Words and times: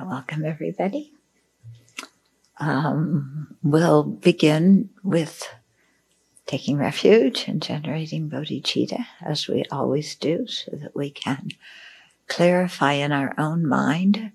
Welcome, 0.00 0.44
everybody. 0.44 1.12
Um, 2.58 3.56
we'll 3.64 4.04
begin 4.04 4.90
with 5.02 5.48
taking 6.46 6.76
refuge 6.76 7.46
and 7.48 7.60
generating 7.60 8.30
bodhicitta, 8.30 9.04
as 9.20 9.48
we 9.48 9.64
always 9.72 10.14
do, 10.14 10.46
so 10.46 10.70
that 10.76 10.94
we 10.94 11.10
can 11.10 11.50
clarify 12.28 12.92
in 12.92 13.10
our 13.10 13.34
own 13.38 13.66
mind 13.66 14.30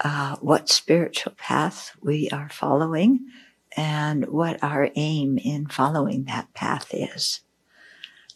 uh, 0.00 0.36
what 0.36 0.68
spiritual 0.68 1.32
path 1.38 1.96
we 2.02 2.28
are 2.30 2.50
following 2.50 3.26
and 3.74 4.26
what 4.26 4.62
our 4.62 4.90
aim 4.96 5.38
in 5.38 5.66
following 5.66 6.24
that 6.24 6.52
path 6.52 6.92
is. 6.92 7.40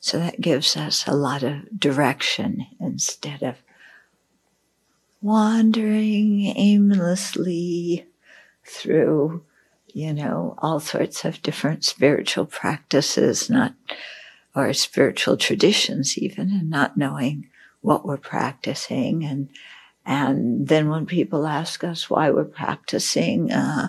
So 0.00 0.18
that 0.18 0.40
gives 0.40 0.78
us 0.78 1.06
a 1.06 1.14
lot 1.14 1.42
of 1.42 1.78
direction 1.78 2.66
instead 2.80 3.42
of 3.42 3.56
wandering 5.22 6.46
aimlessly 6.56 8.06
through, 8.64 9.42
you 9.92 10.12
know, 10.12 10.54
all 10.58 10.80
sorts 10.80 11.24
of 11.24 11.42
different 11.42 11.84
spiritual 11.84 12.46
practices, 12.46 13.50
not, 13.50 13.74
or 14.54 14.72
spiritual 14.72 15.36
traditions 15.36 16.16
even, 16.16 16.50
and 16.50 16.70
not 16.70 16.96
knowing 16.96 17.46
what 17.80 18.04
we're 18.04 18.16
practicing. 18.16 19.24
And, 19.24 19.48
and 20.06 20.68
then 20.68 20.88
when 20.88 21.06
people 21.06 21.46
ask 21.46 21.84
us 21.84 22.08
why 22.08 22.30
we're 22.30 22.44
practicing, 22.44 23.52
uh, 23.52 23.88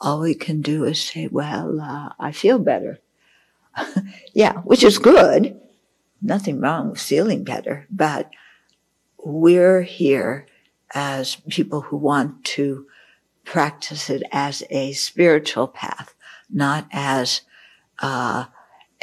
all 0.00 0.20
we 0.20 0.34
can 0.34 0.62
do 0.62 0.84
is 0.84 1.00
say, 1.00 1.26
well, 1.26 1.80
uh, 1.80 2.10
I 2.18 2.32
feel 2.32 2.58
better. 2.58 3.00
yeah, 4.34 4.54
which 4.60 4.82
is 4.82 4.98
good. 4.98 5.60
Nothing 6.22 6.60
wrong 6.60 6.90
with 6.90 7.00
feeling 7.00 7.44
better, 7.44 7.86
but 7.90 8.30
we're 9.22 9.82
here 9.82 10.46
as 10.94 11.36
people 11.48 11.82
who 11.82 11.96
want 11.96 12.44
to 12.44 12.86
practice 13.44 14.10
it 14.10 14.22
as 14.32 14.62
a 14.70 14.92
spiritual 14.92 15.68
path, 15.68 16.14
not 16.50 16.86
as 16.92 17.42
uh, 18.00 18.44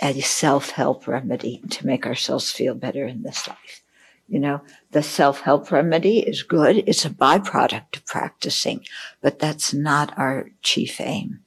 a 0.01 0.21
self-help 0.21 1.07
remedy 1.07 1.61
to 1.69 1.85
make 1.85 2.05
ourselves 2.05 2.51
feel 2.51 2.75
better 2.75 3.05
in 3.05 3.23
this 3.23 3.47
life. 3.47 3.83
You 4.27 4.39
know, 4.39 4.61
the 4.91 5.01
self-help 5.01 5.71
remedy 5.71 6.19
is 6.19 6.43
good. 6.43 6.83
It's 6.85 7.05
a 7.05 7.09
byproduct 7.09 7.97
of 7.97 8.05
practicing, 8.05 8.85
but 9.21 9.39
that's 9.39 9.73
not 9.73 10.17
our 10.17 10.49
chief 10.61 10.99
aim. 10.99 11.39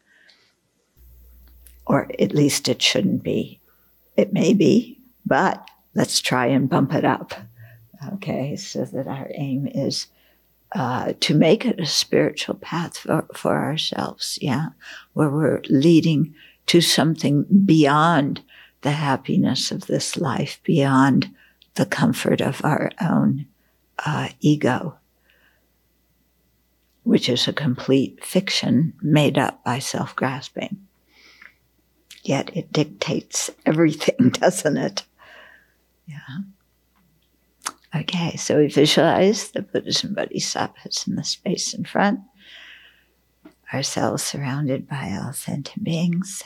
Or 1.86 2.10
at 2.18 2.34
least 2.34 2.68
it 2.68 2.80
shouldn't 2.80 3.22
be. 3.22 3.60
It 4.16 4.32
may 4.32 4.54
be, 4.54 5.00
but 5.26 5.68
let's 5.94 6.20
try 6.20 6.46
and 6.46 6.68
bump 6.70 6.94
it 6.94 7.04
up. 7.04 7.34
Okay, 8.14 8.56
so 8.56 8.84
that 8.86 9.06
our 9.06 9.30
aim 9.34 9.66
is 9.66 10.06
uh, 10.74 11.14
to 11.20 11.34
make 11.34 11.66
it 11.66 11.80
a 11.80 11.86
spiritual 11.86 12.54
path 12.54 12.98
for, 12.98 13.26
for 13.34 13.56
ourselves, 13.56 14.38
yeah, 14.40 14.68
where 15.14 15.30
we're 15.30 15.62
leading 15.68 16.34
to 16.66 16.80
something 16.80 17.44
beyond 17.64 18.42
the 18.82 18.92
happiness 18.92 19.70
of 19.70 19.86
this 19.86 20.16
life, 20.16 20.60
beyond 20.62 21.34
the 21.74 21.86
comfort 21.86 22.40
of 22.40 22.64
our 22.64 22.90
own 23.00 23.46
uh, 24.06 24.28
ego, 24.40 24.96
which 27.02 27.28
is 27.28 27.48
a 27.48 27.52
complete 27.52 28.24
fiction 28.24 28.94
made 29.02 29.36
up 29.36 29.64
by 29.64 29.78
self 29.78 30.14
grasping. 30.14 30.86
Yet 32.22 32.56
it 32.56 32.72
dictates 32.72 33.50
everything, 33.66 34.30
doesn't 34.32 34.76
it? 34.76 35.04
Yeah. 36.06 36.18
Okay, 37.94 38.36
so 38.36 38.58
we 38.58 38.68
visualize 38.68 39.50
the 39.50 39.62
Buddhas 39.62 40.04
and 40.04 40.14
Bodhisattvas 40.14 41.08
in 41.08 41.16
the 41.16 41.24
space 41.24 41.74
in 41.74 41.84
front, 41.84 42.20
ourselves 43.74 44.22
surrounded 44.22 44.88
by 44.88 45.18
all 45.20 45.32
sentient 45.32 45.82
beings. 45.82 46.44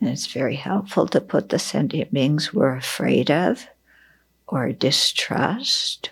And 0.00 0.10
it's 0.10 0.26
very 0.26 0.56
helpful 0.56 1.06
to 1.08 1.20
put 1.20 1.48
the 1.48 1.58
sentient 1.60 2.12
beings 2.12 2.52
we're 2.52 2.76
afraid 2.76 3.30
of, 3.30 3.68
or 4.48 4.72
distrust, 4.72 6.10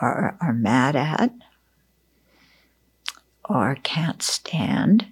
or 0.00 0.36
are 0.40 0.52
mad 0.52 0.94
at, 0.94 1.32
or 3.44 3.76
can't 3.82 4.22
stand 4.22 5.06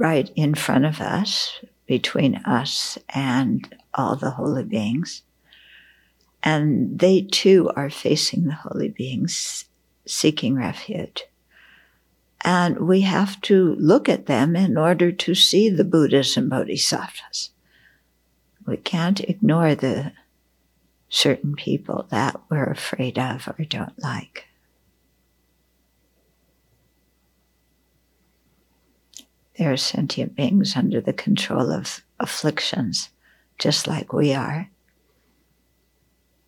right 0.00 0.30
in 0.34 0.54
front 0.54 0.86
of 0.86 1.00
us, 1.00 1.60
between 1.86 2.36
us 2.36 2.98
and 3.10 3.76
all 3.92 4.16
the 4.16 4.30
holy 4.30 4.64
beings. 4.64 5.22
And 6.42 6.98
they 6.98 7.22
too 7.22 7.70
are 7.76 7.90
facing 7.90 8.44
the 8.44 8.54
holy 8.54 8.88
beings, 8.88 9.66
seeking 10.06 10.54
refuge. 10.54 11.24
And 12.42 12.88
we 12.88 13.02
have 13.02 13.38
to 13.42 13.74
look 13.74 14.08
at 14.08 14.24
them 14.24 14.56
in 14.56 14.78
order 14.78 15.12
to 15.12 15.34
see 15.34 15.68
the 15.68 15.84
Buddhas 15.84 16.36
and 16.38 16.48
Bodhisattvas. 16.48 17.50
We 18.66 18.78
can't 18.78 19.20
ignore 19.20 19.74
the 19.74 20.12
certain 21.10 21.54
people 21.54 22.06
that 22.10 22.40
we're 22.48 22.70
afraid 22.70 23.18
of 23.18 23.48
or 23.48 23.64
don't 23.64 24.02
like. 24.02 24.46
They 29.56 29.66
are 29.66 29.76
sentient 29.76 30.36
beings 30.36 30.74
under 30.76 31.00
the 31.00 31.12
control 31.12 31.70
of 31.70 32.02
afflictions, 32.18 33.10
just 33.58 33.86
like 33.86 34.12
we 34.12 34.32
are. 34.32 34.70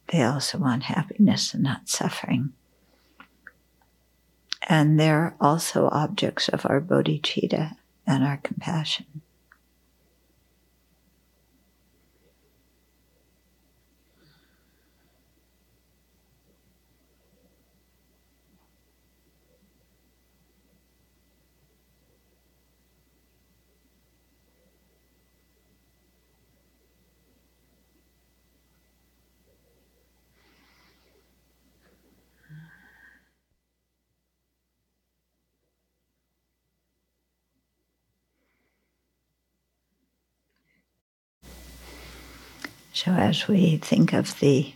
They 0.09 0.23
also 0.23 0.59
want 0.59 0.85
happiness 0.85 1.55
and 1.55 1.62
not 1.62 1.89
suffering. 1.89 2.53
And 4.69 4.99
they're 5.01 5.35
also 5.41 5.89
objects 5.91 6.49
of 6.49 6.65
our 6.67 6.81
bodhicitta 6.81 7.77
and 8.07 8.25
our 8.25 8.37
compassion. 8.39 9.23
So, 43.05 43.11
as 43.11 43.49
we 43.49 43.79
think 43.79 44.13
of 44.13 44.39
the 44.39 44.73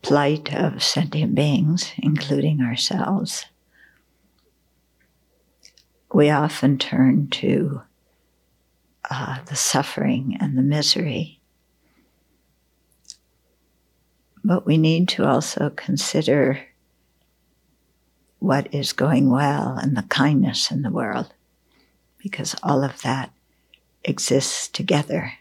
plight 0.00 0.54
of 0.54 0.80
sentient 0.80 1.34
beings, 1.34 1.92
including 1.98 2.60
ourselves, 2.60 3.46
we 6.14 6.30
often 6.30 6.78
turn 6.78 7.26
to 7.30 7.82
uh, 9.10 9.38
the 9.46 9.56
suffering 9.56 10.36
and 10.38 10.56
the 10.56 10.62
misery. 10.62 11.40
But 14.44 14.64
we 14.64 14.78
need 14.78 15.08
to 15.08 15.26
also 15.26 15.70
consider 15.70 16.64
what 18.38 18.72
is 18.72 18.92
going 18.92 19.30
well 19.30 19.76
and 19.82 19.96
the 19.96 20.04
kindness 20.04 20.70
in 20.70 20.82
the 20.82 20.90
world, 20.90 21.34
because 22.18 22.54
all 22.62 22.84
of 22.84 23.02
that 23.02 23.32
exists 24.04 24.68
together. 24.68 25.32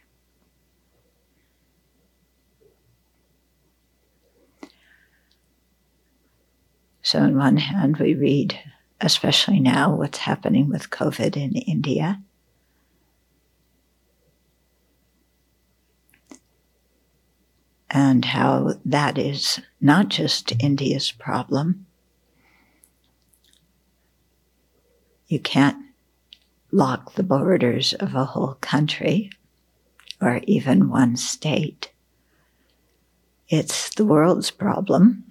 So, 7.04 7.20
on 7.20 7.36
one 7.38 7.58
hand, 7.58 7.98
we 7.98 8.14
read, 8.14 8.60
especially 9.00 9.60
now, 9.60 9.96
what's 9.96 10.20
happening 10.20 10.70
with 10.70 10.92
COVID 10.92 11.36
in 11.36 11.54
India. 11.54 12.22
And 17.90 18.24
how 18.24 18.76
that 18.86 19.18
is 19.18 19.60
not 19.82 20.10
just 20.10 20.54
India's 20.60 21.12
problem. 21.12 21.88
You 25.28 25.40
can't 25.40 25.78
lock 26.72 27.16
the 27.16 27.24
borders 27.24 27.94
of 27.94 28.16
a 28.16 28.26
whole 28.26 28.58
country 28.62 29.32
or 30.22 30.40
even 30.44 30.90
one 30.90 31.18
state. 31.18 31.92
It's 33.50 33.94
the 33.96 34.06
world's 34.06 34.52
problem 34.52 35.26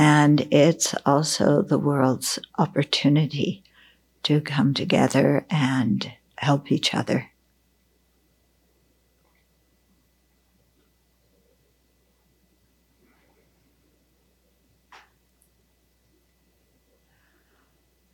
and 0.00 0.46
it's 0.52 0.94
also 1.04 1.60
the 1.60 1.76
world's 1.76 2.38
opportunity 2.56 3.64
to 4.22 4.40
come 4.40 4.72
together 4.72 5.44
and 5.50 6.12
help 6.36 6.70
each 6.70 6.94
other. 6.94 7.32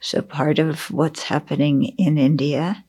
So, 0.01 0.23
part 0.23 0.59
of 0.59 0.91
what's 0.91 1.25
happening 1.25 1.85
in 1.99 2.19
India 2.19 2.85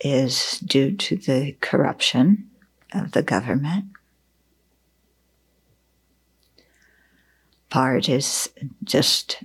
is 0.00 0.60
due 0.60 0.96
to 0.96 1.16
the 1.16 1.56
corruption 1.60 2.50
of 2.92 3.12
the 3.12 3.22
government. 3.22 3.86
Part 7.70 8.08
is 8.08 8.50
just 8.84 9.42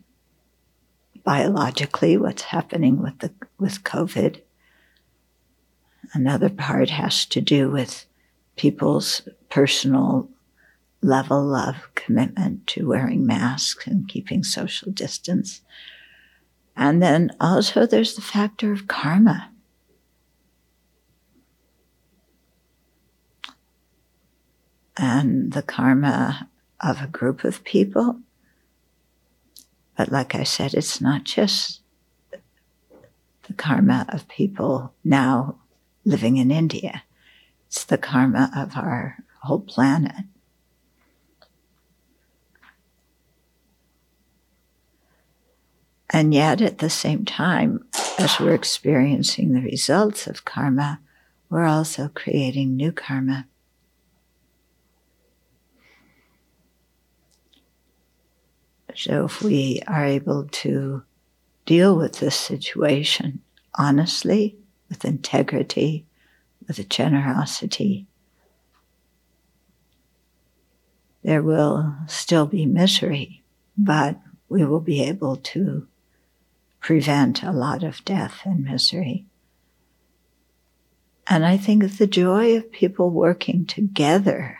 biologically 1.24 2.18
what's 2.18 2.44
happening 2.44 3.02
with 3.02 3.20
the 3.20 3.32
with 3.60 3.84
COVID. 3.84 4.42
Another 6.14 6.50
part 6.50 6.90
has 6.90 7.26
to 7.28 7.42
do 7.42 7.70
with 7.70 8.06
people's 8.56 9.22
personal 9.50 10.30
level 11.02 11.56
of 11.56 11.76
commitment 11.96 12.68
to 12.68 12.88
wearing 12.88 13.26
masks 13.26 13.88
and 13.88 14.08
keeping 14.08 14.44
social 14.44 14.92
distance. 14.92 15.62
And 16.76 17.02
then 17.02 17.32
also 17.40 17.86
there's 17.86 18.16
the 18.16 18.22
factor 18.22 18.72
of 18.72 18.88
karma. 18.88 19.52
And 24.98 25.54
the 25.54 25.62
karma 25.62 26.50
of 26.82 27.02
a 27.02 27.08
group 27.08 27.44
of 27.44 27.64
people. 27.64 28.20
But 29.98 30.12
like 30.12 30.36
I 30.36 30.44
said, 30.44 30.74
it's 30.74 31.02
not 31.02 31.24
just 31.24 31.82
the 33.48 33.54
karma 33.54 34.06
of 34.10 34.28
people 34.28 34.94
now 35.04 35.58
living 36.06 36.38
in 36.38 36.52
India. 36.52 37.04
It's 37.68 37.84
the 37.84 37.98
karma 37.98 38.52
of 38.56 38.78
our 38.78 39.18
whole 39.42 39.60
planet. 39.60 40.26
And 46.12 46.34
yet, 46.34 46.62
at 46.62 46.80
the 46.80 46.90
same 46.90 47.24
time, 47.24 47.86
as 48.18 48.40
we're 48.40 48.56
experiencing 48.56 49.54
the 49.54 49.62
results 49.62 50.26
of 50.26 50.44
karma, 50.44 51.00
we're 51.50 51.66
also 51.66 52.10
creating 52.14 52.76
new 52.76 52.92
karma. 52.92 53.46
So, 59.00 59.24
if 59.24 59.42
we 59.42 59.82
are 59.88 60.06
able 60.06 60.50
to 60.64 61.04
deal 61.66 61.96
with 61.96 62.20
this 62.20 62.36
situation 62.36 63.40
honestly, 63.74 64.58
with 64.90 65.06
integrity, 65.06 66.06
with 66.68 66.90
generosity, 66.90 68.08
there 71.24 71.42
will 71.42 71.96
still 72.08 72.46
be 72.46 72.66
misery, 72.66 73.42
but 73.78 74.20
we 74.50 74.66
will 74.66 74.82
be 74.82 75.02
able 75.02 75.38
to 75.38 75.88
prevent 76.82 77.42
a 77.42 77.54
lot 77.54 77.84
of 77.84 78.04
death 78.04 78.42
and 78.44 78.66
misery. 78.66 79.26
And 81.26 81.46
I 81.46 81.56
think 81.56 81.98
the 81.98 82.06
joy 82.06 82.58
of 82.58 82.70
people 82.70 83.12
working 83.12 83.66
together 83.66 84.60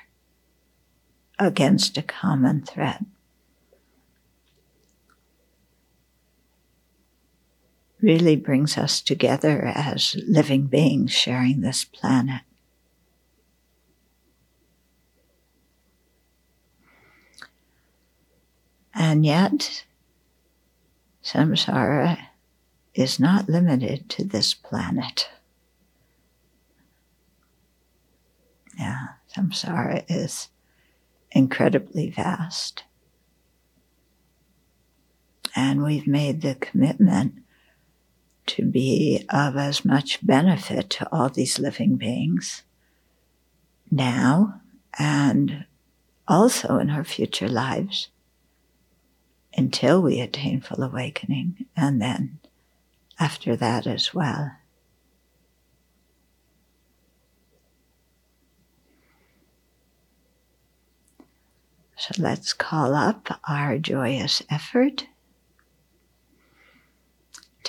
against 1.38 1.98
a 1.98 2.02
common 2.02 2.62
threat 2.62 3.04
really 8.02 8.36
brings 8.36 8.78
us 8.78 9.02
together 9.02 9.72
as 9.76 10.16
living 10.28 10.68
beings 10.68 11.12
sharing 11.12 11.62
this 11.62 11.84
planet. 11.84 12.42
And 18.94 19.26
yet, 19.26 19.86
samsara 21.24 22.20
is 22.94 23.20
not 23.20 23.48
limited 23.48 24.10
to 24.10 24.24
this 24.24 24.54
planet. 24.54 25.30
Yeah, 28.78 29.08
samsara 29.34 30.06
is 30.08 30.50
incredibly 31.32 32.10
vast. 32.10 32.84
And 35.56 35.84
we've 35.84 36.08
made 36.08 36.42
the 36.42 36.56
commitment 36.56 37.36
to 38.50 38.66
be 38.66 39.26
of 39.30 39.56
as 39.56 39.86
much 39.86 40.26
benefit 40.26 40.90
to 40.90 41.08
all 41.12 41.30
these 41.30 41.60
living 41.60 41.96
beings 41.96 42.64
now 43.92 44.62
and 44.98 45.66
also 46.28 46.78
in 46.78 46.90
our 46.90 47.04
future 47.04 47.48
lives 47.48 48.10
until 49.56 50.02
we 50.02 50.20
attain 50.20 50.62
full 50.62 50.84
awakening, 50.84 51.66
and 51.76 52.02
then 52.02 52.40
after 53.20 53.56
that 53.56 53.88
as 53.88 54.14
well. 54.14 54.52
So 61.98 62.14
let's 62.18 62.54
call 62.54 62.96
up 62.96 63.40
our 63.48 63.78
joyous 63.78 64.42
effort 64.50 65.08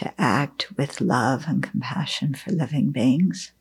to 0.00 0.14
act 0.18 0.78
with 0.78 1.02
love 1.02 1.44
and 1.46 1.62
compassion 1.62 2.32
for 2.32 2.50
living 2.52 2.90
beings. 2.90 3.52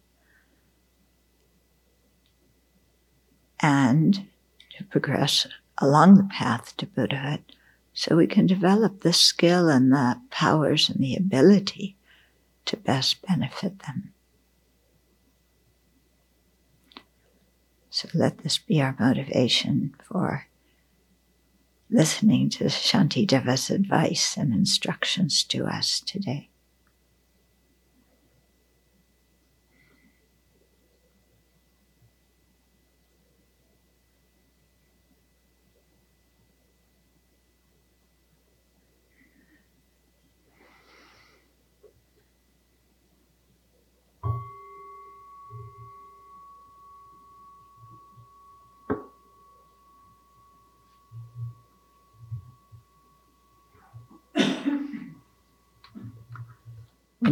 And 3.60 4.30
to 4.78 4.86
progress 4.86 5.48
along 5.80 6.16
the 6.16 6.30
path 6.32 6.78
to 6.78 6.86
Buddhahood 6.86 7.44
so 7.94 8.16
we 8.16 8.26
can 8.26 8.48
develop 8.48 9.02
the 9.02 9.12
skill 9.12 9.68
and 9.68 9.92
the 9.92 10.22
powers 10.30 10.88
and 10.88 11.04
the 11.04 11.18
ability 11.18 11.98
to 12.64 12.78
best 12.78 13.22
benefit 13.22 13.80
them. 13.80 14.14
So 17.90 18.08
let 18.14 18.38
this 18.38 18.58
be 18.60 18.82
our 18.82 18.96
motivation 18.98 19.94
for 20.02 20.48
listening 21.90 22.50
to 22.50 22.66
Shantideva's 22.66 23.70
advice 23.70 24.38
and 24.38 24.54
instructions 24.54 25.44
to 25.46 25.66
us 25.66 26.02
today. 26.02 26.49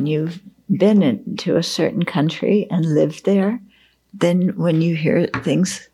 You've 0.08 0.40
been 0.70 1.02
into 1.02 1.58
a 1.58 1.64
certain 1.64 2.04
country 2.04 2.68
and 2.70 2.86
lived 2.86 3.26
there, 3.26 3.60
then 4.14 4.56
when 4.58 4.82
you 4.82 4.96
hear 4.96 5.28
things, 5.44 5.90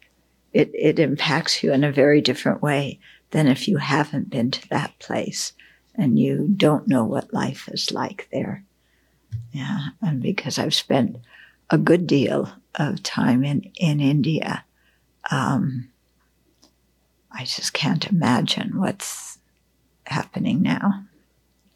it, 0.54 0.72
it 0.74 1.00
impacts 1.00 1.64
you 1.64 1.74
in 1.74 1.84
a 1.84 1.92
very 1.92 2.22
different 2.22 2.62
way 2.62 3.00
than 3.32 3.48
if 3.48 3.68
you 3.68 3.78
haven't 3.78 4.30
been 4.30 4.52
to 4.52 4.70
that 4.70 4.98
place 5.00 5.54
and 5.96 6.20
you 6.20 6.48
don't 6.56 6.88
know 6.88 7.04
what 7.04 7.34
life 7.34 7.68
is 7.72 7.92
like 7.92 8.28
there. 8.32 8.64
Yeah, 9.52 9.88
and 10.02 10.22
because 10.22 10.58
I've 10.58 10.74
spent 10.74 11.18
a 11.70 11.78
good 11.78 12.08
deal 12.08 12.52
of 12.76 13.04
time 13.04 13.44
in, 13.44 13.72
in 13.76 14.00
India, 14.00 14.66
um, 15.30 15.90
I 17.32 17.46
just 17.46 17.74
can't 17.74 18.06
imagine 18.08 18.80
what's 18.80 19.40
happening 20.06 20.62
now, 20.62 21.04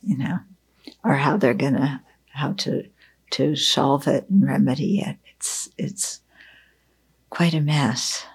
you 0.02 0.18
know, 0.18 0.40
or 1.04 1.16
how 1.16 1.38
they're 1.38 1.54
going 1.54 1.74
to 1.76 2.00
how 2.38 2.54
to 2.54 2.88
to 3.32 3.56
solve 3.56 4.08
it 4.08 4.30
and 4.30 4.48
remedy 4.48 5.00
it. 5.00 5.18
It's 5.36 5.70
it's 5.78 6.22
quite 7.30 7.54
a 7.54 7.62
mess. 7.62 8.26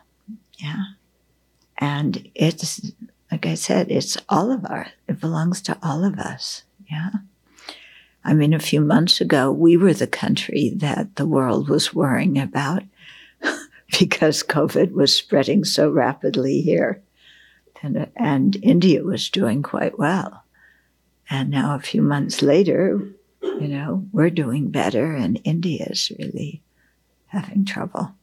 Yeah. 0.58 0.84
And 1.78 2.28
it's 2.34 2.92
like 3.30 3.46
I 3.46 3.54
said, 3.54 3.90
it's 3.90 4.16
all 4.28 4.50
of 4.50 4.64
our 4.66 4.88
it 5.08 5.20
belongs 5.20 5.62
to 5.62 5.78
all 5.82 6.04
of 6.04 6.18
us. 6.18 6.64
Yeah. 6.90 7.10
I 8.24 8.34
mean, 8.34 8.54
a 8.54 8.60
few 8.60 8.80
months 8.80 9.20
ago, 9.20 9.50
we 9.50 9.76
were 9.76 9.94
the 9.94 10.06
country 10.06 10.72
that 10.76 11.16
the 11.16 11.26
world 11.26 11.68
was 11.68 11.94
worrying 11.94 12.38
about 12.38 12.84
because 13.98 14.44
COVID 14.44 14.92
was 14.92 15.14
spreading 15.14 15.64
so 15.64 15.90
rapidly 15.90 16.60
here. 16.60 17.02
And, 17.82 18.08
and 18.14 18.56
India 18.62 19.02
was 19.02 19.28
doing 19.28 19.62
quite 19.64 19.98
well. 19.98 20.44
And 21.28 21.50
now, 21.50 21.74
a 21.74 21.80
few 21.80 22.00
months 22.00 22.42
later, 22.42 23.00
you 23.42 23.68
know, 23.68 24.06
we're 24.12 24.30
doing 24.30 24.70
better, 24.70 25.14
and 25.14 25.40
India 25.44 25.86
is 25.90 26.12
really 26.18 26.62
having 27.26 27.64
trouble. 27.64 28.14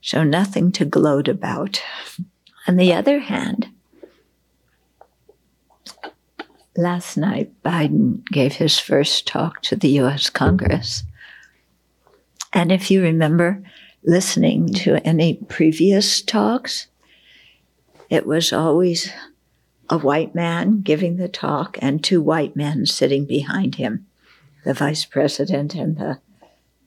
So, 0.00 0.24
nothing 0.24 0.72
to 0.72 0.84
gloat 0.84 1.28
about. 1.28 1.80
On 2.66 2.76
the 2.76 2.92
other 2.92 3.20
hand, 3.20 3.68
Last 6.76 7.18
night, 7.18 7.52
Biden 7.62 8.24
gave 8.28 8.54
his 8.54 8.78
first 8.78 9.26
talk 9.26 9.60
to 9.62 9.76
the 9.76 9.90
US 10.00 10.30
Congress. 10.30 11.02
And 12.52 12.72
if 12.72 12.90
you 12.90 13.02
remember 13.02 13.62
listening 14.04 14.72
to 14.74 14.96
any 15.06 15.34
previous 15.34 16.22
talks, 16.22 16.86
it 18.08 18.26
was 18.26 18.54
always 18.54 19.10
a 19.92 19.98
white 19.98 20.34
man 20.34 20.80
giving 20.80 21.18
the 21.18 21.28
talk 21.28 21.76
and 21.82 22.02
two 22.02 22.22
white 22.22 22.56
men 22.56 22.86
sitting 22.86 23.26
behind 23.26 23.74
him, 23.74 24.06
the 24.64 24.72
vice 24.72 25.04
president 25.04 25.74
and 25.74 25.98
the 25.98 26.18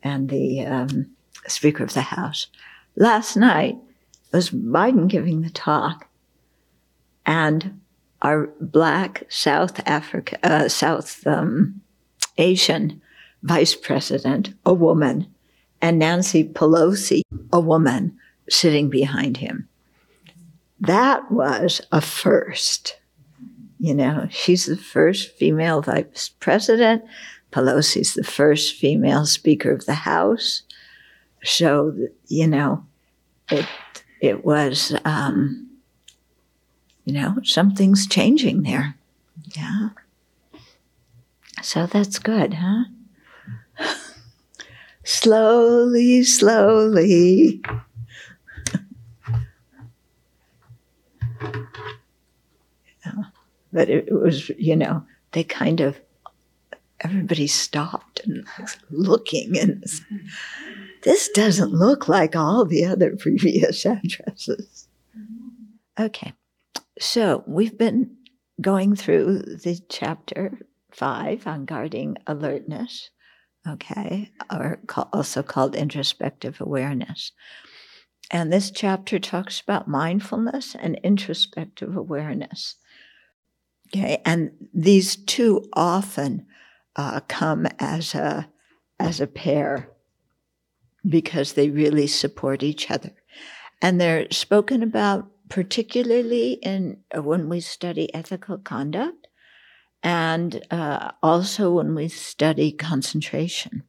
and 0.02 0.30
the 0.30 0.66
um, 0.66 1.12
Speaker 1.46 1.84
of 1.84 1.94
the 1.94 2.02
House. 2.02 2.48
Last 2.96 3.38
night 3.38 3.78
was 4.34 4.50
Biden 4.50 5.08
giving 5.08 5.44
the 5.44 5.52
talk, 5.52 6.08
and 7.28 7.80
our 8.24 8.50
black 8.60 9.24
South 9.30 9.80
Africa, 9.88 10.40
uh, 10.42 10.68
South 10.68 11.28
um, 11.28 11.82
Asian 12.40 13.04
vice 13.44 13.76
president, 13.76 14.56
a 14.66 14.74
woman, 14.74 15.28
and 15.80 16.00
Nancy 16.00 16.44
Pelosi, 16.44 17.22
a 17.54 17.60
woman, 17.60 18.18
sitting 18.50 18.90
behind 18.90 19.38
him. 19.38 19.70
That 20.86 21.32
was 21.32 21.82
a 21.92 22.02
first. 22.02 22.98
You 23.80 23.94
know, 23.94 24.28
she's 24.30 24.66
the 24.66 24.78
first 24.78 25.32
female 25.32 25.82
vice 25.82 26.30
president. 26.40 27.04
Pelosi's 27.52 28.14
the 28.14 28.24
first 28.24 28.76
female 28.76 29.26
Speaker 29.26 29.72
of 29.72 29.86
the 29.86 29.94
House. 29.94 30.64
So, 31.44 31.96
you 32.28 32.48
know, 32.48 32.86
it 33.50 33.66
it 34.22 34.44
was 34.44 34.96
um, 35.06 35.66
you 37.06 37.14
know, 37.14 37.38
something's 37.44 38.08
changing 38.08 38.64
there. 38.64 38.96
Yeah. 39.56 39.90
So 41.62 41.86
that's 41.86 42.20
good, 42.20 42.56
huh? 42.56 42.86
slowly, 45.04 46.24
slowly. 46.24 47.62
But 53.72 53.90
it, 53.90 54.12
was, 54.12 54.50
you 54.58 54.76
know, 54.76 55.04
they 55.34 55.44
kind 55.44 55.82
of, 55.82 56.00
everybody 57.02 57.48
stopped 57.48 58.22
and 58.24 58.48
looking 58.90 59.58
and 59.58 59.84
this 61.04 61.30
doesn't 61.30 61.72
look 61.72 62.08
like 62.08 62.36
all 62.36 62.66
the 62.66 62.84
other 62.86 63.16
previous 63.20 63.86
addresses. 63.86 64.88
Okay. 66.00 66.34
So 67.00 67.44
we've 67.48 67.78
been 67.78 68.16
going 68.60 68.96
through 68.96 69.42
the 69.42 69.80
chapter 69.90 70.60
five 70.92 71.46
on 71.46 71.66
guarding 71.66 72.18
alertness, 72.26 73.10
okay, 73.68 74.32
or 74.52 74.80
also 75.14 75.44
called 75.44 75.76
introspective 75.76 76.60
awareness. 76.60 77.32
And 78.32 78.52
this 78.52 78.72
chapter 78.72 79.20
talks 79.20 79.62
about 79.62 79.88
mindfulness 79.88 80.76
and 80.76 81.00
introspective 81.04 81.96
awareness. 81.96 82.76
Okay, 83.88 84.22
and 84.26 84.52
these 84.74 85.16
two 85.16 85.70
often 85.74 86.48
uh, 86.96 87.20
come 87.28 87.68
as 87.80 88.16
a 88.16 88.50
as 89.00 89.22
a 89.22 89.28
pair 89.28 89.90
because 91.08 91.54
they 91.54 91.70
really 91.70 92.08
support 92.08 92.64
each 92.64 92.90
other, 92.90 93.12
and 93.82 94.02
they're 94.02 94.28
spoken 94.32 94.82
about 94.82 95.30
particularly 95.50 96.54
in 96.54 96.98
uh, 97.16 97.22
when 97.22 97.48
we 97.48 97.60
study 97.60 98.14
ethical 98.14 98.58
conduct 98.58 99.28
and 100.06 100.64
uh, 100.72 101.12
also 101.24 101.72
when 101.72 101.96
we 101.96 102.08
study 102.08 102.72
concentration. 102.72 103.84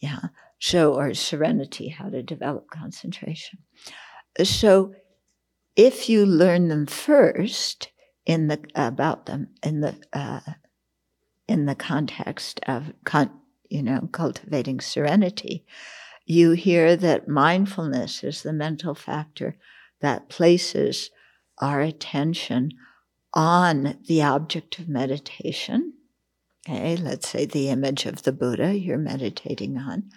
Yeah. 0.00 0.28
So, 0.60 0.94
or 0.94 1.14
serenity, 1.14 1.88
how 1.88 2.08
to 2.10 2.22
develop 2.22 2.68
concentration. 2.70 3.60
So, 4.42 4.94
if 5.76 6.08
you 6.08 6.26
learn 6.26 6.68
them 6.68 6.86
first 6.86 7.90
in 8.26 8.48
the 8.48 8.60
about 8.74 9.26
them 9.26 9.48
in 9.62 9.80
the 9.80 9.96
uh, 10.12 10.40
in 11.46 11.66
the 11.66 11.74
context 11.76 12.60
of 12.66 12.92
con, 13.04 13.30
you 13.68 13.82
know 13.82 14.08
cultivating 14.12 14.80
serenity, 14.80 15.64
you 16.26 16.52
hear 16.52 16.96
that 16.96 17.28
mindfulness 17.28 18.22
is 18.24 18.42
the 18.42 18.52
mental 18.52 18.94
factor 18.94 19.56
that 20.00 20.28
places 20.28 21.10
our 21.58 21.80
attention 21.80 22.70
on 23.34 23.98
the 24.06 24.22
object 24.22 24.78
of 24.78 24.88
meditation. 24.88 25.94
Okay, 26.68 26.96
let's 26.96 27.28
say 27.28 27.46
the 27.46 27.68
image 27.70 28.04
of 28.04 28.22
the 28.22 28.32
Buddha 28.32 28.76
you're 28.76 28.98
meditating 28.98 29.78
on, 29.78 30.10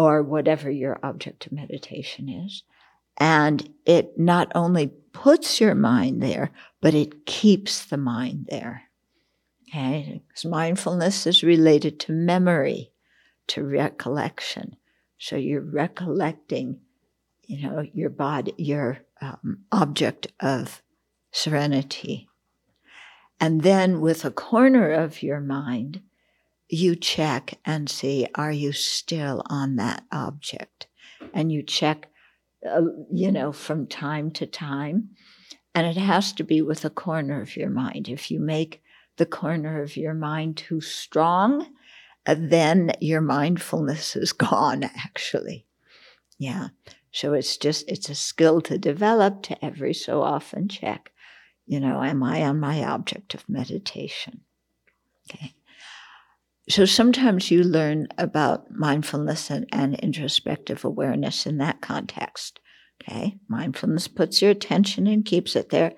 or 0.00 0.22
whatever 0.22 0.70
your 0.70 0.98
object 1.02 1.46
of 1.46 1.52
meditation 1.52 2.28
is. 2.28 2.62
And 3.18 3.72
it 3.84 4.18
not 4.18 4.50
only 4.54 4.88
puts 5.12 5.60
your 5.60 5.74
mind 5.74 6.22
there, 6.22 6.50
but 6.80 6.94
it 6.94 7.26
keeps 7.26 7.84
the 7.84 7.98
mind 7.98 8.46
there. 8.50 8.84
Okay, 9.68 10.22
because 10.26 10.44
mindfulness 10.44 11.26
is 11.26 11.42
related 11.42 12.00
to 12.00 12.12
memory, 12.12 12.92
to 13.48 13.62
recollection. 13.62 14.76
So 15.18 15.36
you're 15.36 15.60
recollecting 15.60 16.80
you 17.50 17.68
know, 17.68 17.84
your 17.92 18.10
body, 18.10 18.54
your 18.56 18.98
um, 19.20 19.58
object 19.72 20.28
of 20.38 20.82
serenity. 21.32 22.28
And 23.40 23.62
then 23.62 24.00
with 24.00 24.24
a 24.24 24.30
corner 24.30 24.92
of 24.92 25.20
your 25.20 25.40
mind, 25.40 26.00
you 26.72 26.96
check 26.96 27.58
and 27.64 27.88
see, 27.88 28.26
are 28.34 28.52
you 28.52 28.72
still 28.72 29.42
on 29.46 29.76
that 29.76 30.04
object? 30.12 30.86
And 31.34 31.50
you 31.52 31.62
check, 31.62 32.08
uh, 32.68 32.82
you 33.12 33.30
know, 33.32 33.52
from 33.52 33.86
time 33.86 34.30
to 34.32 34.46
time. 34.46 35.10
And 35.74 35.86
it 35.86 35.96
has 35.96 36.32
to 36.34 36.44
be 36.44 36.62
with 36.62 36.84
a 36.84 36.90
corner 36.90 37.40
of 37.40 37.56
your 37.56 37.70
mind. 37.70 38.08
If 38.08 38.30
you 38.30 38.40
make 38.40 38.82
the 39.16 39.26
corner 39.26 39.82
of 39.82 39.96
your 39.96 40.14
mind 40.14 40.56
too 40.56 40.80
strong, 40.80 41.66
uh, 42.26 42.36
then 42.38 42.92
your 43.00 43.20
mindfulness 43.20 44.16
is 44.16 44.32
gone, 44.32 44.84
actually. 44.84 45.66
Yeah. 46.38 46.68
So 47.12 47.34
it's 47.34 47.56
just, 47.56 47.88
it's 47.88 48.08
a 48.08 48.14
skill 48.14 48.60
to 48.62 48.78
develop 48.78 49.42
to 49.42 49.64
every 49.64 49.94
so 49.94 50.22
often 50.22 50.68
check, 50.68 51.12
you 51.66 51.80
know, 51.80 52.02
am 52.02 52.22
I 52.22 52.44
on 52.44 52.60
my 52.60 52.84
object 52.84 53.34
of 53.34 53.48
meditation? 53.48 54.40
Okay. 55.30 55.54
So 56.70 56.84
sometimes 56.84 57.50
you 57.50 57.64
learn 57.64 58.06
about 58.16 58.70
mindfulness 58.70 59.50
and, 59.50 59.66
and 59.72 59.96
introspective 59.96 60.84
awareness 60.84 61.44
in 61.44 61.58
that 61.58 61.80
context. 61.80 62.60
Okay. 63.02 63.38
Mindfulness 63.48 64.06
puts 64.06 64.40
your 64.40 64.52
attention 64.52 65.08
and 65.08 65.24
keeps 65.24 65.56
it 65.56 65.70
there. 65.70 65.94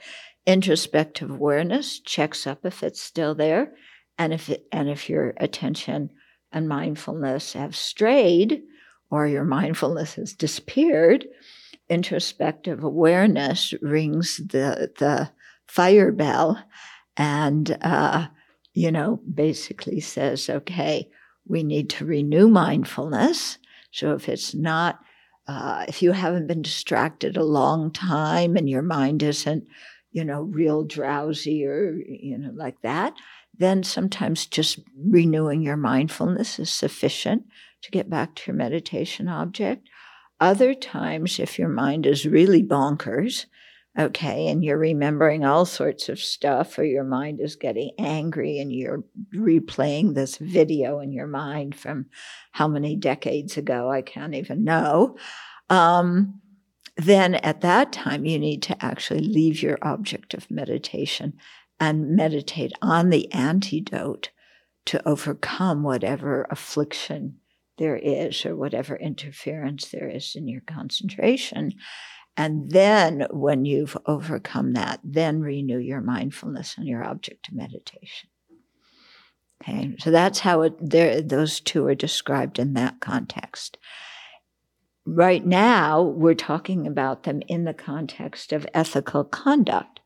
Introspective 0.47 1.31
awareness 1.31 2.00
checks 2.00 2.47
up 2.47 2.64
if 2.64 2.83
it's 2.83 3.02
still 3.02 3.35
there. 3.35 3.75
And 4.19 4.33
if 4.33 4.49
it, 4.49 4.64
and 4.73 4.88
if 4.88 5.11
your 5.11 5.35
attention 5.37 6.09
and 6.52 6.69
mindfulness 6.69 7.52
have 7.52 7.76
strayed, 7.76 8.62
or 9.11 9.26
your 9.26 9.45
mindfulness 9.45 10.14
has 10.14 10.33
disappeared, 10.33 11.26
introspective 11.91 12.83
awareness 12.83 13.75
rings 13.83 14.38
the, 14.38 14.91
the 14.99 15.31
fire 15.69 16.12
bell 16.12 16.64
and, 17.19 17.76
uh, 17.83 18.29
you 18.75 18.91
know, 18.91 19.21
basically 19.33 20.00
says, 20.00 20.49
okay, 20.49 21.09
we 21.47 21.62
need 21.62 21.91
to 21.91 22.05
renew 22.05 22.49
mindfulness. 22.49 23.59
So 23.91 24.14
if 24.14 24.29
it's 24.29 24.55
not, 24.55 25.00
uh, 25.47 25.85
if 25.88 26.02
you 26.02 26.12
haven't 26.12 26.47
been 26.47 26.62
distracted 26.62 27.37
a 27.37 27.45
long 27.45 27.91
time 27.91 28.57
and 28.57 28.69
your 28.69 28.83
mind 28.83 29.23
isn't, 29.23 29.64
you 30.12 30.25
know, 30.25 30.43
real 30.43 30.85
drowsy 30.85 31.67
or, 31.67 31.95
you 32.07 32.38
know, 32.38 32.52
like 32.55 32.81
that, 32.83 33.14
then 33.59 33.83
sometimes 33.83 34.47
just 34.47 34.81
renewing 34.97 35.62
your 35.62 35.76
mindfulness 35.76 36.59
is 36.59 36.71
sufficient 36.71 37.45
to 37.83 37.91
get 37.91 38.09
back 38.09 38.35
to 38.35 38.43
your 38.47 38.57
meditation 38.57 39.29
object. 39.29 39.88
Other 40.41 40.75
times, 40.75 41.38
if 41.38 41.59
your 41.59 41.69
mind 41.69 42.07
is 42.07 42.26
really 42.26 42.62
bonkers, 42.62 43.47
okay, 43.99 44.49
and 44.49 44.64
you're 44.64 44.78
remembering 44.78 45.44
all 45.44 45.66
sorts 45.66 46.08
of 46.08 46.18
stuff, 46.18 46.78
or 46.78 46.84
your 46.84 47.04
mind 47.04 47.40
is 47.40 47.56
getting 47.56 47.90
angry 47.99 48.58
and 48.58 48.72
you're 48.72 49.04
replaying 49.34 50.14
this 50.14 50.38
video 50.38 50.99
in 51.00 51.12
your 51.12 51.26
mind 51.26 51.75
from 51.75 52.06
how 52.52 52.66
many 52.66 52.96
decades 52.96 53.56
ago, 53.56 53.90
I 53.90 54.02
can't 54.02 54.34
even 54.34 54.64
know. 54.64 55.16
Um, 55.68 56.40
then 56.96 57.37
at 57.37 57.61
that 57.62 57.92
time, 57.92 58.25
you 58.25 58.38
need 58.38 58.62
to 58.64 58.84
actually 58.84 59.20
leave 59.20 59.62
your 59.62 59.78
object 59.82 60.34
of 60.34 60.50
meditation 60.50 61.34
and 61.80 62.16
meditate 62.16 62.72
on 62.80 63.11
the 63.11 63.30
antidote 63.32 64.30
to 64.87 65.06
overcome 65.08 65.82
whatever 65.82 66.46
affliction 66.50 67.38
there 67.78 67.96
is 67.96 68.44
or 68.44 68.54
whatever 68.54 68.96
interference 68.96 69.88
there 69.88 70.08
is 70.08 70.34
in 70.37 70.49
your 70.49 70.61
concentration 70.61 71.72
And 72.36 72.70
then 72.70 73.26
when 73.30 73.64
you've 73.64 73.96
overcome 74.06 74.72
that, 74.72 75.00
then 75.04 75.40
renew 75.40 75.78
your 75.78 76.00
mindfulness 76.00 76.76
and 76.78 76.86
your 76.86 77.04
object 77.04 77.48
of 77.48 77.54
meditation. 77.54 78.30
Okay, 79.62 79.94
so 79.98 80.10
that's 80.10 80.40
how 80.40 80.62
it, 80.62 81.28
those 81.28 81.60
two 81.60 81.86
are 81.86 81.94
described 81.94 82.58
in 82.58 82.74
that 82.74 83.00
context. 83.00 83.78
Right 85.04 85.44
now, 85.44 86.02
we're 86.02 86.34
talking 86.34 86.86
about 86.86 87.24
them 87.24 87.42
in 87.48 87.64
the 87.64 87.74
context 87.74 88.52
of 88.52 88.66
ethical 88.72 89.24
conduct, 89.24 90.00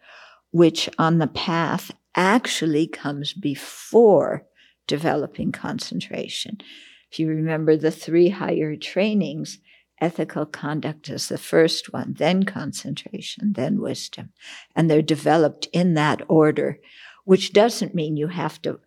which 0.50 0.88
on 0.98 1.18
the 1.18 1.26
path 1.26 1.90
actually 2.14 2.86
comes 2.86 3.32
before 3.32 4.46
developing 4.86 5.52
concentration. 5.52 6.58
If 7.10 7.18
you 7.18 7.28
remember 7.28 7.76
the 7.76 7.90
three 7.90 8.30
higher 8.30 8.76
trainings, 8.76 9.58
ethical 10.00 10.46
conduct 10.46 11.08
is 11.08 11.28
the 11.28 11.38
first 11.38 11.92
one, 11.92 12.14
then 12.18 12.44
concentration, 12.44 13.52
then 13.54 13.80
wisdom. 13.80 14.30
And 14.74 14.90
they're 14.90 15.02
developed 15.02 15.68
in 15.72 15.94
that 15.94 16.22
order, 16.28 16.78
which 17.24 17.52
doesn't 17.52 17.94
mean 17.94 18.16
you 18.16 18.28
have 18.28 18.60
to 18.62 18.80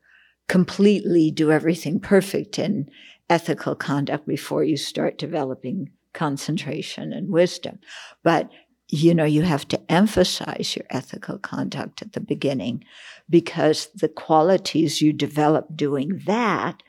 completely 0.48 1.32
do 1.32 1.52
everything 1.52 2.00
perfect 2.00 2.60
in 2.60 2.90
ethical 3.30 3.76
conduct 3.76 4.28
before 4.28 4.64
you 4.64 4.78
start 4.78 5.18
developing 5.18 5.92
concentration 6.14 7.14
and 7.14 7.30
wisdom. 7.30 7.80
But 8.24 8.50
you 8.92 9.14
know, 9.14 9.26
you 9.26 9.44
have 9.44 9.68
to 9.68 9.92
emphasize 9.92 10.76
your 10.76 10.86
ethical 10.90 11.38
conduct 11.38 12.02
at 12.02 12.14
the 12.14 12.20
beginning 12.20 12.84
because 13.30 13.90
the 13.94 14.10
qualities 14.10 15.00
you 15.00 15.14
develop 15.14 15.68
doing 15.76 16.24
that 16.26 16.82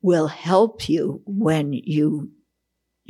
will 0.00 0.28
help 0.28 0.88
you 0.88 1.22
when 1.26 1.72
you, 1.72 2.30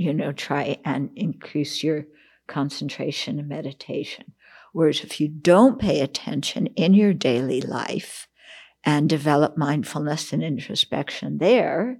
you 0.00 0.14
know, 0.14 0.32
try 0.32 0.78
and 0.82 1.10
increase 1.14 1.84
your 1.84 2.06
concentration 2.48 3.38
and 3.38 3.46
meditation. 3.46 4.32
Whereas 4.72 5.00
if 5.00 5.20
you 5.20 5.28
don't 5.28 5.78
pay 5.78 6.00
attention 6.00 6.68
in 6.68 6.94
your 6.94 7.12
daily 7.12 7.60
life 7.60 8.26
and 8.82 9.10
develop 9.10 9.58
mindfulness 9.58 10.32
and 10.32 10.42
introspection 10.42 11.36
there, 11.36 11.98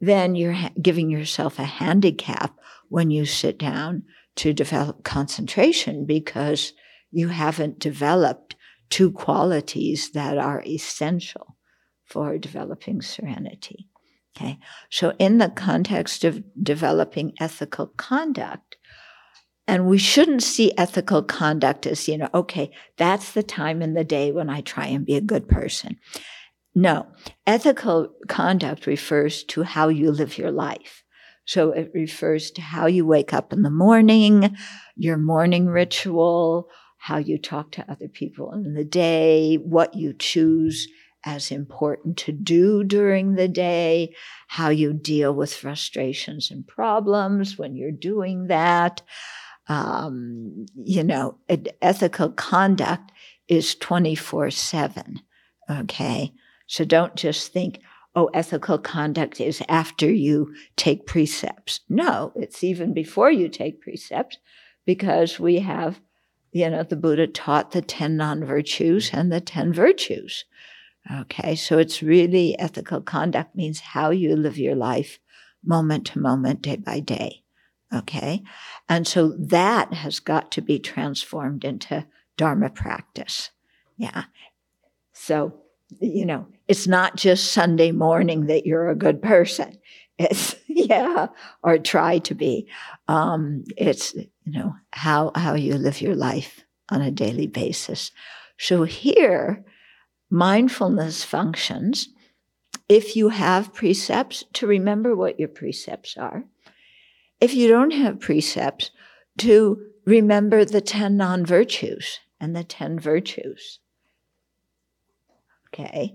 then 0.00 0.34
you're 0.34 0.54
ha- 0.54 0.72
giving 0.82 1.08
yourself 1.08 1.60
a 1.60 1.64
handicap 1.64 2.58
when 2.88 3.12
you 3.12 3.24
sit 3.24 3.56
down 3.56 4.02
to 4.34 4.52
develop 4.52 5.04
concentration 5.04 6.06
because 6.06 6.72
you 7.12 7.28
haven't 7.28 7.78
developed 7.78 8.56
two 8.90 9.12
qualities 9.12 10.10
that 10.10 10.38
are 10.38 10.60
essential 10.66 11.56
for 12.04 12.36
developing 12.36 13.00
serenity. 13.00 13.86
Okay. 14.36 14.58
So 14.90 15.14
in 15.18 15.38
the 15.38 15.48
context 15.48 16.24
of 16.24 16.42
developing 16.62 17.32
ethical 17.40 17.86
conduct, 17.96 18.76
and 19.66 19.86
we 19.86 19.98
shouldn't 19.98 20.42
see 20.42 20.76
ethical 20.76 21.22
conduct 21.22 21.86
as, 21.86 22.06
you 22.06 22.18
know, 22.18 22.28
okay, 22.34 22.70
that's 22.98 23.32
the 23.32 23.42
time 23.42 23.82
in 23.82 23.94
the 23.94 24.04
day 24.04 24.30
when 24.30 24.48
I 24.48 24.60
try 24.60 24.86
and 24.86 25.04
be 25.06 25.16
a 25.16 25.20
good 25.20 25.48
person. 25.48 25.96
No, 26.74 27.06
ethical 27.46 28.12
conduct 28.28 28.86
refers 28.86 29.42
to 29.44 29.62
how 29.62 29.88
you 29.88 30.12
live 30.12 30.38
your 30.38 30.52
life. 30.52 31.02
So 31.46 31.72
it 31.72 31.90
refers 31.94 32.50
to 32.52 32.60
how 32.60 32.86
you 32.86 33.06
wake 33.06 33.32
up 33.32 33.52
in 33.52 33.62
the 33.62 33.70
morning, 33.70 34.56
your 34.96 35.16
morning 35.16 35.66
ritual, 35.66 36.68
how 36.98 37.16
you 37.16 37.38
talk 37.38 37.72
to 37.72 37.90
other 37.90 38.08
people 38.08 38.52
in 38.52 38.74
the 38.74 38.84
day, 38.84 39.56
what 39.56 39.94
you 39.94 40.12
choose 40.12 40.88
as 41.26 41.50
important 41.50 42.16
to 42.16 42.32
do 42.32 42.84
during 42.84 43.34
the 43.34 43.48
day, 43.48 44.14
how 44.46 44.68
you 44.68 44.92
deal 44.92 45.34
with 45.34 45.52
frustrations 45.52 46.50
and 46.50 46.66
problems 46.66 47.58
when 47.58 47.76
you're 47.76 47.90
doing 47.90 48.46
that. 48.46 49.02
Um, 49.68 50.66
you 50.76 51.02
know, 51.02 51.38
ethical 51.82 52.30
conduct 52.30 53.10
is 53.48 53.74
24 53.74 54.52
7. 54.52 55.20
Okay. 55.68 56.32
So 56.68 56.84
don't 56.84 57.16
just 57.16 57.52
think, 57.52 57.80
oh, 58.14 58.30
ethical 58.32 58.78
conduct 58.78 59.40
is 59.40 59.62
after 59.68 60.10
you 60.10 60.54
take 60.76 61.06
precepts. 61.06 61.80
No, 61.88 62.32
it's 62.36 62.62
even 62.62 62.94
before 62.94 63.32
you 63.32 63.48
take 63.48 63.82
precepts 63.82 64.38
because 64.84 65.40
we 65.40 65.58
have, 65.58 66.00
you 66.52 66.70
know, 66.70 66.84
the 66.84 66.96
Buddha 66.96 67.26
taught 67.26 67.72
the 67.72 67.82
10 67.82 68.16
non 68.16 68.44
virtues 68.44 69.10
and 69.12 69.32
the 69.32 69.40
10 69.40 69.72
virtues. 69.72 70.44
Okay, 71.20 71.54
so 71.54 71.78
it's 71.78 72.02
really 72.02 72.58
ethical 72.58 73.00
conduct 73.00 73.54
means 73.54 73.80
how 73.80 74.10
you 74.10 74.34
live 74.34 74.58
your 74.58 74.74
life 74.74 75.18
moment 75.64 76.06
to 76.06 76.18
moment, 76.18 76.62
day 76.62 76.76
by 76.76 77.00
day. 77.00 77.42
Okay, 77.94 78.42
and 78.88 79.06
so 79.06 79.28
that 79.38 79.92
has 79.92 80.18
got 80.18 80.50
to 80.52 80.60
be 80.60 80.78
transformed 80.78 81.64
into 81.64 82.06
Dharma 82.36 82.70
practice. 82.70 83.50
Yeah. 83.96 84.24
So, 85.12 85.54
you 86.00 86.26
know, 86.26 86.46
it's 86.68 86.86
not 86.86 87.16
just 87.16 87.52
Sunday 87.52 87.92
morning 87.92 88.46
that 88.46 88.66
you're 88.66 88.90
a 88.90 88.96
good 88.96 89.22
person. 89.22 89.78
It's, 90.18 90.56
yeah, 90.66 91.26
or 91.62 91.76
try 91.76 92.20
to 92.20 92.34
be. 92.34 92.68
Um, 93.06 93.64
it's, 93.76 94.14
you 94.14 94.28
know, 94.46 94.74
how, 94.90 95.30
how 95.34 95.52
you 95.52 95.74
live 95.74 96.00
your 96.00 96.14
life 96.14 96.64
on 96.88 97.02
a 97.02 97.10
daily 97.10 97.46
basis. 97.46 98.12
So 98.56 98.84
here, 98.84 99.62
mindfulness 100.30 101.24
functions 101.24 102.08
if 102.88 103.16
you 103.16 103.30
have 103.30 103.74
precepts 103.74 104.44
to 104.54 104.66
remember 104.66 105.14
what 105.14 105.38
your 105.38 105.48
precepts 105.48 106.16
are. 106.16 106.44
If 107.40 107.54
you 107.54 107.68
don't 107.68 107.92
have 107.92 108.20
precepts, 108.20 108.90
to 109.38 109.78
remember 110.04 110.64
the 110.64 110.80
10 110.80 111.16
non 111.16 111.44
virtues 111.44 112.20
and 112.40 112.54
the 112.54 112.64
10 112.64 112.98
virtues. 112.98 113.80
Okay. 115.68 116.14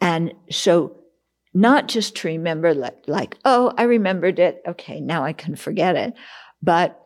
And 0.00 0.32
so, 0.50 0.96
not 1.54 1.86
just 1.86 2.16
to 2.16 2.28
remember, 2.28 2.74
like, 2.74 3.04
like, 3.06 3.36
oh, 3.44 3.72
I 3.76 3.84
remembered 3.84 4.38
it. 4.38 4.62
Okay, 4.66 5.00
now 5.00 5.22
I 5.24 5.32
can 5.32 5.54
forget 5.54 5.96
it. 5.96 6.14
But 6.62 7.01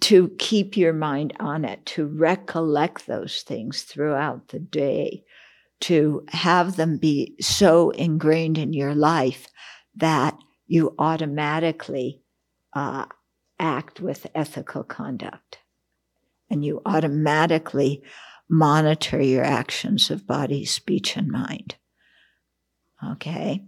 to 0.00 0.30
keep 0.38 0.76
your 0.76 0.92
mind 0.92 1.32
on 1.38 1.64
it, 1.64 1.84
to 1.86 2.06
recollect 2.06 3.06
those 3.06 3.42
things 3.42 3.82
throughout 3.82 4.48
the 4.48 4.58
day, 4.58 5.24
to 5.80 6.24
have 6.28 6.76
them 6.76 6.98
be 6.98 7.36
so 7.40 7.90
ingrained 7.90 8.58
in 8.58 8.72
your 8.72 8.94
life 8.94 9.46
that 9.94 10.36
you 10.66 10.94
automatically 10.98 12.22
uh, 12.74 13.06
act 13.58 14.00
with 14.00 14.26
ethical 14.34 14.82
conduct 14.82 15.58
and 16.50 16.64
you 16.64 16.80
automatically 16.84 18.02
monitor 18.48 19.20
your 19.20 19.44
actions 19.44 20.10
of 20.10 20.26
body, 20.26 20.64
speech, 20.64 21.16
and 21.16 21.28
mind. 21.28 21.76
Okay. 23.12 23.64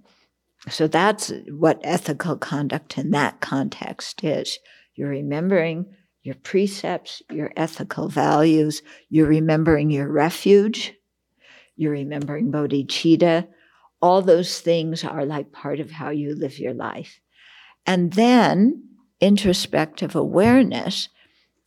So 0.68 0.86
that's 0.86 1.32
what 1.48 1.80
ethical 1.82 2.36
conduct 2.36 2.98
in 2.98 3.10
that 3.10 3.40
context 3.40 4.22
is. 4.24 4.58
You're 4.94 5.10
remembering 5.10 5.86
your 6.22 6.34
precepts, 6.36 7.22
your 7.30 7.52
ethical 7.56 8.08
values. 8.08 8.82
You're 9.08 9.28
remembering 9.28 9.90
your 9.90 10.08
refuge. 10.08 10.94
You're 11.76 11.92
remembering 11.92 12.50
bodhicitta. 12.50 13.48
All 14.00 14.22
those 14.22 14.60
things 14.60 15.04
are 15.04 15.24
like 15.24 15.52
part 15.52 15.80
of 15.80 15.90
how 15.90 16.10
you 16.10 16.34
live 16.34 16.58
your 16.58 16.74
life. 16.74 17.20
And 17.86 18.12
then 18.12 18.84
introspective 19.20 20.14
awareness 20.14 21.08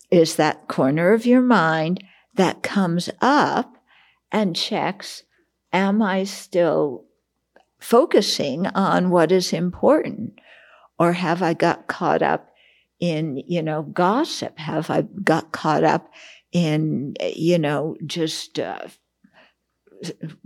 is 0.10 0.36
that 0.36 0.68
corner 0.68 1.14
of 1.14 1.26
your 1.26 1.42
mind 1.42 2.04
that 2.36 2.64
comes 2.64 3.10
up 3.22 3.78
and 4.32 4.56
checks, 4.56 5.24
am 5.74 6.02
I 6.02 6.24
still 6.24 7.06
focusing 7.80 8.68
on 8.68 9.10
what 9.10 9.32
is 9.32 9.52
important? 9.54 10.40
Or 11.00 11.14
have 11.14 11.42
I 11.42 11.54
got 11.54 11.88
caught 11.88 12.22
up 12.22 12.51
in, 13.02 13.44
you 13.48 13.62
know, 13.62 13.82
gossip? 13.82 14.58
Have 14.60 14.90
I 14.90 15.02
got 15.02 15.52
caught 15.52 15.84
up 15.84 16.10
in, 16.54 17.16
you 17.36 17.58
know, 17.58 17.98
just 18.06 18.60
uh, 18.60 18.88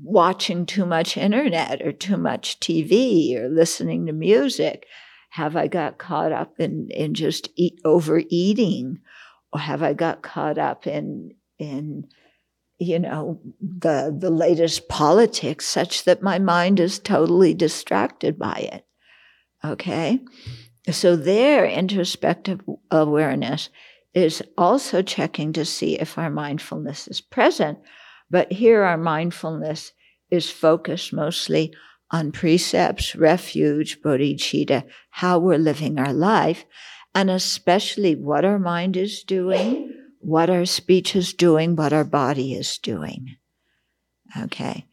watching 0.02 0.66
too 0.66 0.86
much 0.86 1.18
internet 1.18 1.82
or 1.82 1.92
too 1.92 2.18
much 2.18 2.60
TV 2.60 3.36
or 3.38 3.50
listening 3.50 4.08
to 4.08 4.14
music? 4.14 4.88
Have 5.32 5.56
I 5.56 5.68
got 5.68 5.98
caught 5.98 6.32
up 6.32 6.60
in, 6.60 6.88
in 6.92 7.14
just 7.14 7.50
eat, 7.56 7.80
overeating? 7.84 9.00
Or 9.52 9.60
have 9.60 9.84
I 9.84 9.94
got 9.94 10.22
caught 10.22 10.58
up 10.58 10.88
in, 10.88 11.34
in, 11.60 12.08
you 12.80 13.00
know, 13.00 13.42
the, 13.62 14.16
the 14.18 14.30
latest 14.30 14.88
politics 14.88 15.66
such 15.68 16.06
that 16.06 16.22
my 16.22 16.40
mind 16.40 16.80
is 16.80 17.00
totally 17.00 17.54
distracted 17.54 18.40
by 18.40 18.70
it? 18.72 18.86
Okay. 19.64 20.22
So 20.92 21.16
their 21.16 21.66
introspective 21.66 22.62
awareness 22.92 23.70
is 24.14 24.44
also 24.58 25.02
checking 25.02 25.52
to 25.54 25.66
see 25.66 26.00
if 26.00 26.18
our 26.18 26.30
mindfulness 26.30 27.08
is 27.08 27.22
present. 27.22 27.80
But 28.30 28.52
here 28.52 28.84
our 28.84 28.98
mindfulness 28.98 29.92
is 30.30 30.50
focused 30.50 31.12
mostly 31.12 31.74
on 32.12 32.32
precepts, 32.32 33.16
refuge, 33.16 34.02
bodhicitta, 34.02 34.84
how 35.10 35.40
we're 35.40 35.58
living 35.58 36.00
our 36.00 36.14
life. 36.14 36.66
and 37.16 37.30
especially 37.30 38.14
what 38.14 38.44
our 38.44 38.60
mind 38.60 38.98
is 38.98 39.24
doing, 39.24 39.90
what 40.20 40.50
our 40.50 40.66
speech 40.66 41.16
is 41.16 41.34
doing, 41.34 41.78
what 41.78 41.94
our 41.94 42.04
body 42.04 42.54
is 42.54 42.78
doing. 42.78 43.38
Okay. 44.38 44.86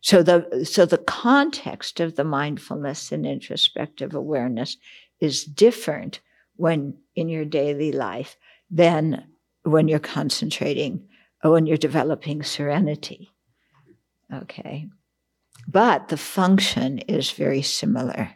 So 0.00 0.22
the, 0.22 0.64
so 0.64 0.86
the 0.86 0.98
context 0.98 1.98
of 1.98 2.14
the 2.14 2.24
mindfulness 2.24 3.10
and 3.10 3.26
introspective 3.26 4.14
awareness 4.14 4.76
is 5.20 5.44
different 5.44 6.20
when 6.56 6.96
in 7.14 7.28
your 7.28 7.44
daily 7.44 7.92
life 7.92 8.36
than 8.70 9.24
when 9.62 9.88
you're 9.88 9.98
concentrating 9.98 11.06
or 11.42 11.52
when 11.52 11.66
you're 11.66 11.76
developing 11.76 12.42
serenity. 12.42 13.30
Okay. 14.32 14.88
But 15.66 16.08
the 16.08 16.16
function 16.16 16.98
is 17.00 17.30
very 17.30 17.62
similar. 17.62 18.30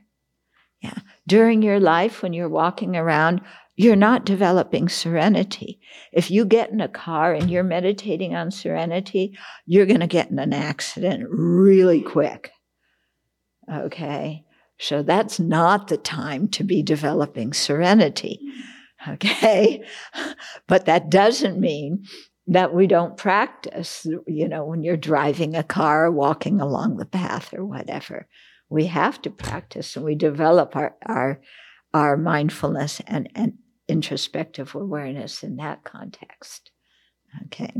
Yeah. 0.80 0.98
During 1.26 1.62
your 1.62 1.80
life, 1.80 2.22
when 2.22 2.32
you're 2.32 2.48
walking 2.48 2.96
around, 2.96 3.40
you're 3.76 3.96
not 3.96 4.24
developing 4.24 4.88
serenity. 4.88 5.80
If 6.12 6.30
you 6.30 6.44
get 6.44 6.70
in 6.70 6.80
a 6.80 6.88
car 6.88 7.32
and 7.32 7.50
you're 7.50 7.62
meditating 7.62 8.34
on 8.34 8.50
serenity, 8.50 9.36
you're 9.66 9.86
going 9.86 10.00
to 10.00 10.06
get 10.06 10.30
in 10.30 10.38
an 10.38 10.52
accident 10.52 11.26
really 11.28 12.00
quick. 12.00 12.50
Okay. 13.72 14.44
So 14.78 15.02
that's 15.02 15.40
not 15.40 15.88
the 15.88 15.96
time 15.96 16.48
to 16.48 16.64
be 16.64 16.82
developing 16.82 17.52
serenity. 17.52 18.40
Okay. 19.06 19.84
But 20.66 20.86
that 20.86 21.10
doesn't 21.10 21.60
mean 21.60 22.04
that 22.46 22.74
we 22.74 22.86
don't 22.86 23.16
practice, 23.16 24.06
you 24.26 24.48
know, 24.48 24.64
when 24.64 24.82
you're 24.82 24.96
driving 24.96 25.54
a 25.54 25.62
car, 25.62 26.10
walking 26.10 26.60
along 26.60 26.96
the 26.96 27.04
path 27.06 27.52
or 27.52 27.64
whatever. 27.64 28.26
We 28.70 28.86
have 28.86 29.20
to 29.22 29.30
practice 29.30 29.96
and 29.96 30.04
we 30.04 30.14
develop 30.14 30.74
our, 30.74 30.96
our, 31.06 31.40
our 31.92 32.16
mindfulness 32.16 33.00
and, 33.06 33.28
and 33.34 33.54
introspective 33.86 34.74
awareness 34.74 35.42
in 35.42 35.56
that 35.56 35.84
context. 35.84 36.70
Okay. 37.46 37.72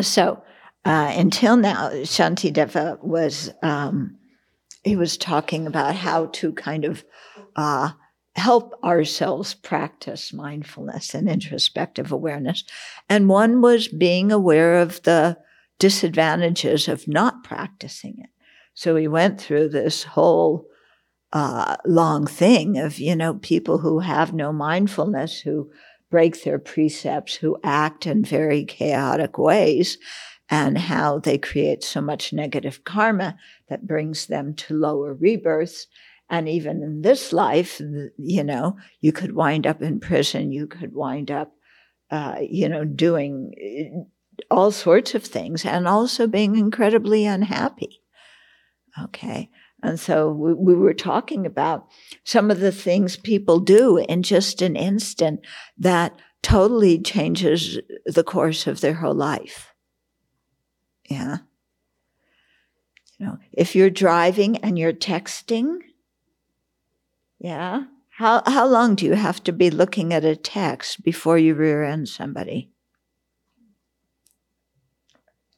So, 0.00 0.42
uh, 0.84 1.12
until 1.16 1.56
now, 1.56 1.90
Shantideva 1.90 3.02
was, 3.02 3.50
um, 3.62 4.18
he 4.86 4.96
was 4.96 5.16
talking 5.16 5.66
about 5.66 5.94
how 5.94 6.26
to 6.26 6.52
kind 6.52 6.84
of, 6.84 7.04
uh, 7.56 7.90
help 8.36 8.74
ourselves 8.84 9.54
practice 9.54 10.32
mindfulness 10.32 11.14
and 11.14 11.28
introspective 11.28 12.12
awareness. 12.12 12.64
And 13.08 13.28
one 13.28 13.62
was 13.62 13.88
being 13.88 14.30
aware 14.30 14.80
of 14.80 15.02
the 15.02 15.38
disadvantages 15.78 16.86
of 16.86 17.08
not 17.08 17.44
practicing 17.44 18.16
it. 18.18 18.30
So 18.74 18.94
we 18.94 19.08
went 19.08 19.40
through 19.40 19.70
this 19.70 20.04
whole 20.04 20.66
uh, 21.32 21.76
long 21.86 22.26
thing 22.26 22.78
of, 22.78 22.98
you 22.98 23.16
know, 23.16 23.34
people 23.34 23.78
who 23.78 24.00
have 24.00 24.34
no 24.34 24.52
mindfulness, 24.52 25.40
who 25.40 25.70
break 26.10 26.42
their 26.42 26.58
precepts, 26.58 27.34
who 27.34 27.58
act 27.64 28.06
in 28.06 28.22
very 28.22 28.64
chaotic 28.64 29.38
ways, 29.38 29.98
and 30.48 30.78
how 30.78 31.18
they 31.18 31.38
create 31.38 31.82
so 31.82 32.00
much 32.00 32.32
negative 32.32 32.84
karma 32.84 33.36
that 33.68 33.86
brings 33.86 34.26
them 34.26 34.54
to 34.54 34.74
lower 34.74 35.12
rebirths 35.12 35.86
and 36.28 36.48
even 36.48 36.82
in 36.82 37.02
this 37.02 37.32
life, 37.32 37.80
you 38.16 38.42
know, 38.42 38.76
you 39.00 39.12
could 39.12 39.34
wind 39.34 39.66
up 39.66 39.80
in 39.80 40.00
prison, 40.00 40.52
you 40.52 40.66
could 40.66 40.94
wind 40.94 41.30
up, 41.30 41.52
uh, 42.10 42.36
you 42.40 42.68
know, 42.68 42.84
doing 42.84 43.52
uh, 43.60 44.54
all 44.54 44.72
sorts 44.72 45.14
of 45.14 45.24
things 45.24 45.64
and 45.64 45.86
also 45.86 46.26
being 46.26 46.56
incredibly 46.56 47.26
unhappy. 47.26 48.02
Okay. 49.00 49.50
And 49.82 50.00
so 50.00 50.32
we, 50.32 50.54
we, 50.54 50.74
were 50.74 50.94
talking 50.94 51.46
about 51.46 51.86
some 52.24 52.50
of 52.50 52.60
the 52.60 52.72
things 52.72 53.16
people 53.16 53.60
do 53.60 53.98
in 53.98 54.22
just 54.22 54.62
an 54.62 54.74
instant 54.74 55.40
that 55.78 56.18
totally 56.42 56.98
changes 56.98 57.78
the 58.06 58.24
course 58.24 58.66
of 58.66 58.80
their 58.80 58.94
whole 58.94 59.14
life. 59.14 59.65
Yeah. 61.08 61.38
You 63.18 63.26
know, 63.26 63.38
if 63.52 63.74
you're 63.74 63.90
driving 63.90 64.58
and 64.58 64.78
you're 64.78 64.92
texting, 64.92 65.78
yeah. 67.38 67.84
How, 68.10 68.42
how 68.46 68.66
long 68.66 68.94
do 68.94 69.04
you 69.04 69.12
have 69.12 69.44
to 69.44 69.52
be 69.52 69.70
looking 69.70 70.14
at 70.14 70.24
a 70.24 70.36
text 70.36 71.02
before 71.02 71.36
you 71.36 71.54
rear 71.54 71.84
end 71.84 72.08
somebody? 72.08 72.70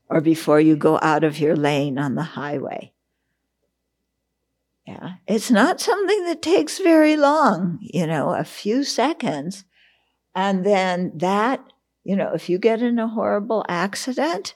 Or 0.09 0.21
before 0.21 0.61
you 0.61 0.75
go 0.75 0.99
out 1.03 1.23
of 1.23 1.39
your 1.39 1.55
lane 1.55 1.99
on 1.99 2.15
the 2.15 2.23
highway? 2.23 2.93
Yeah. 4.87 5.15
It's 5.27 5.51
not 5.51 5.81
something 5.81 6.25
that 6.25 6.43
takes 6.43 6.79
very 6.79 7.17
long, 7.17 7.79
you 7.83 8.07
know, 8.07 8.31
a 8.31 8.43
few 8.43 8.85
seconds. 8.85 9.65
And 10.35 10.65
then 10.65 11.13
that, 11.17 11.73
you 12.05 12.17
know, 12.17 12.33
if 12.33 12.49
you 12.49 12.59
get 12.59 12.81
in 12.81 12.99
a 12.99 13.07
horrible 13.07 13.65
accident 13.69 14.55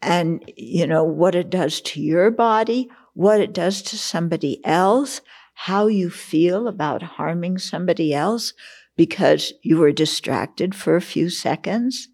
and, 0.00 0.50
you 0.56 0.86
know, 0.86 1.04
what 1.04 1.34
it 1.34 1.50
does 1.50 1.80
to 1.80 2.00
your 2.00 2.30
body, 2.30 2.88
what 3.14 3.40
it 3.40 3.52
does 3.52 3.82
to 3.82 3.98
somebody 3.98 4.64
else, 4.64 5.20
how 5.54 5.88
you 5.88 6.08
feel 6.08 6.68
about 6.68 7.02
harming 7.02 7.58
somebody 7.58 8.14
else 8.14 8.52
because 8.96 9.52
you 9.62 9.76
were 9.76 9.92
distracted 9.92 10.74
for 10.74 10.96
a 10.96 11.00
few 11.00 11.30
seconds, 11.30 12.08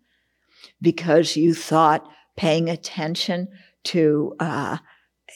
because 0.81 1.37
you 1.37 1.55
thought 1.55 2.09
paying 2.37 2.69
attention 2.69 3.49
to, 3.85 4.35
uh, 4.41 4.79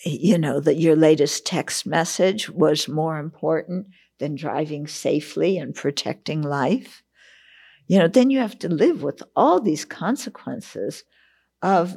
you 0.04 0.38
know, 0.38 0.60
that 0.60 0.78
your 0.78 0.96
latest 0.96 1.44
text 1.44 1.86
message 1.86 2.48
was 2.48 2.88
more 2.88 3.18
important 3.18 3.86
than 4.18 4.34
driving 4.34 4.86
safely 4.86 5.58
and 5.58 5.74
protecting 5.74 6.42
life. 6.42 7.02
You 7.86 7.98
know, 7.98 8.08
then 8.08 8.30
you 8.30 8.38
have 8.40 8.58
to 8.60 8.68
live 8.68 9.02
with 9.02 9.22
all 9.36 9.60
these 9.60 9.84
consequences 9.84 11.04
of 11.62 11.96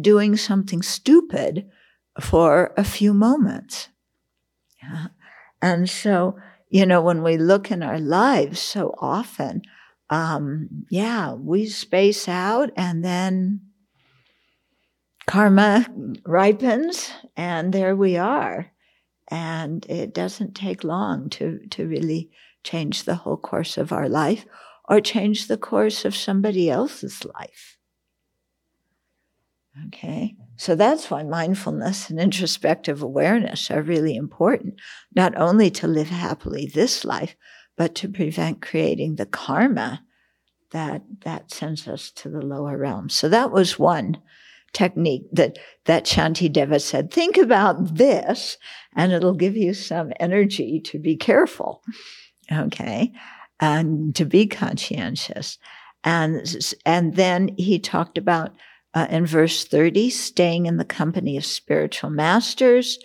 doing 0.00 0.36
something 0.36 0.82
stupid 0.82 1.68
for 2.20 2.72
a 2.76 2.84
few 2.84 3.14
moments. 3.14 3.88
Yeah. 4.82 5.08
And 5.62 5.88
so, 5.88 6.36
you 6.68 6.86
know, 6.86 7.00
when 7.00 7.22
we 7.22 7.36
look 7.36 7.70
in 7.70 7.82
our 7.82 7.98
lives 7.98 8.60
so 8.60 8.94
often, 8.98 9.62
um, 10.08 10.86
yeah, 10.90 11.32
we 11.32 11.66
space 11.66 12.28
out 12.28 12.70
and 12.76 13.04
then 13.04 13.60
karma 15.26 15.86
ripens 16.24 17.10
and 17.36 17.72
there 17.72 17.94
we 17.94 18.16
are. 18.16 18.72
And 19.28 19.86
it 19.86 20.12
doesn't 20.12 20.54
take 20.56 20.82
long 20.82 21.30
to, 21.30 21.60
to 21.70 21.86
really 21.86 22.30
change 22.64 23.04
the 23.04 23.14
whole 23.14 23.36
course 23.36 23.78
of 23.78 23.92
our 23.92 24.08
life 24.08 24.44
or 24.88 25.00
change 25.00 25.46
the 25.46 25.56
course 25.56 26.04
of 26.04 26.16
somebody 26.16 26.68
else's 26.68 27.24
life. 27.24 27.76
Okay. 29.86 30.34
So 30.56 30.74
that's 30.74 31.10
why 31.10 31.22
mindfulness 31.22 32.10
and 32.10 32.20
introspective 32.20 33.02
awareness 33.02 33.70
are 33.70 33.82
really 33.82 34.16
important, 34.16 34.74
not 35.14 35.36
only 35.36 35.70
to 35.70 35.86
live 35.86 36.08
happily 36.08 36.66
this 36.66 37.04
life, 37.04 37.36
but 37.76 37.94
to 37.96 38.08
prevent 38.08 38.60
creating 38.60 39.16
the 39.16 39.26
karma 39.26 40.02
that, 40.72 41.02
that 41.22 41.50
sends 41.50 41.88
us 41.88 42.10
to 42.10 42.28
the 42.28 42.42
lower 42.42 42.76
realms. 42.76 43.14
So 43.14 43.28
that 43.28 43.52
was 43.52 43.78
one 43.78 44.18
technique 44.72 45.24
that, 45.32 45.58
that 45.86 46.04
Shantideva 46.04 46.80
said, 46.80 47.10
think 47.10 47.36
about 47.36 47.96
this 47.96 48.58
and 48.94 49.12
it'll 49.12 49.34
give 49.34 49.56
you 49.56 49.74
some 49.74 50.12
energy 50.20 50.80
to 50.86 50.98
be 50.98 51.16
careful. 51.16 51.82
Okay. 52.52 53.12
And 53.60 54.14
to 54.16 54.24
be 54.24 54.46
conscientious. 54.46 55.58
And, 56.02 56.74
and 56.86 57.14
then 57.14 57.54
he 57.56 57.78
talked 57.78 58.16
about 58.16 58.52
uh, 58.94 59.06
in 59.10 59.26
verse 59.26 59.64
30, 59.64 60.10
staying 60.10 60.66
in 60.66 60.76
the 60.76 60.84
company 60.84 61.36
of 61.36 61.44
spiritual 61.44 62.10
masters 62.10 62.98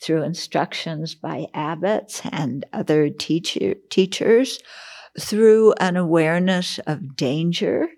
through 0.00 0.22
instructions 0.22 1.14
by 1.14 1.46
abbots 1.54 2.22
and 2.30 2.64
other 2.72 3.08
teacher, 3.08 3.74
teachers, 3.90 4.60
through 5.18 5.72
an 5.74 5.96
awareness 5.96 6.78
of 6.86 7.16
danger. 7.16 7.88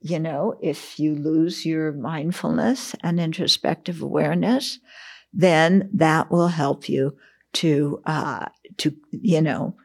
You 0.00 0.18
know, 0.18 0.54
if 0.62 0.98
you 0.98 1.14
lose 1.14 1.66
your 1.66 1.92
mindfulness 1.92 2.94
and 3.02 3.20
introspective 3.20 4.02
awareness, 4.02 4.78
then 5.32 5.90
that 5.94 6.30
will 6.30 6.48
help 6.48 6.88
you 6.88 7.16
to, 7.52 8.02
uh, 8.06 8.46
to, 8.78 8.94
you 9.10 9.42
know, 9.42 9.76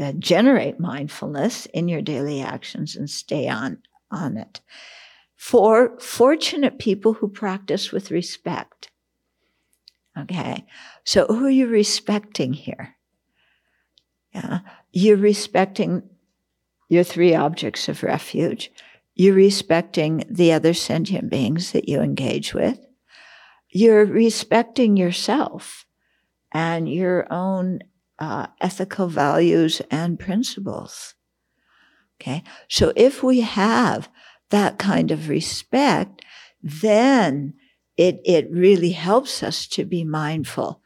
uh, 0.00 0.12
generate 0.18 0.78
mindfulness 0.78 1.66
in 1.66 1.88
your 1.88 2.02
daily 2.02 2.40
actions 2.40 2.94
and 2.94 3.08
stay 3.08 3.48
on, 3.48 3.78
on 4.10 4.36
it 4.36 4.60
for 5.44 5.94
fortunate 6.00 6.78
people 6.78 7.12
who 7.12 7.28
practice 7.28 7.92
with 7.92 8.10
respect. 8.10 8.90
Okay. 10.18 10.64
So 11.04 11.26
who 11.26 11.44
are 11.44 11.50
you 11.50 11.66
respecting 11.66 12.54
here? 12.54 12.96
Yeah. 14.34 14.60
You're 14.90 15.18
respecting 15.18 16.02
your 16.88 17.04
three 17.04 17.34
objects 17.34 17.90
of 17.90 18.02
refuge. 18.02 18.72
You're 19.14 19.34
respecting 19.34 20.24
the 20.30 20.50
other 20.50 20.72
sentient 20.72 21.28
beings 21.28 21.72
that 21.72 21.90
you 21.90 22.00
engage 22.00 22.54
with. 22.54 22.78
You're 23.68 24.06
respecting 24.06 24.96
yourself 24.96 25.84
and 26.52 26.88
your 26.90 27.30
own 27.30 27.80
uh, 28.18 28.46
ethical 28.62 29.08
values 29.08 29.82
and 29.90 30.18
principles. 30.18 31.14
Okay. 32.18 32.42
So 32.70 32.94
if 32.96 33.22
we 33.22 33.42
have 33.42 34.08
that 34.54 34.78
kind 34.78 35.10
of 35.10 35.28
respect, 35.28 36.24
then 36.62 37.54
it, 37.96 38.20
it 38.24 38.48
really 38.52 38.92
helps 38.92 39.42
us 39.42 39.66
to 39.66 39.84
be 39.84 40.04
mindful 40.04 40.80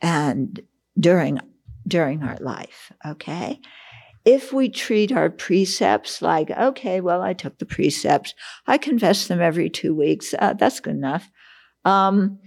and 0.00 0.60
during, 0.96 1.40
during 1.84 2.22
our 2.22 2.36
life. 2.40 2.92
Okay. 3.04 3.58
If 4.24 4.52
we 4.52 4.68
treat 4.68 5.10
our 5.10 5.30
precepts 5.30 6.22
like, 6.22 6.52
okay, 6.52 7.00
well, 7.00 7.20
I 7.20 7.32
took 7.32 7.58
the 7.58 7.66
precepts, 7.66 8.34
I 8.68 8.78
confess 8.78 9.26
them 9.26 9.40
every 9.40 9.68
two 9.68 9.96
weeks, 9.96 10.32
uh, 10.38 10.52
that's 10.52 10.78
good 10.78 10.94
enough. 10.94 11.28
Um, 11.84 12.38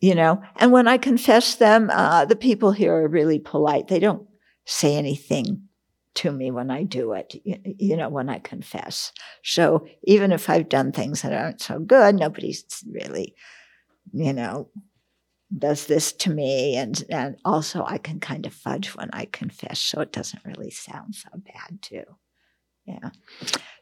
you 0.00 0.16
know, 0.16 0.42
and 0.56 0.72
when 0.72 0.88
I 0.88 0.98
confess 0.98 1.54
them, 1.54 1.88
uh, 1.92 2.24
the 2.24 2.34
people 2.34 2.72
here 2.72 2.92
are 2.92 3.06
really 3.06 3.38
polite. 3.38 3.86
They 3.86 4.00
don't 4.00 4.26
say 4.64 4.96
anything 4.96 5.65
to 6.16 6.32
me 6.32 6.50
when 6.50 6.70
I 6.70 6.82
do 6.82 7.12
it, 7.12 7.34
you 7.44 7.96
know, 7.96 8.08
when 8.08 8.28
I 8.28 8.38
confess. 8.38 9.12
So 9.42 9.86
even 10.04 10.32
if 10.32 10.50
I've 10.50 10.68
done 10.68 10.92
things 10.92 11.22
that 11.22 11.32
aren't 11.32 11.60
so 11.60 11.78
good, 11.78 12.16
nobody's 12.16 12.64
really, 12.90 13.34
you 14.12 14.32
know, 14.32 14.68
does 15.56 15.86
this 15.86 16.12
to 16.12 16.30
me. 16.30 16.76
And, 16.76 17.04
and 17.08 17.36
also 17.44 17.84
I 17.84 17.98
can 17.98 18.20
kind 18.20 18.46
of 18.46 18.52
fudge 18.52 18.88
when 18.96 19.10
I 19.12 19.26
confess. 19.26 19.78
So 19.78 20.00
it 20.00 20.12
doesn't 20.12 20.44
really 20.44 20.70
sound 20.70 21.14
so 21.14 21.28
bad 21.34 21.82
too. 21.82 22.04
Yeah. 22.86 23.10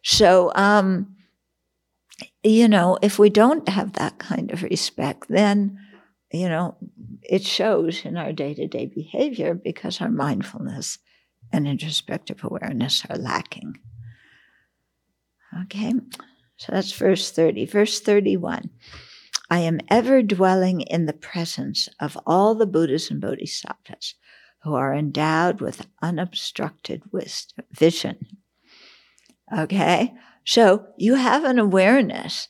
So, 0.03 0.53
um, 0.55 1.17
you 2.43 2.69
know, 2.69 2.99
if 3.03 3.19
we 3.19 3.31
don't 3.31 3.69
have 3.69 3.95
that 3.95 4.19
kind 4.19 4.51
of 4.51 4.63
respect, 4.63 5.27
then, 5.29 5.79
you 6.33 6.49
know, 6.49 6.77
it 7.23 7.45
shows 7.45 8.05
in 8.05 8.17
our 8.17 8.33
day 8.33 8.55
to 8.55 8.67
day 8.67 8.87
behavior 8.87 9.55
because 9.55 10.01
our 10.01 10.11
mindfulness 10.11 10.99
and 11.55 11.69
introspective 11.69 12.43
awareness 12.43 13.05
are 13.09 13.17
lacking. 13.17 13.79
Okay, 15.63 15.93
so 16.57 16.73
that's 16.73 16.93
verse 16.93 17.31
30. 17.31 17.67
Verse 17.67 18.01
31 18.01 18.71
I 19.51 19.61
am 19.61 19.79
ever 19.89 20.21
dwelling 20.23 20.81
in 20.81 21.07
the 21.07 21.13
presence 21.13 21.89
of 22.01 22.19
all 22.27 22.55
the 22.55 22.67
Buddhas 22.67 23.11
and 23.11 23.21
Bodhisattvas 23.21 24.15
who 24.65 24.75
are 24.75 24.95
endowed 24.95 25.61
with 25.61 25.87
unobstructed 26.03 27.03
wisdom, 27.13 27.65
vision. 27.71 28.39
Okay, 29.57 30.13
so 30.45 30.87
you 30.97 31.15
have 31.15 31.45
an 31.45 31.59
awareness 31.59 32.49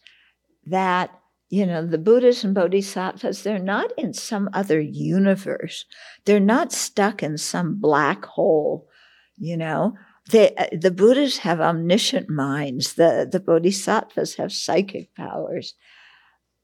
that 0.64 1.10
you 1.50 1.66
know, 1.66 1.86
the 1.86 1.98
Buddhas 1.98 2.42
and 2.42 2.52
Bodhisattvas, 2.52 3.44
they're 3.44 3.60
not 3.60 3.92
in 3.96 4.12
some 4.12 4.48
other 4.52 4.80
universe. 4.80 5.84
They're 6.24 6.40
not 6.40 6.72
stuck 6.72 7.22
in 7.22 7.38
some 7.38 7.76
black 7.76 8.24
hole, 8.24 8.88
you 9.36 9.56
know. 9.56 9.96
They, 10.30 10.54
uh, 10.54 10.66
the 10.72 10.90
Buddhas 10.90 11.38
have 11.38 11.60
omniscient 11.60 12.30
minds. 12.30 12.94
The, 12.94 13.28
the 13.30 13.40
Bodhisattvas 13.40 14.36
have 14.36 14.52
psychic 14.52 15.14
powers, 15.14 15.74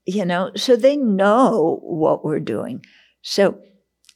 you 0.07 0.25
know, 0.25 0.51
so 0.57 0.77
they 0.77 0.97
know 0.97 1.81
what 1.83 2.25
we're 2.25 2.41
doing. 2.41 2.83
So 3.21 3.61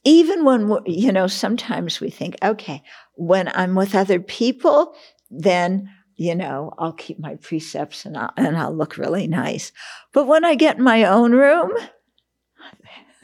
even 0.03 0.45
when, 0.45 0.77
you 0.85 1.11
know, 1.11 1.27
sometimes 1.27 1.99
we 1.99 2.09
think, 2.09 2.37
okay, 2.43 2.81
when 3.13 3.49
I'm 3.49 3.75
with 3.75 3.93
other 3.93 4.19
people, 4.19 4.95
then 5.29 5.89
you 6.15 6.33
know, 6.33 6.73
I'll 6.77 6.93
keep 6.93 7.19
my 7.19 7.35
precepts 7.35 8.05
and 8.05 8.17
I'll, 8.17 8.31
and 8.37 8.57
I'll 8.57 8.73
look 8.73 8.97
really 8.97 9.27
nice. 9.27 9.71
But 10.13 10.27
when 10.27 10.45
I 10.45 10.55
get 10.55 10.77
in 10.77 10.83
my 10.83 11.03
own 11.03 11.33
room, 11.33 11.71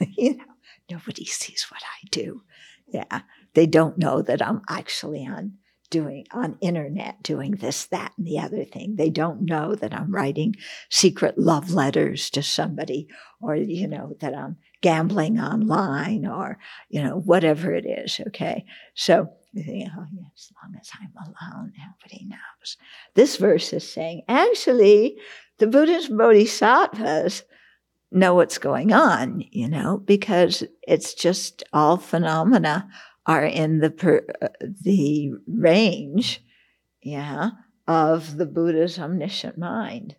you 0.00 0.36
know, 0.36 0.44
nobody 0.90 1.24
sees 1.24 1.66
what 1.70 1.82
I 1.82 2.06
do. 2.10 2.42
Yeah. 2.88 3.22
They 3.54 3.66
don't 3.66 3.98
know 3.98 4.22
that 4.22 4.42
I'm 4.42 4.62
actually 4.68 5.26
on 5.26 5.54
doing 5.90 6.26
on 6.32 6.56
internet 6.62 7.22
doing 7.22 7.50
this 7.52 7.84
that 7.84 8.12
and 8.16 8.26
the 8.26 8.38
other 8.38 8.64
thing 8.64 8.96
they 8.96 9.10
don't 9.10 9.42
know 9.42 9.74
that 9.74 9.92
i'm 9.92 10.10
writing 10.10 10.56
secret 10.88 11.36
love 11.36 11.70
letters 11.70 12.30
to 12.30 12.42
somebody 12.42 13.06
or 13.42 13.56
you 13.56 13.86
know 13.86 14.16
that 14.20 14.34
i'm 14.34 14.56
gambling 14.80 15.38
online 15.38 16.26
or 16.26 16.58
you 16.88 17.02
know 17.02 17.18
whatever 17.18 17.74
it 17.74 17.84
is 17.84 18.18
okay 18.26 18.64
so 18.94 19.28
you 19.52 19.62
think, 19.62 19.88
oh, 19.96 20.06
yeah, 20.12 20.28
as 20.34 20.50
long 20.62 20.74
as 20.80 20.90
I'm 20.98 21.12
alone, 21.26 21.72
nobody 21.78 22.24
knows. 22.26 22.76
This 23.14 23.36
verse 23.36 23.72
is 23.72 23.86
saying, 23.86 24.22
actually, 24.28 25.18
the 25.58 25.66
Buddhist 25.66 26.16
bodhisattvas 26.16 27.44
know 28.10 28.34
what's 28.34 28.58
going 28.58 28.92
on, 28.92 29.44
you 29.50 29.68
know, 29.68 29.98
because 29.98 30.64
it's 30.82 31.14
just 31.14 31.62
all 31.72 31.96
phenomena 31.96 32.88
are 33.26 33.44
in 33.44 33.78
the 33.80 33.90
per, 33.90 34.26
uh, 34.40 34.48
the 34.82 35.32
range, 35.46 36.42
yeah, 37.02 37.50
of 37.86 38.36
the 38.36 38.46
Buddha's 38.46 38.98
omniscient 38.98 39.58
mind. 39.58 40.16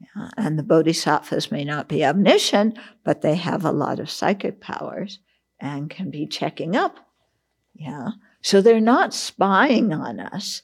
Yeah? 0.00 0.28
And 0.36 0.58
the 0.58 0.62
bodhisattvas 0.62 1.50
may 1.50 1.64
not 1.64 1.88
be 1.88 2.04
omniscient, 2.04 2.78
but 3.04 3.22
they 3.22 3.36
have 3.36 3.64
a 3.64 3.72
lot 3.72 4.00
of 4.00 4.10
psychic 4.10 4.60
powers 4.60 5.18
and 5.60 5.88
can 5.88 6.10
be 6.10 6.26
checking 6.26 6.76
up, 6.76 6.98
yeah, 7.74 8.10
so 8.42 8.60
they're 8.60 8.80
not 8.80 9.14
spying 9.14 9.92
on 9.92 10.20
us. 10.20 10.62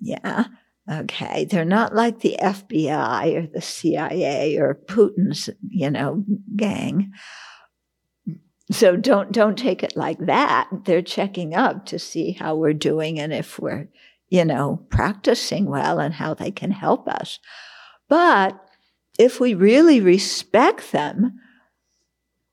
Yeah. 0.00 0.46
Okay. 0.90 1.44
They're 1.44 1.64
not 1.64 1.94
like 1.94 2.20
the 2.20 2.36
FBI 2.40 3.36
or 3.36 3.46
the 3.46 3.60
CIA 3.60 4.56
or 4.56 4.80
Putin's, 4.86 5.50
you 5.68 5.90
know, 5.90 6.24
gang. 6.56 7.12
So 8.72 8.96
don't 8.96 9.30
don't 9.32 9.58
take 9.58 9.82
it 9.82 9.96
like 9.96 10.18
that. 10.18 10.68
They're 10.84 11.02
checking 11.02 11.54
up 11.54 11.86
to 11.86 11.98
see 11.98 12.32
how 12.32 12.56
we're 12.56 12.72
doing 12.72 13.18
and 13.20 13.32
if 13.32 13.58
we're, 13.58 13.88
you 14.30 14.44
know, 14.44 14.86
practicing 14.88 15.66
well 15.66 16.00
and 16.00 16.14
how 16.14 16.34
they 16.34 16.50
can 16.50 16.70
help 16.70 17.06
us. 17.06 17.38
But 18.08 18.58
if 19.18 19.40
we 19.40 19.54
really 19.54 20.00
respect 20.00 20.90
them, 20.92 21.38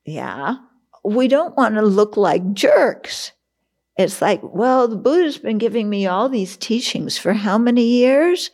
yeah, 0.06 0.58
we 1.04 1.28
don't 1.28 1.56
want 1.56 1.76
to 1.76 1.82
look 1.82 2.18
like 2.18 2.54
jerks. 2.54 3.32
It's 3.98 4.22
like, 4.22 4.42
well, 4.44 4.88
the 4.88 4.96
Buddha's 4.96 5.38
been 5.38 5.58
giving 5.58 5.90
me 5.90 6.08
all 6.08 6.30
these 6.30 6.58
teachings 6.58 7.18
for 7.18 7.34
how 7.34 7.58
many 7.58 7.84
years? 7.84 8.50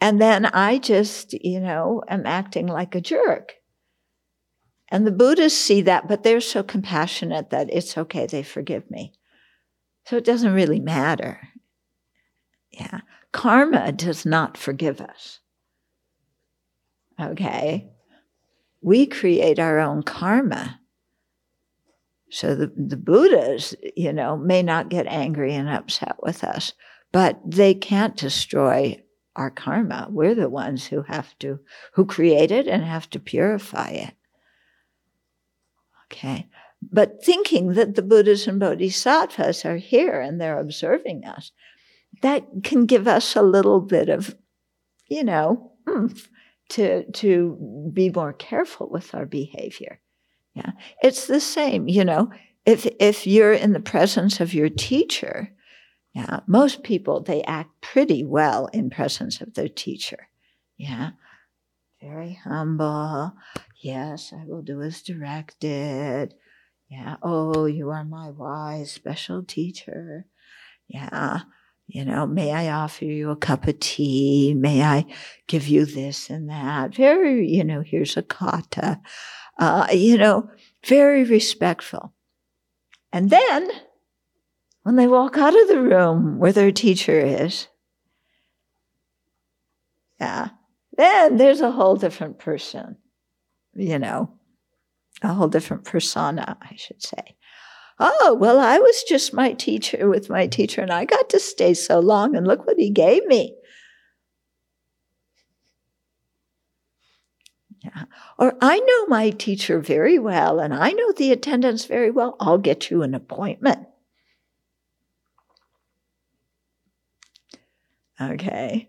And 0.00 0.20
then 0.20 0.46
I 0.46 0.78
just, 0.78 1.32
you 1.32 1.60
know, 1.60 2.02
am 2.08 2.26
acting 2.26 2.66
like 2.66 2.94
a 2.94 3.00
jerk. 3.00 3.54
And 4.94 5.04
the 5.04 5.10
Buddhas 5.10 5.58
see 5.58 5.80
that, 5.82 6.06
but 6.06 6.22
they're 6.22 6.40
so 6.40 6.62
compassionate 6.62 7.50
that 7.50 7.68
it's 7.72 7.98
okay, 7.98 8.26
they 8.26 8.44
forgive 8.44 8.88
me. 8.88 9.12
So 10.06 10.16
it 10.16 10.24
doesn't 10.24 10.54
really 10.54 10.78
matter. 10.78 11.48
Yeah. 12.70 13.00
Karma 13.32 13.90
does 13.90 14.24
not 14.24 14.56
forgive 14.56 15.00
us. 15.00 15.40
Okay. 17.20 17.90
We 18.82 19.06
create 19.06 19.58
our 19.58 19.80
own 19.80 20.04
karma. 20.04 20.78
So 22.30 22.54
the, 22.54 22.72
the 22.76 22.96
Buddhas, 22.96 23.74
you 23.96 24.12
know, 24.12 24.36
may 24.36 24.62
not 24.62 24.90
get 24.90 25.08
angry 25.08 25.54
and 25.54 25.68
upset 25.68 26.22
with 26.22 26.44
us, 26.44 26.72
but 27.10 27.40
they 27.44 27.74
can't 27.74 28.16
destroy 28.16 29.02
our 29.34 29.50
karma. 29.50 30.06
We're 30.08 30.36
the 30.36 30.48
ones 30.48 30.86
who 30.86 31.02
have 31.02 31.36
to, 31.40 31.58
who 31.94 32.06
create 32.06 32.52
it 32.52 32.68
and 32.68 32.84
have 32.84 33.10
to 33.10 33.18
purify 33.18 33.88
it. 33.88 34.14
Okay. 36.14 36.48
But 36.80 37.24
thinking 37.24 37.74
that 37.74 37.94
the 37.94 38.02
Buddhas 38.02 38.46
and 38.46 38.60
Bodhisattvas 38.60 39.64
are 39.64 39.78
here 39.78 40.20
and 40.20 40.40
they're 40.40 40.60
observing 40.60 41.24
us, 41.24 41.50
that 42.22 42.46
can 42.62 42.86
give 42.86 43.08
us 43.08 43.34
a 43.34 43.42
little 43.42 43.80
bit 43.80 44.08
of, 44.08 44.36
you 45.08 45.24
know, 45.24 45.72
to, 46.70 47.10
to 47.10 47.90
be 47.92 48.10
more 48.10 48.32
careful 48.32 48.88
with 48.88 49.14
our 49.14 49.26
behavior. 49.26 50.00
Yeah. 50.54 50.72
It's 51.02 51.26
the 51.26 51.40
same, 51.40 51.88
you 51.88 52.04
know, 52.04 52.30
if 52.64 52.86
if 52.98 53.26
you're 53.26 53.52
in 53.52 53.72
the 53.72 53.80
presence 53.80 54.40
of 54.40 54.54
your 54.54 54.68
teacher, 54.70 55.52
yeah, 56.14 56.40
most 56.46 56.82
people 56.82 57.20
they 57.20 57.42
act 57.42 57.70
pretty 57.80 58.24
well 58.24 58.68
in 58.72 58.88
presence 58.88 59.40
of 59.40 59.54
their 59.54 59.68
teacher. 59.68 60.28
Yeah. 60.76 61.10
Very 62.00 62.34
humble. 62.44 63.34
Yes, 63.84 64.32
I 64.32 64.46
will 64.46 64.62
do 64.62 64.80
as 64.80 65.02
directed. 65.02 66.32
Yeah. 66.88 67.16
Oh, 67.22 67.66
you 67.66 67.90
are 67.90 68.02
my 68.02 68.30
wise 68.30 68.90
special 68.90 69.42
teacher. 69.42 70.24
Yeah. 70.88 71.40
You 71.86 72.06
know, 72.06 72.26
may 72.26 72.50
I 72.50 72.70
offer 72.70 73.04
you 73.04 73.30
a 73.30 73.36
cup 73.36 73.66
of 73.66 73.78
tea? 73.80 74.54
May 74.56 74.82
I 74.82 75.04
give 75.46 75.68
you 75.68 75.84
this 75.84 76.30
and 76.30 76.48
that? 76.48 76.94
Very, 76.94 77.46
you 77.46 77.62
know, 77.62 77.82
here's 77.82 78.16
a 78.16 78.22
kata 78.22 79.02
uh, 79.58 79.86
you 79.92 80.16
know, 80.16 80.48
very 80.86 81.24
respectful. 81.24 82.14
And 83.12 83.28
then, 83.28 83.70
when 84.82 84.96
they 84.96 85.06
walk 85.06 85.36
out 85.36 85.60
of 85.60 85.68
the 85.68 85.80
room 85.80 86.38
where 86.38 86.52
their 86.52 86.72
teacher 86.72 87.20
is, 87.20 87.68
yeah, 90.18 90.48
then 90.96 91.36
there's 91.36 91.60
a 91.60 91.70
whole 91.70 91.96
different 91.96 92.38
person, 92.38 92.96
you 93.74 93.98
know, 93.98 94.30
a 95.22 95.32
whole 95.32 95.48
different 95.48 95.84
persona, 95.84 96.56
I 96.60 96.74
should 96.76 97.02
say. 97.02 97.36
Oh, 97.98 98.36
well, 98.38 98.58
I 98.58 98.78
was 98.78 99.04
just 99.04 99.32
my 99.32 99.52
teacher 99.52 100.08
with 100.08 100.28
my 100.28 100.46
teacher 100.46 100.80
and 100.80 100.90
I 100.90 101.04
got 101.04 101.30
to 101.30 101.38
stay 101.38 101.74
so 101.74 102.00
long 102.00 102.34
and 102.34 102.46
look 102.46 102.66
what 102.66 102.78
he 102.78 102.90
gave 102.90 103.24
me. 103.26 103.54
Yeah. 107.82 108.04
Or 108.38 108.54
I 108.60 108.80
know 108.80 109.06
my 109.06 109.30
teacher 109.30 109.78
very 109.78 110.18
well 110.18 110.58
and 110.58 110.74
I 110.74 110.90
know 110.90 111.12
the 111.12 111.30
attendants 111.32 111.84
very 111.84 112.10
well. 112.10 112.36
I'll 112.40 112.58
get 112.58 112.90
you 112.90 113.02
an 113.02 113.14
appointment. 113.14 113.86
Okay. 118.20 118.88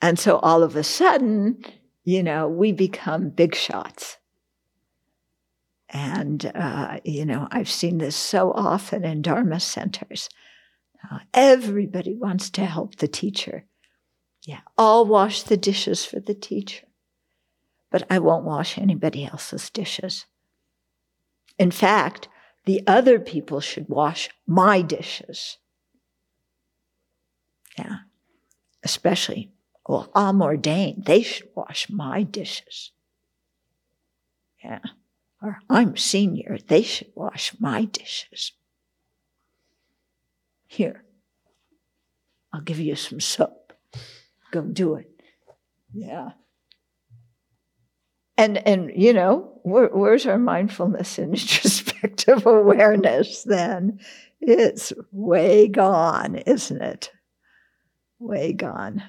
And 0.00 0.18
so 0.18 0.38
all 0.38 0.62
of 0.62 0.76
a 0.76 0.84
sudden, 0.84 1.64
you 2.08 2.22
know, 2.22 2.48
we 2.48 2.72
become 2.72 3.28
big 3.28 3.54
shots. 3.54 4.16
And, 5.90 6.50
uh, 6.54 7.00
you 7.04 7.26
know, 7.26 7.46
I've 7.50 7.68
seen 7.68 7.98
this 7.98 8.16
so 8.16 8.50
often 8.52 9.04
in 9.04 9.20
Dharma 9.20 9.60
centers. 9.60 10.30
Uh, 11.04 11.18
everybody 11.34 12.14
wants 12.14 12.48
to 12.50 12.64
help 12.64 12.96
the 12.96 13.08
teacher. 13.08 13.66
Yeah, 14.46 14.60
I'll 14.78 15.04
wash 15.04 15.42
the 15.42 15.58
dishes 15.58 16.06
for 16.06 16.18
the 16.18 16.32
teacher, 16.32 16.86
but 17.90 18.06
I 18.08 18.20
won't 18.20 18.46
wash 18.46 18.78
anybody 18.78 19.26
else's 19.26 19.68
dishes. 19.68 20.24
In 21.58 21.70
fact, 21.70 22.28
the 22.64 22.82
other 22.86 23.18
people 23.20 23.60
should 23.60 23.90
wash 23.90 24.30
my 24.46 24.80
dishes. 24.80 25.58
Yeah, 27.76 27.98
especially, 28.82 29.52
well, 29.88 30.08
I'm 30.14 30.40
ordained. 30.40 31.06
They 31.06 31.22
should 31.22 31.48
wash 31.56 31.90
my 31.90 32.22
dishes. 32.22 32.92
Yeah 34.62 34.80
or 35.42 35.60
I'm 35.70 35.96
senior, 35.96 36.58
they 36.66 36.82
should 36.82 37.12
wash 37.14 37.52
my 37.58 37.84
dishes. 37.84 38.52
Here, 40.66 41.04
I'll 42.52 42.60
give 42.60 42.80
you 42.80 42.96
some 42.96 43.20
soap. 43.20 43.72
Go 44.50 44.62
do 44.62 44.94
it. 44.96 45.10
Yeah. 45.92 46.30
And, 48.36 48.58
and 48.66 48.90
you 48.94 49.12
know, 49.12 49.60
where, 49.62 49.88
where's 49.88 50.26
our 50.26 50.38
mindfulness 50.38 51.18
and 51.18 51.34
introspective 51.34 52.46
awareness 52.46 53.42
then? 53.42 54.00
It's 54.40 54.92
way 55.10 55.68
gone, 55.68 56.36
isn't 56.36 56.82
it? 56.82 57.10
Way 58.18 58.52
gone. 58.52 59.02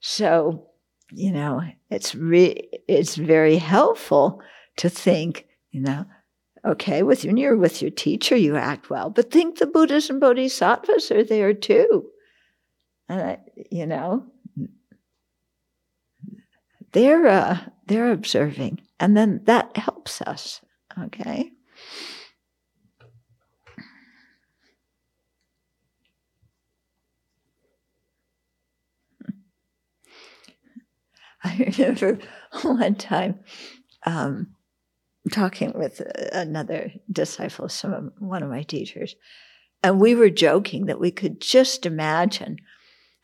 So, 0.00 0.66
you 1.12 1.30
know, 1.30 1.62
it's 1.90 2.14
re- 2.14 2.68
it's 2.88 3.16
very 3.16 3.56
helpful 3.56 4.40
to 4.78 4.88
think, 4.88 5.46
you 5.70 5.80
know, 5.80 6.04
okay, 6.64 7.02
with 7.02 7.24
when 7.24 7.36
you're 7.36 7.56
with 7.56 7.82
your 7.82 7.90
teacher, 7.90 8.36
you 8.36 8.56
act 8.56 8.90
well, 8.90 9.10
but 9.10 9.30
think 9.30 9.58
the 9.58 9.66
Buddhas 9.66 10.10
and 10.10 10.20
Bodhisattvas 10.20 11.10
are 11.10 11.24
there 11.24 11.54
too. 11.54 12.06
And, 13.08 13.38
you 13.70 13.86
know, 13.86 14.26
they're, 16.92 17.26
uh, 17.26 17.58
they're 17.86 18.12
observing, 18.12 18.80
and 18.98 19.16
then 19.16 19.42
that 19.44 19.76
helps 19.76 20.22
us, 20.22 20.60
okay? 20.98 21.52
I 31.44 31.72
remember 31.76 32.18
one 32.62 32.94
time 32.96 33.40
um, 34.04 34.54
talking 35.30 35.72
with 35.74 36.00
another 36.32 36.92
disciple, 37.10 37.68
some 37.68 38.12
one 38.18 38.42
of 38.42 38.50
my 38.50 38.62
teachers, 38.62 39.16
and 39.82 40.00
we 40.00 40.14
were 40.14 40.30
joking 40.30 40.86
that 40.86 41.00
we 41.00 41.10
could 41.10 41.40
just 41.40 41.86
imagine 41.86 42.56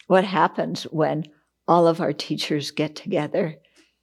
what 0.07 0.25
happens 0.25 0.85
when 0.85 1.25
all 1.69 1.87
of 1.87 2.01
our 2.01 2.13
teachers 2.13 2.71
get 2.71 2.95
together, 2.95 3.57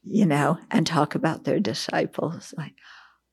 you 0.04 0.26
know, 0.26 0.58
and 0.70 0.86
talk 0.86 1.16
about 1.16 1.44
their 1.44 1.60
disciples. 1.60 2.54
Like, 2.58 2.74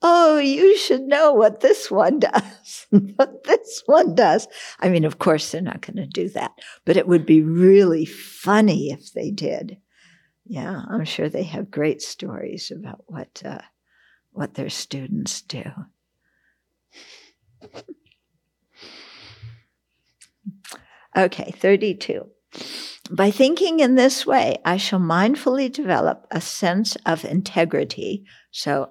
oh, 0.03 0.39
you 0.39 0.77
should 0.79 1.03
know 1.03 1.33
what 1.33 1.61
this 1.61 1.91
one 1.91 2.21
does, 2.21 2.87
what 2.91 3.45
this 3.45 3.83
one 3.87 4.15
does. 4.15 4.49
I 4.79 4.89
mean, 4.89 5.05
of 5.05 5.19
course, 5.19 5.51
they're 5.51 5.61
not 5.61 5.83
going 5.83 5.97
to 5.97 6.07
do 6.07 6.29
that, 6.31 6.53
but 6.85 6.97
it 6.97 7.09
would 7.09 7.27
be 7.27 7.43
really 7.43 8.07
funny 8.07 8.91
if 8.91 9.13
they 9.13 9.31
did. 9.31 9.79
Yeah, 10.51 10.83
I'm 10.91 11.05
sure 11.05 11.29
they 11.29 11.45
have 11.45 11.71
great 11.71 12.03
stories 12.03 12.73
about 12.73 13.05
what 13.07 13.41
uh, 13.45 13.61
what 14.33 14.55
their 14.55 14.69
students 14.69 15.43
do. 15.43 15.63
Okay, 21.17 21.55
32. 21.57 22.27
By 23.13 23.31
thinking 23.31 23.79
in 23.79 23.95
this 23.95 24.27
way, 24.27 24.57
I 24.65 24.77
shall 24.77 24.99
mindfully 24.99 25.71
develop 25.71 26.27
a 26.33 26.41
sense 26.41 26.97
of 27.07 27.25
integrity. 27.25 28.25
So 28.51 28.91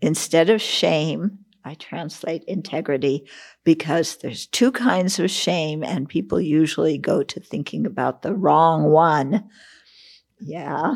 instead 0.00 0.50
of 0.50 0.60
shame, 0.60 1.38
I 1.64 1.74
translate 1.74 2.42
integrity 2.48 3.24
because 3.62 4.16
there's 4.16 4.48
two 4.48 4.72
kinds 4.72 5.20
of 5.20 5.30
shame, 5.30 5.84
and 5.84 6.08
people 6.08 6.40
usually 6.40 6.98
go 6.98 7.22
to 7.22 7.38
thinking 7.38 7.86
about 7.86 8.22
the 8.22 8.34
wrong 8.34 8.90
one. 8.90 9.48
Yeah. 10.40 10.94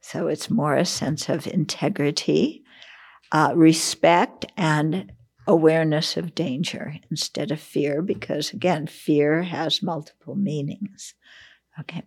So 0.00 0.28
it's 0.28 0.50
more 0.50 0.76
a 0.76 0.84
sense 0.84 1.28
of 1.28 1.46
integrity 1.46 2.62
uh, 3.32 3.52
respect 3.54 4.46
and 4.56 5.12
awareness 5.46 6.16
of 6.16 6.34
danger 6.34 6.94
instead 7.10 7.50
of 7.50 7.60
fear, 7.60 8.02
because 8.02 8.52
again, 8.52 8.86
fear 8.86 9.42
has 9.42 9.82
multiple 9.82 10.34
meanings. 10.34 11.14
Okay. 11.80 12.02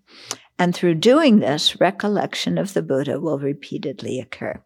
And 0.59 0.75
through 0.75 0.95
doing 0.95 1.39
this, 1.39 1.79
recollection 1.79 2.57
of 2.57 2.73
the 2.73 2.81
Buddha 2.81 3.19
will 3.19 3.39
repeatedly 3.39 4.19
occur. 4.19 4.61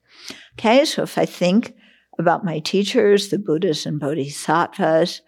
Okay. 0.54 0.84
So 0.86 1.04
if 1.04 1.18
I 1.18 1.26
think 1.26 1.74
about 2.18 2.46
my 2.46 2.60
teachers, 2.60 3.30
the 3.30 3.40
Buddhas 3.40 3.86
and 3.86 4.00
Bodhisattvas, 4.00 5.22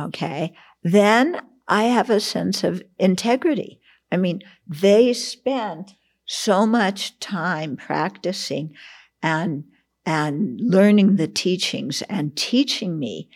okay, 0.00 0.54
then 0.82 1.40
I 1.68 1.84
have 1.84 2.10
a 2.10 2.20
sense 2.20 2.64
of 2.64 2.82
integrity. 2.98 3.80
I 4.10 4.16
mean, 4.16 4.40
they 4.66 5.12
spent 5.12 5.94
so 6.26 6.66
much 6.66 7.18
time 7.20 7.76
practicing 7.76 8.74
and 9.22 9.64
and 10.04 10.60
learning 10.60 11.16
the 11.16 11.28
teachings 11.28 12.02
and 12.02 12.36
teaching 12.36 12.98
me. 12.98 13.28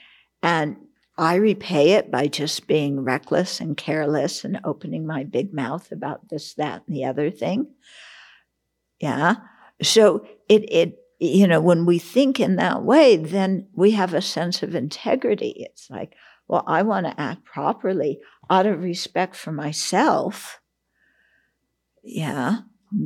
And 0.43 0.77
I 1.19 1.37
repay 1.37 1.93
it 1.93 2.11
by 2.11 2.27
just 2.27 2.67
being 2.67 3.05
reckless 3.05 3.61
and 3.61 3.77
careless 3.77 4.45
and 4.45 4.61
opening 4.65 5.07
my 5.07 5.25
big 5.25 5.55
mouth 5.55 5.91
about 5.93 6.29
this, 6.29 6.55
that, 6.55 6.83
and 6.87 6.97
the 6.97 7.05
other 7.05 7.31
thing. 7.31 7.69
Yeah. 9.01 9.37
So 9.81 10.27
it, 10.49 10.71
it, 10.71 10.99
you 11.19 11.47
know, 11.47 11.61
when 11.61 11.87
we 11.87 11.99
think 11.99 12.39
in 12.41 12.57
that 12.57 12.83
way, 12.83 13.17
then 13.17 13.69
we 13.73 13.93
have 13.93 14.13
a 14.13 14.21
sense 14.21 14.63
of 14.63 14.75
integrity. 14.75 15.55
It's 15.71 15.89
like, 15.89 16.15
well, 16.49 16.65
I 16.67 16.83
want 16.83 17.07
to 17.07 17.21
act 17.21 17.45
properly 17.45 18.21
out 18.51 18.67
of 18.67 18.83
respect 18.83 19.37
for 19.37 19.53
myself. 19.53 20.61
Yeah. 22.03 22.59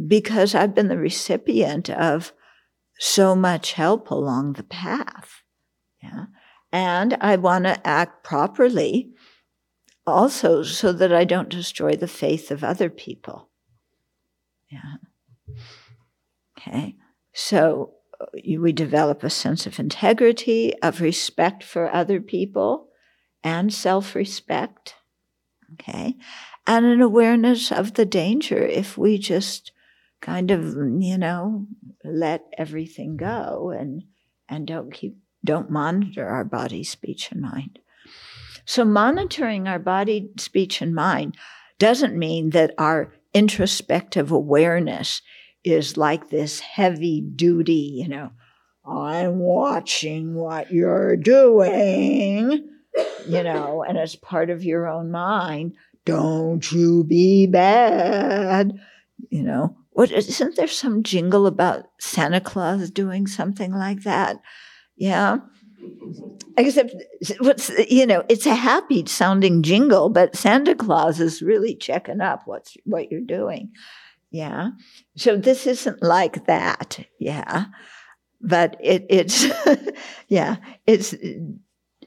Because 0.06 0.54
I've 0.54 0.74
been 0.74 0.88
the 0.88 0.98
recipient 0.98 1.90
of 1.90 2.32
so 2.98 3.34
much 3.34 3.72
help 3.72 4.10
along 4.10 4.52
the 4.52 4.62
path. 4.62 5.42
Yeah. 6.02 6.26
And 6.72 7.16
I 7.20 7.36
want 7.36 7.64
to 7.64 7.86
act 7.86 8.22
properly 8.22 9.10
also 10.06 10.62
so 10.62 10.92
that 10.92 11.12
I 11.12 11.24
don't 11.24 11.48
destroy 11.48 11.96
the 11.96 12.08
faith 12.08 12.50
of 12.50 12.62
other 12.62 12.90
people. 12.90 13.48
Yeah. 14.70 14.96
Okay. 16.58 16.96
So 17.32 17.94
uh, 18.20 18.26
we 18.58 18.72
develop 18.72 19.22
a 19.22 19.30
sense 19.30 19.66
of 19.66 19.78
integrity, 19.78 20.74
of 20.82 21.00
respect 21.00 21.64
for 21.64 21.92
other 21.92 22.20
people, 22.20 22.88
and 23.42 23.72
self 23.72 24.14
respect. 24.14 24.94
Okay. 25.74 26.16
And 26.66 26.86
an 26.86 27.00
awareness 27.00 27.72
of 27.72 27.94
the 27.94 28.06
danger 28.06 28.64
if 28.64 28.96
we 28.96 29.18
just 29.18 29.72
kind 30.20 30.50
of, 30.50 30.76
you 30.98 31.18
know, 31.18 31.66
let 32.04 32.44
everything 32.56 33.16
mm-hmm. 33.16 33.26
go 33.26 33.70
and 33.70 34.04
and 34.48 34.66
don't 34.66 34.92
keep 34.92 35.16
don't 35.44 35.70
monitor 35.70 36.26
our 36.26 36.44
body, 36.44 36.84
speech, 36.84 37.30
and 37.32 37.40
mind. 37.40 37.78
So 38.66 38.84
monitoring 38.84 39.66
our 39.66 39.78
body, 39.78 40.30
speech, 40.36 40.82
and 40.82 40.94
mind 40.94 41.36
doesn't 41.78 42.16
mean 42.16 42.50
that 42.50 42.74
our 42.76 43.12
introspective 43.32 44.30
awareness 44.30 45.22
is 45.64 45.96
like 45.96 46.28
this 46.28 46.60
heavy 46.60 47.20
duty, 47.20 47.72
you 47.72 48.08
know, 48.08 48.30
I'm 48.84 49.38
watching 49.38 50.34
what 50.34 50.72
you're 50.72 51.16
doing, 51.16 52.68
you 53.28 53.42
know, 53.42 53.84
and 53.86 53.98
as 53.98 54.16
part 54.16 54.50
of 54.50 54.64
your 54.64 54.88
own 54.88 55.10
mind, 55.10 55.74
don't 56.10 56.72
you 56.72 57.04
be 57.04 57.46
bad, 57.46 58.72
you 59.30 59.42
know, 59.42 59.76
what 59.90 60.10
isn't 60.10 60.56
there 60.56 60.68
some 60.68 61.02
jingle 61.02 61.46
about 61.46 61.86
Santa 61.98 62.40
Claus 62.40 62.90
doing 62.90 63.26
something 63.26 63.72
like 63.72 64.02
that? 64.02 64.36
Yeah. 64.96 65.38
Except, 66.56 66.94
what's 67.38 67.70
you 67.88 68.06
know, 68.06 68.24
it's 68.28 68.46
a 68.46 68.54
happy 68.54 69.04
sounding 69.06 69.62
jingle, 69.62 70.08
but 70.08 70.36
Santa 70.36 70.74
Claus 70.74 71.20
is 71.20 71.42
really 71.42 71.74
checking 71.74 72.20
up 72.20 72.42
what's 72.44 72.76
what 72.84 73.10
you're 73.10 73.20
doing. 73.20 73.72
Yeah. 74.30 74.70
So 75.16 75.36
this 75.36 75.66
isn't 75.66 76.02
like 76.02 76.46
that. 76.46 76.98
Yeah. 77.18 77.66
But 78.40 78.76
it, 78.80 79.06
it's, 79.10 79.46
yeah, 80.28 80.56
it's, 80.86 81.14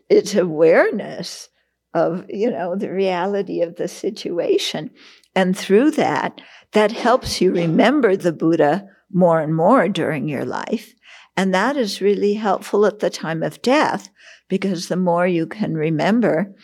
it's 0.09 0.35
awareness 0.35 1.49
of, 1.93 2.25
you 2.29 2.49
know, 2.49 2.75
the 2.75 2.91
reality 2.91 3.61
of 3.61 3.75
the 3.75 3.87
situation. 3.87 4.89
And 5.35 5.57
through 5.57 5.91
that, 5.91 6.41
that 6.71 6.91
helps 6.91 7.41
you 7.41 7.51
remember 7.51 8.15
the 8.15 8.33
Buddha 8.33 8.87
more 9.11 9.39
and 9.39 9.55
more 9.55 9.87
during 9.87 10.27
your 10.27 10.45
life. 10.45 10.93
And 11.35 11.53
that 11.53 11.77
is 11.77 12.01
really 12.01 12.35
helpful 12.35 12.85
at 12.85 12.99
the 12.99 13.09
time 13.09 13.41
of 13.43 13.61
death 13.61 14.09
because 14.49 14.87
the 14.87 14.95
more 14.95 15.25
you 15.25 15.47
can 15.47 15.75
remember, 15.75 16.55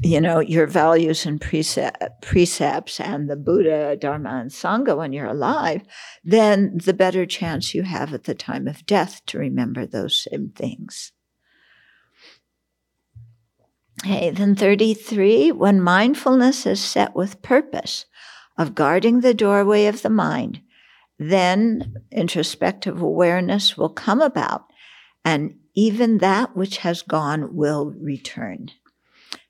you 0.00 0.20
know, 0.20 0.40
your 0.40 0.66
values 0.66 1.24
and 1.24 1.40
precepts 1.40 3.00
and 3.00 3.30
the 3.30 3.36
Buddha, 3.36 3.96
Dharma, 3.96 4.40
and 4.40 4.50
Sangha 4.50 4.96
when 4.96 5.12
you're 5.12 5.26
alive, 5.26 5.82
then 6.22 6.78
the 6.84 6.94
better 6.94 7.24
chance 7.26 7.74
you 7.74 7.82
have 7.82 8.12
at 8.12 8.24
the 8.24 8.34
time 8.34 8.66
of 8.66 8.84
death 8.86 9.20
to 9.26 9.38
remember 9.38 9.86
those 9.86 10.26
same 10.30 10.50
things. 10.54 11.12
Okay, 14.04 14.28
then 14.28 14.54
33, 14.54 15.52
when 15.52 15.80
mindfulness 15.80 16.66
is 16.66 16.78
set 16.78 17.14
with 17.14 17.40
purpose 17.40 18.04
of 18.58 18.74
guarding 18.74 19.20
the 19.20 19.32
doorway 19.32 19.86
of 19.86 20.02
the 20.02 20.10
mind, 20.10 20.60
then 21.18 21.94
introspective 22.12 23.00
awareness 23.00 23.78
will 23.78 23.88
come 23.88 24.20
about, 24.20 24.64
and 25.24 25.54
even 25.74 26.18
that 26.18 26.54
which 26.54 26.78
has 26.78 27.00
gone 27.00 27.56
will 27.56 27.94
return. 27.98 28.68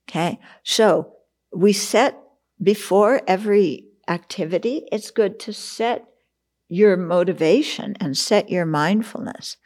Okay. 0.08 0.38
So 0.62 1.14
we 1.52 1.72
set 1.72 2.16
before 2.62 3.22
every 3.26 3.86
activity, 4.06 4.86
it's 4.92 5.10
good 5.10 5.40
to 5.40 5.52
set 5.52 6.04
your 6.68 6.96
motivation 6.96 7.96
and 7.98 8.16
set 8.16 8.50
your 8.50 8.66
mindfulness. 8.66 9.56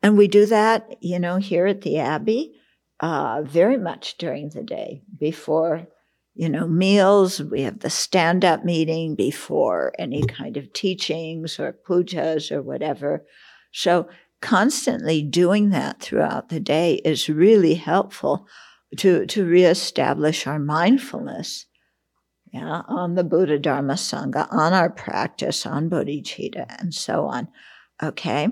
And 0.00 0.16
we 0.16 0.28
do 0.28 0.46
that, 0.46 0.96
you 1.00 1.18
know, 1.18 1.38
here 1.38 1.66
at 1.66 1.80
the 1.80 1.98
Abbey, 1.98 2.54
uh, 3.00 3.42
very 3.42 3.78
much 3.78 4.18
during 4.18 4.50
the 4.50 4.62
day 4.62 5.02
before, 5.18 5.86
you 6.34 6.48
know, 6.48 6.66
meals. 6.66 7.42
We 7.42 7.62
have 7.62 7.80
the 7.80 7.90
stand 7.90 8.44
up 8.44 8.64
meeting 8.64 9.14
before 9.14 9.92
any 9.98 10.22
kind 10.22 10.56
of 10.56 10.72
teachings 10.72 11.58
or 11.58 11.76
pujas 11.88 12.50
or 12.50 12.62
whatever. 12.62 13.24
So 13.72 14.08
constantly 14.40 15.22
doing 15.22 15.70
that 15.70 16.00
throughout 16.00 16.48
the 16.48 16.60
day 16.60 16.94
is 17.04 17.28
really 17.28 17.74
helpful 17.74 18.46
to, 18.98 19.26
to 19.26 19.44
reestablish 19.44 20.46
our 20.46 20.58
mindfulness 20.58 21.66
yeah, 22.52 22.82
on 22.88 23.14
the 23.14 23.24
Buddha 23.24 23.58
Dharma 23.58 23.94
Sangha, 23.94 24.48
on 24.50 24.72
our 24.72 24.90
practice, 24.90 25.66
on 25.66 25.90
bodhicitta, 25.90 26.66
and 26.80 26.94
so 26.94 27.26
on. 27.26 27.48
Okay. 28.02 28.48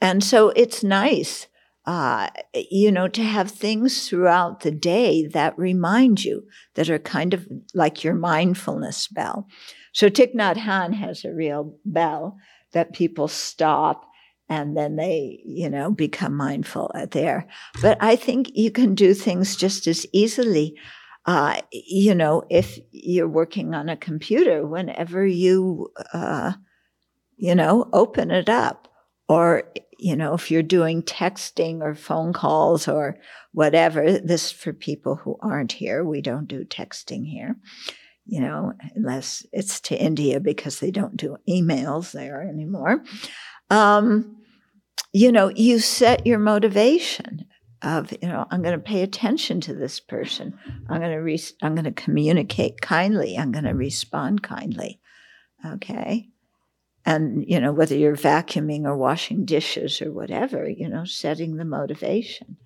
And 0.00 0.22
so 0.22 0.50
it's 0.50 0.82
nice, 0.82 1.46
uh, 1.86 2.28
you 2.54 2.90
know, 2.90 3.08
to 3.08 3.22
have 3.22 3.50
things 3.50 4.08
throughout 4.08 4.60
the 4.60 4.70
day 4.70 5.26
that 5.26 5.58
remind 5.58 6.24
you, 6.24 6.44
that 6.74 6.88
are 6.88 6.98
kind 6.98 7.34
of 7.34 7.46
like 7.74 8.02
your 8.02 8.14
mindfulness 8.14 9.08
bell. 9.08 9.46
So 9.92 10.08
Thich 10.08 10.34
Nhat 10.34 10.56
Hanh 10.56 10.94
has 10.94 11.24
a 11.24 11.32
real 11.32 11.76
bell 11.84 12.38
that 12.72 12.94
people 12.94 13.28
stop 13.28 14.04
and 14.48 14.76
then 14.76 14.96
they, 14.96 15.40
you 15.44 15.70
know, 15.70 15.90
become 15.90 16.34
mindful 16.34 16.90
there. 17.10 17.46
But 17.80 17.98
I 18.00 18.16
think 18.16 18.50
you 18.54 18.70
can 18.70 18.94
do 18.94 19.14
things 19.14 19.56
just 19.56 19.86
as 19.86 20.06
easily. 20.12 20.74
Uh, 21.26 21.60
you 21.72 22.14
know, 22.14 22.42
if 22.50 22.78
you're 22.92 23.28
working 23.28 23.74
on 23.74 23.88
a 23.88 23.96
computer, 23.96 24.66
whenever 24.66 25.26
you, 25.26 25.90
uh, 26.12 26.52
you 27.36 27.54
know, 27.54 27.88
open 27.92 28.30
it 28.30 28.48
up, 28.48 28.88
or 29.28 29.64
you 30.04 30.16
know, 30.16 30.34
if 30.34 30.50
you're 30.50 30.62
doing 30.62 31.02
texting 31.02 31.80
or 31.80 31.94
phone 31.94 32.32
calls 32.32 32.88
or 32.88 33.16
whatever, 33.52 34.18
this 34.18 34.52
for 34.52 34.72
people 34.72 35.16
who 35.16 35.38
aren't 35.40 35.72
here, 35.72 36.04
we 36.04 36.20
don't 36.20 36.46
do 36.46 36.64
texting 36.64 37.26
here, 37.26 37.56
you 38.26 38.40
know, 38.40 38.72
unless 38.94 39.46
it's 39.52 39.80
to 39.80 39.96
India 39.96 40.40
because 40.40 40.80
they 40.80 40.90
don't 40.90 41.16
do 41.16 41.36
emails 41.48 42.12
there 42.12 42.42
anymore 42.42 43.02
um, 43.70 44.36
you 45.12 45.30
know, 45.30 45.50
you 45.54 45.78
set 45.78 46.26
your 46.26 46.38
motivation 46.38 47.46
of, 47.82 48.12
you 48.20 48.28
know, 48.28 48.46
I'm 48.50 48.62
going 48.62 48.76
to 48.78 48.84
pay 48.84 49.02
attention 49.02 49.60
to 49.62 49.74
this 49.74 50.00
person. 50.00 50.58
I'm 50.88 51.00
going 51.00 51.12
to 51.12 51.18
re- 51.18 51.40
I'm 51.62 51.74
going 51.74 51.84
to 51.84 51.92
communicate 51.92 52.80
kindly. 52.80 53.36
I'm 53.36 53.52
going 53.52 53.64
to 53.64 53.74
respond 53.74 54.42
kindly. 54.42 55.00
Okay. 55.64 56.28
And, 57.06 57.44
you 57.46 57.60
know, 57.60 57.72
whether 57.72 57.94
you're 57.94 58.16
vacuuming 58.16 58.84
or 58.84 58.96
washing 58.96 59.44
dishes 59.44 60.00
or 60.00 60.10
whatever, 60.10 60.68
you 60.68 60.88
know, 60.88 61.04
setting 61.04 61.56
the 61.56 61.64
motivation. 61.64 62.56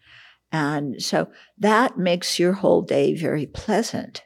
And 0.52 1.02
so 1.02 1.28
that 1.58 1.98
makes 1.98 2.38
your 2.38 2.52
whole 2.52 2.82
day 2.82 3.14
very 3.14 3.46
pleasant. 3.46 4.22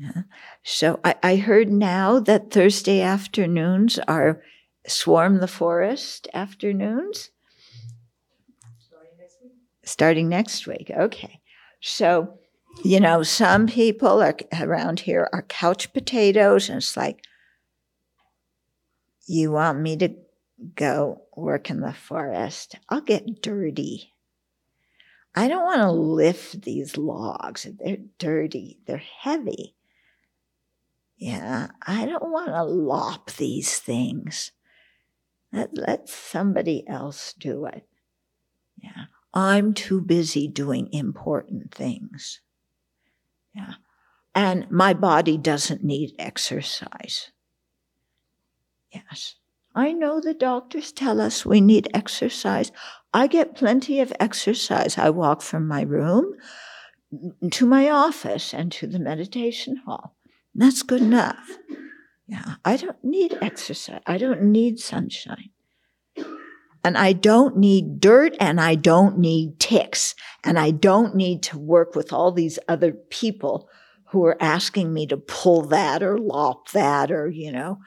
Yeah. 0.00 0.22
So 0.64 0.98
I, 1.04 1.14
I 1.22 1.36
heard 1.36 1.70
now 1.70 2.18
that 2.18 2.50
Thursday 2.50 3.00
afternoons 3.00 4.00
are 4.08 4.42
Swarm 4.86 5.38
the 5.38 5.48
Forest 5.48 6.28
afternoons? 6.34 7.30
Starting 8.78 9.16
next 9.18 9.38
week. 9.42 9.52
Starting 9.84 10.28
next 10.28 10.66
week. 10.66 10.90
Okay. 10.94 11.40
So, 11.80 12.38
you 12.84 12.98
know, 12.98 13.22
some 13.22 13.68
people 13.68 14.20
are 14.20 14.36
around 14.60 15.00
here 15.00 15.28
are 15.32 15.42
couch 15.42 15.92
potatoes, 15.92 16.68
and 16.68 16.78
it's 16.78 16.96
like, 16.96 17.22
you 19.26 19.52
want 19.52 19.80
me 19.80 19.96
to 19.98 20.14
go 20.74 21.22
work 21.36 21.70
in 21.70 21.80
the 21.80 21.92
forest? 21.92 22.76
I'll 22.88 23.00
get 23.00 23.42
dirty. 23.42 24.12
I 25.34 25.48
don't 25.48 25.64
want 25.64 25.80
to 25.80 25.90
lift 25.90 26.62
these 26.62 26.96
logs. 26.96 27.66
They're 27.78 27.98
dirty, 28.18 28.78
they're 28.86 28.98
heavy. 28.98 29.74
Yeah, 31.16 31.68
I 31.86 32.06
don't 32.06 32.30
want 32.30 32.48
to 32.48 32.64
lop 32.64 33.32
these 33.32 33.78
things. 33.78 34.52
Let, 35.52 35.76
let 35.76 36.08
somebody 36.08 36.86
else 36.88 37.34
do 37.38 37.66
it. 37.66 37.86
Yeah. 38.82 39.04
I'm 39.32 39.74
too 39.74 40.00
busy 40.00 40.48
doing 40.48 40.92
important 40.92 41.72
things. 41.74 42.40
Yeah. 43.54 43.74
And 44.34 44.70
my 44.70 44.94
body 44.94 45.38
doesn't 45.38 45.84
need 45.84 46.14
exercise. 46.18 47.30
Yes. 48.94 49.34
I 49.74 49.92
know 49.92 50.20
the 50.20 50.34
doctors 50.34 50.92
tell 50.92 51.20
us 51.20 51.44
we 51.44 51.60
need 51.60 51.88
exercise. 51.92 52.70
I 53.12 53.26
get 53.26 53.56
plenty 53.56 54.00
of 54.00 54.12
exercise. 54.20 54.96
I 54.96 55.10
walk 55.10 55.42
from 55.42 55.66
my 55.66 55.82
room 55.82 56.34
to 57.50 57.66
my 57.66 57.90
office 57.90 58.54
and 58.54 58.70
to 58.72 58.86
the 58.86 59.00
meditation 59.00 59.82
hall. 59.84 60.16
That's 60.54 60.82
good 60.82 61.02
enough. 61.02 61.58
Yeah, 62.26 62.54
I 62.64 62.76
don't 62.76 63.02
need 63.02 63.36
exercise. 63.42 64.00
I 64.06 64.16
don't 64.16 64.42
need 64.44 64.78
sunshine. 64.78 65.50
And 66.84 66.96
I 66.98 67.12
don't 67.12 67.56
need 67.56 67.98
dirt 67.98 68.36
and 68.38 68.60
I 68.60 68.74
don't 68.74 69.18
need 69.18 69.58
ticks. 69.58 70.14
And 70.44 70.58
I 70.58 70.70
don't 70.70 71.16
need 71.16 71.42
to 71.44 71.58
work 71.58 71.94
with 71.94 72.12
all 72.12 72.30
these 72.30 72.58
other 72.68 72.92
people 72.92 73.68
who 74.08 74.24
are 74.24 74.40
asking 74.40 74.92
me 74.92 75.06
to 75.08 75.16
pull 75.16 75.62
that 75.62 76.02
or 76.02 76.18
lop 76.18 76.70
that 76.70 77.10
or, 77.10 77.28
you 77.28 77.50
know, 77.50 77.78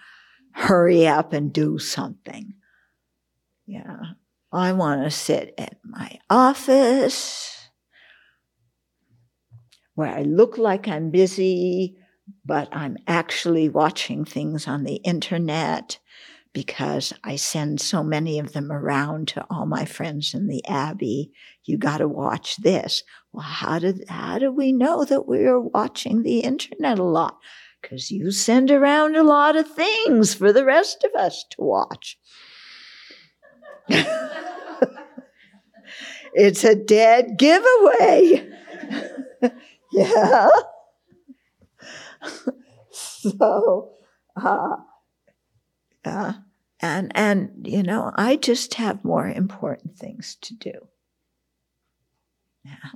hurry 0.58 1.06
up 1.06 1.34
and 1.34 1.54
do 1.54 1.78
something. 1.78 2.56
Yeah. 3.68 4.00
I 4.52 4.72
want 4.72 5.04
to 5.04 5.12
sit 5.12 5.54
at 5.60 5.78
my 5.84 6.18
office 6.32 7.70
where 9.94 10.10
I 10.10 10.24
look 10.24 10.58
like 10.58 10.88
I'm 10.88 11.12
busy, 11.12 11.98
but 12.44 12.70
I'm 12.72 12.98
actually 13.08 13.70
watching 13.70 14.26
things 14.26 14.68
on 14.68 14.84
the 14.84 14.96
internet 14.96 16.00
because 16.54 17.14
I 17.24 17.36
send 17.36 17.80
so 17.80 18.04
many 18.04 18.40
of 18.40 18.54
them 18.54 18.72
around 18.72 19.28
to 19.30 19.46
all 19.52 19.68
my 19.68 19.86
friends 19.86 20.34
in 20.34 20.48
the 20.48 20.66
Abbey. 20.68 21.32
You 21.66 21.78
got 21.78 22.00
to 22.00 22.08
watch 22.08 22.58
this. 22.58 23.04
Well, 23.32 23.44
how 23.44 23.78
did 23.78 24.06
how 24.10 24.40
do 24.40 24.52
we 24.52 24.72
know 24.72 25.06
that 25.06 25.28
we 25.28 25.46
are 25.46 25.60
watching 25.60 26.24
the 26.24 26.40
internet 26.40 26.98
a 26.98 27.04
lot? 27.04 27.38
Because 27.82 28.12
you 28.12 28.32
send 28.32 28.72
around 28.72 29.16
a 29.16 29.24
lot 29.24 29.56
of 29.56 29.68
things 29.68 30.34
for 30.34 30.52
the 30.52 30.66
rest 30.66 31.04
of 31.04 31.14
us 31.20 31.46
to 31.52 31.62
watch. 31.62 32.18
it's 36.34 36.64
a 36.64 36.76
dead 36.76 37.38
giveaway. 37.38 38.50
yeah. 39.92 40.50
so, 42.92 43.92
uh, 44.36 44.76
uh, 46.04 46.34
and 46.80 47.12
and 47.16 47.66
you 47.68 47.84
know, 47.84 48.12
I 48.16 48.36
just 48.36 48.76
have 48.76 49.04
more 49.04 49.28
important 49.28 49.98
things 49.98 50.38
to 50.42 50.54
do. 50.54 50.88
Yeah. 52.64 52.92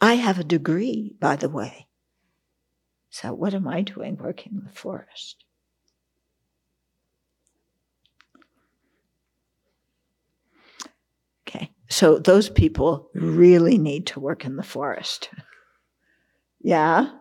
I 0.00 0.14
have 0.14 0.38
a 0.38 0.44
degree, 0.44 1.16
by 1.20 1.36
the 1.36 1.48
way. 1.48 1.86
So, 3.14 3.32
what 3.32 3.54
am 3.54 3.68
I 3.68 3.82
doing 3.82 4.16
working 4.16 4.54
in 4.56 4.64
the 4.64 4.72
forest? 4.72 5.44
Okay, 11.46 11.70
so 11.88 12.18
those 12.18 12.50
people 12.50 13.10
really 13.14 13.78
need 13.78 14.08
to 14.08 14.18
work 14.18 14.44
in 14.44 14.56
the 14.56 14.64
forest. 14.64 15.30
yeah? 16.60 17.12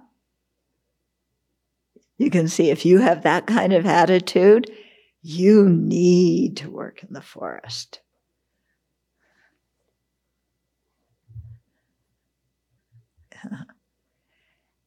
You 2.17 2.31
can 2.31 2.47
see 2.47 2.71
if 2.71 2.87
you 2.87 2.97
have 2.97 3.21
that 3.21 3.45
kind 3.45 3.71
of 3.71 3.85
attitude, 3.85 4.71
you 5.21 5.69
need 5.69 6.57
to 6.57 6.71
work 6.71 7.03
in 7.03 7.13
the 7.13 7.21
forest. 7.21 8.01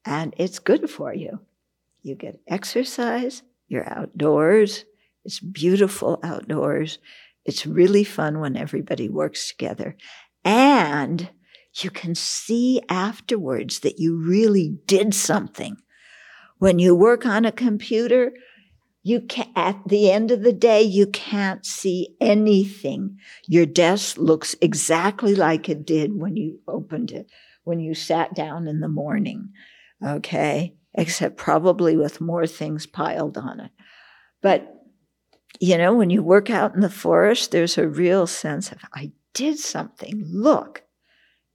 And 0.07 0.35
it's 0.39 0.59
good 0.59 0.89
for 0.89 1.13
you. 1.13 1.41
You 2.03 2.15
get 2.15 2.41
exercise, 2.47 3.43
you're 3.69 3.93
outdoors, 3.93 4.85
it's 5.27 5.41
beautiful 5.41 6.21
outdoors. 6.23 6.99
It's 7.45 7.67
really 7.67 8.05
fun 8.05 8.39
when 8.39 8.57
everybody 8.57 9.09
works 9.09 9.49
together. 9.49 9.97
And 10.45 11.31
you 11.83 11.91
can 11.91 12.15
see 12.15 12.81
afterwards 12.89 13.81
that 13.81 13.99
you 13.99 14.17
really 14.17 14.79
did 14.87 15.15
something. 15.15 15.77
When 16.59 16.79
you 16.79 16.95
work 16.95 17.27
on 17.27 17.45
a 17.45 17.51
computer, 17.51 18.33
you 19.03 19.21
can, 19.21 19.49
at 19.57 19.81
the 19.87 20.13
end 20.13 20.31
of 20.31 20.43
the 20.43 20.53
day, 20.53 20.83
you 20.83 21.09
can't 21.09 21.67
see 21.67 22.17
anything. 22.21 23.19
Your 23.49 23.67
desk 23.67 24.17
looks 24.17 24.55
exactly 24.61 25.35
like 25.35 25.69
it 25.69 25.85
did 25.85 26.15
when 26.15 26.37
you 26.37 26.61
opened 26.69 27.11
it, 27.11 27.31
when 27.65 27.81
you 27.81 27.95
sat 27.95 28.35
down 28.35 28.69
in 28.69 28.79
the 28.79 28.89
morning 28.89 29.51
okay, 30.05 30.77
except 30.95 31.37
probably 31.37 31.97
with 31.97 32.21
more 32.21 32.47
things 32.47 32.87
piled 32.87 33.37
on 33.39 33.61
it. 33.61 33.71
But, 34.43 34.73
you 35.61 35.79
know, 35.79 35.95
when 35.95 36.11
you 36.11 36.23
work 36.23 36.51
out 36.51 36.75
in 36.75 36.81
the 36.81 36.91
forest, 36.91 37.51
there's 37.51 37.79
a 37.79 37.89
real 37.89 38.27
sense 38.27 38.73
of, 38.73 38.79
I 38.95 39.13
did 39.35 39.59
something, 39.59 40.25
look, 40.27 40.85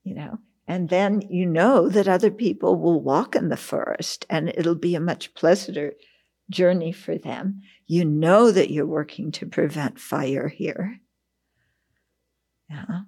you 0.03 0.15
know, 0.15 0.39
and 0.67 0.89
then 0.89 1.21
you 1.29 1.45
know 1.45 1.89
that 1.89 2.07
other 2.07 2.31
people 2.31 2.79
will 2.79 3.01
walk 3.01 3.35
in 3.35 3.49
the 3.49 3.57
forest 3.57 4.25
and 4.29 4.49
it'll 4.49 4.75
be 4.75 4.95
a 4.95 4.99
much 4.99 5.33
pleasanter 5.33 5.93
journey 6.49 6.91
for 6.91 7.17
them. 7.17 7.61
You 7.87 8.05
know 8.05 8.51
that 8.51 8.69
you're 8.71 8.85
working 8.85 9.31
to 9.33 9.45
prevent 9.45 9.99
fire 9.99 10.47
here. 10.47 10.99
Yeah. 12.69 13.01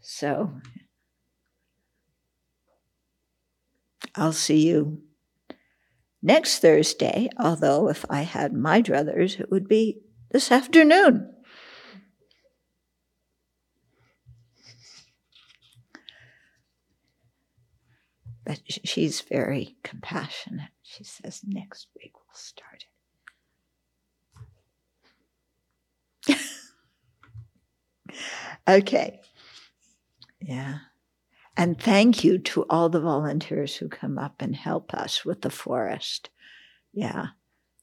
So 0.00 0.52
I'll 4.14 4.32
see 4.32 4.66
you 4.66 5.02
next 6.22 6.58
Thursday, 6.58 7.28
although 7.38 7.88
if 7.88 8.04
I 8.10 8.22
had 8.22 8.52
my 8.52 8.82
druthers, 8.82 9.38
it 9.40 9.50
would 9.50 9.68
be 9.68 10.00
this 10.30 10.50
afternoon. 10.52 11.34
But 18.44 18.60
she's 18.66 19.20
very 19.20 19.76
compassionate. 19.84 20.70
She 20.82 21.04
says, 21.04 21.42
next 21.46 21.86
week 21.94 22.12
we'll 22.14 22.34
start 22.34 22.84
it. 26.26 26.38
okay. 28.68 29.20
Yeah. 30.40 30.78
And 31.60 31.78
thank 31.78 32.24
you 32.24 32.38
to 32.38 32.64
all 32.70 32.88
the 32.88 33.02
volunteers 33.02 33.76
who 33.76 33.90
come 33.90 34.18
up 34.18 34.40
and 34.40 34.56
help 34.56 34.94
us 34.94 35.26
with 35.26 35.42
the 35.42 35.50
forest. 35.50 36.30
Yeah, 36.90 37.26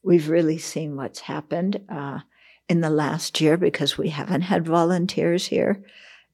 we've 0.02 0.30
really 0.30 0.58
seen 0.58 0.96
what's 0.96 1.20
happened 1.20 1.82
uh, 1.88 2.22
in 2.68 2.82
the 2.82 2.90
last 2.90 3.40
year 3.40 3.56
because 3.56 3.96
we 3.96 4.10
haven't 4.10 4.42
had 4.42 4.66
volunteers 4.66 5.46
here. 5.46 5.84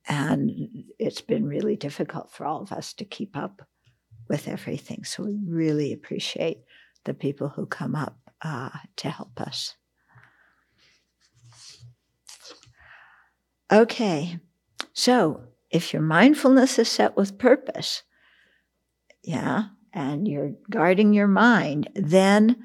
And 0.08 0.52
it's 0.98 1.20
been 1.20 1.46
really 1.46 1.76
difficult 1.76 2.32
for 2.32 2.46
all 2.46 2.62
of 2.62 2.72
us 2.72 2.94
to 2.94 3.04
keep 3.04 3.36
up 3.36 3.68
with 4.30 4.48
everything. 4.48 5.04
So 5.04 5.24
we 5.24 5.38
really 5.46 5.92
appreciate 5.92 6.60
the 7.04 7.14
people 7.14 7.50
who 7.50 7.66
come 7.66 7.94
up 7.94 8.16
uh, 8.42 8.70
to 8.96 9.10
help 9.10 9.42
us. 9.42 9.76
Okay, 13.70 14.40
so 14.94 15.42
if 15.74 15.92
your 15.92 16.04
mindfulness 16.04 16.78
is 16.78 16.88
set 16.88 17.18
with 17.18 17.40
purpose, 17.40 18.04
yeah, 19.24 19.66
and 19.92 20.28
you're 20.28 20.52
guarding 20.70 21.14
your 21.14 21.28
mind, 21.28 21.90
then 21.96 22.64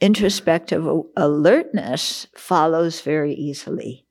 introspective 0.00 0.84
alertness 1.16 2.26
follows 2.36 3.00
very 3.00 3.32
easily. 3.32 4.06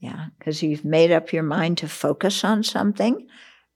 Yeah, 0.00 0.26
because 0.38 0.62
you've 0.62 0.84
made 0.84 1.12
up 1.12 1.32
your 1.32 1.42
mind 1.42 1.76
to 1.78 1.88
focus 1.88 2.42
on 2.42 2.62
something. 2.62 3.26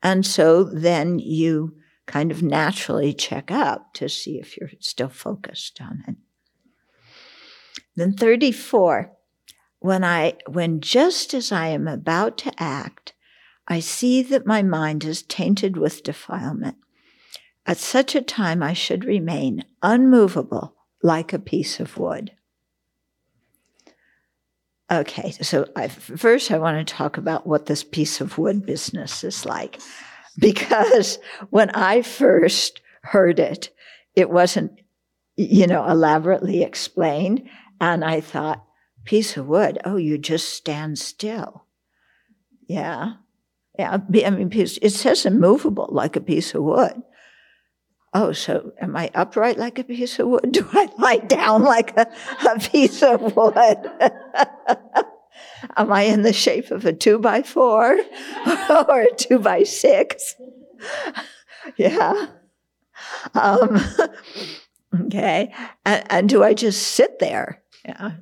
And 0.03 0.25
so 0.25 0.65
then 0.65 1.19
you 1.19 1.77
kind 2.07 2.31
of 2.31 2.43
naturally 2.43 3.13
check 3.13 3.51
up 3.51 3.93
to 3.95 4.09
see 4.09 4.39
if 4.39 4.57
you're 4.57 4.71
still 4.81 5.09
focused 5.09 5.81
on 5.83 6.03
it. 6.09 6.17
Then 7.95 8.15
34, 8.15 9.13
when 9.81 10.03
I, 10.03 10.35
when 10.49 10.81
just 10.81 11.35
as 11.35 11.53
I 11.53 11.69
am 11.69 11.87
about 11.87 12.39
to 12.39 12.53
act, 12.57 13.13
I 13.69 13.81
see 13.81 14.23
that 14.23 14.47
my 14.47 14.63
mind 14.63 15.05
is 15.05 15.23
tainted 15.23 15.77
with 15.77 16.03
defilement. 16.03 16.77
At 17.65 17.79
such 17.79 18.15
a 18.15 18.23
time, 18.23 18.63
I 18.63 18.73
should 18.73 19.05
remain 19.05 19.65
unmovable 19.83 20.75
like 21.03 21.33
a 21.33 21.39
piece 21.39 21.79
of 21.81 21.97
wood. 21.97 22.33
Okay, 24.91 25.31
so 25.31 25.67
I, 25.75 25.89
first 25.89 26.51
I 26.51 26.59
want 26.59 26.87
to 26.87 26.95
talk 26.95 27.17
about 27.17 27.47
what 27.47 27.67
this 27.67 27.83
piece 27.83 28.21
of 28.21 28.37
wood 28.37 28.67
business 28.67 29.25
is 29.25 29.47
like. 29.47 29.81
Because 30.39 31.19
when 31.51 31.71
I 31.71 32.03
first 32.03 32.81
heard 33.03 33.39
it, 33.39 33.71
it 34.15 34.29
wasn't, 34.29 34.73
you 35.37 35.67
know, 35.67 35.87
elaborately 35.87 36.63
explained. 36.63 37.49
And 37.81 38.05
I 38.05 38.21
thought, 38.21 38.65
piece 39.05 39.37
of 39.37 39.47
wood, 39.47 39.79
oh, 39.85 39.97
you 39.97 40.19
just 40.19 40.51
stand 40.51 40.99
still. 40.99 41.65
Yeah. 42.67 43.15
Yeah, 43.79 43.99
I 44.25 44.31
mean, 44.31 44.51
it 44.53 44.93
says 44.93 45.25
immovable 45.25 45.89
like 45.91 46.17
a 46.17 46.21
piece 46.21 46.55
of 46.55 46.63
wood. 46.63 47.03
Oh, 48.15 48.33
so 48.33 48.73
am 48.79 48.95
I 48.95 49.11
upright 49.15 49.57
like 49.57 49.79
a 49.79 49.85
piece 49.85 50.19
of 50.19 50.29
wood? 50.29 50.47
Do 50.53 50.69
I 50.73 50.89
lie 50.99 51.17
down 51.17 51.63
like 51.63 51.97
a, 51.97 52.07
a 52.47 52.59
piece 52.59 53.03
of 53.03 53.35
wood? 53.35 53.57
am 55.77 55.93
I 55.93 56.03
in 56.03 56.23
the 56.23 56.33
shape 56.33 56.71
of 56.71 56.85
a 56.85 56.93
two 56.93 57.19
by 57.19 57.43
four 57.43 57.95
or 58.69 59.01
a 59.01 59.15
two 59.17 59.39
by 59.39 59.63
six? 59.63 60.37
yeah. 61.77 62.27
Um, 63.35 63.81
okay. 65.07 65.55
And, 65.87 66.05
and 66.11 66.29
do 66.29 66.43
I 66.43 66.53
just 66.53 66.83
sit 66.83 67.19
there? 67.19 67.63
Yeah. 67.87 68.13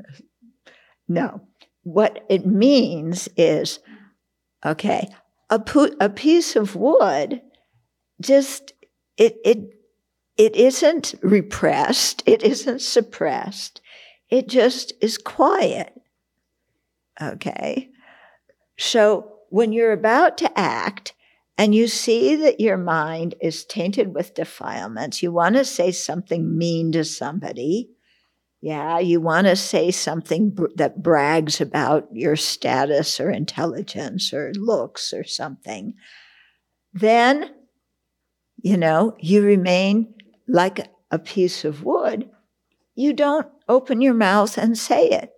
No. 1.09 1.41
What 1.83 2.25
it 2.29 2.47
means 2.47 3.29
is, 3.37 3.81
okay, 4.65 5.09
a, 5.51 5.63
a 6.01 6.09
piece 6.09 6.57
of 6.57 6.77
wood 6.77 7.43
just 8.21 8.73
it 9.17 9.37
it 9.45 9.75
it 10.37 10.57
isn't 10.57 11.15
repressed 11.23 12.23
it 12.27 12.43
isn't 12.43 12.81
suppressed. 12.81 13.81
It 14.29 14.49
just 14.49 14.93
is 15.01 15.19
quiet. 15.19 15.93
Okay? 17.21 17.91
So 18.79 19.33
when 19.51 19.73
you're 19.73 19.93
about 19.93 20.39
to 20.39 20.59
act 20.59 21.15
and 21.59 21.75
you 21.75 21.89
see 21.89 22.37
that 22.37 22.61
your 22.61 22.79
mind 22.79 23.35
is 23.43 23.65
tainted 23.65 24.15
with 24.15 24.35
defilements 24.35 25.23
you 25.23 25.33
want 25.33 25.57
to 25.57 25.65
say 25.65 25.91
something 25.91 26.57
mean 26.57 26.93
to 26.93 27.05
somebody 27.05 27.91
yeah, 28.61 28.99
you 28.99 29.21
want 29.21 29.47
to 29.47 29.57
say 29.57 29.91
something 29.91 30.51
br- 30.51 30.67
that 30.77 31.03
brags 31.03 31.61
about 31.61 32.09
your 32.13 32.37
status 32.37 33.19
or 33.19 33.31
intelligence 33.31 34.33
or 34.35 34.53
looks 34.55 35.13
or 35.15 35.25
something. 35.25 35.95
Then, 36.93 37.55
you 38.63 38.77
know, 38.77 39.17
you 39.19 39.43
remain 39.43 40.15
like 40.47 40.89
a 41.11 41.19
piece 41.19 41.65
of 41.65 41.85
wood. 41.85 42.29
You 42.95 43.15
don't 43.15 43.47
open 43.67 44.03
your 44.03 44.15
mouth 44.15 44.59
and 44.59 44.77
say 44.77 45.09
it. 45.09 45.31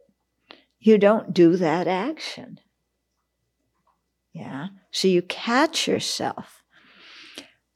You 0.80 0.98
don't 0.98 1.32
do 1.32 1.56
that 1.56 1.86
action. 1.86 2.58
Yeah. 4.32 4.68
So 4.90 5.06
you 5.06 5.22
catch 5.22 5.86
yourself. 5.86 6.61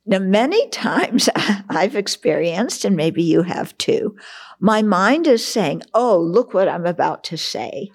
Now, 0.06 0.20
many 0.20 0.68
times 0.68 1.28
I've 1.68 1.96
experienced, 1.96 2.84
and 2.84 2.96
maybe 2.96 3.22
you 3.22 3.42
have 3.42 3.76
too, 3.76 4.16
my 4.60 4.80
mind 4.80 5.26
is 5.26 5.44
saying, 5.44 5.82
Oh, 5.92 6.18
look 6.18 6.54
what 6.54 6.68
I'm 6.68 6.86
about 6.86 7.24
to 7.24 7.36
say. 7.36 7.90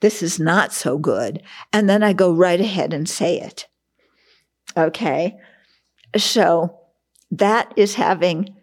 this 0.00 0.22
is 0.22 0.38
not 0.38 0.72
so 0.74 0.98
good. 0.98 1.42
And 1.72 1.88
then 1.88 2.02
I 2.02 2.12
go 2.12 2.32
right 2.34 2.60
ahead 2.60 2.92
and 2.92 3.08
say 3.08 3.40
it. 3.40 3.66
Okay. 4.76 5.34
So 6.16 6.78
that 7.30 7.72
is 7.76 7.94
having 7.94 8.54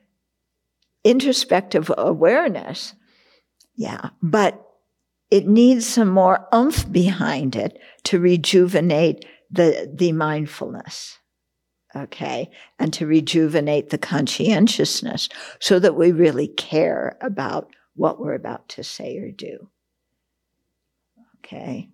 introspective 1.03 1.91
awareness. 1.97 2.93
Yeah. 3.75 4.09
But 4.21 4.63
it 5.31 5.47
needs 5.47 5.87
some 5.87 6.09
more 6.09 6.47
oomph 6.53 6.91
behind 6.91 7.55
it 7.55 7.79
to 8.03 8.19
rejuvenate 8.19 9.25
the, 9.49 9.91
the 9.93 10.11
mindfulness. 10.11 11.17
Okay. 11.95 12.49
And 12.79 12.91
to 12.93 13.05
rejuvenate 13.05 13.89
the 13.89 13.97
conscientiousness 13.97 15.29
so 15.59 15.79
that 15.79 15.95
we 15.95 16.11
really 16.11 16.47
care 16.47 17.17
about 17.21 17.69
what 17.95 18.19
we're 18.19 18.33
about 18.33 18.67
to 18.69 18.83
say 18.83 19.17
or 19.17 19.31
do. 19.31 19.69
Okay. 21.39 21.89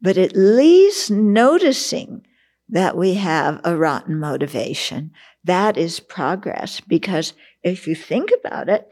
But 0.00 0.18
at 0.18 0.36
least 0.36 1.10
noticing 1.10 2.26
that 2.68 2.96
we 2.96 3.14
have 3.14 3.60
a 3.62 3.76
rotten 3.76 4.18
motivation, 4.18 5.12
that 5.44 5.76
is 5.76 6.00
progress. 6.00 6.80
Because 6.80 7.34
if 7.62 7.86
you 7.86 7.94
think 7.94 8.30
about 8.40 8.68
it, 8.68 8.90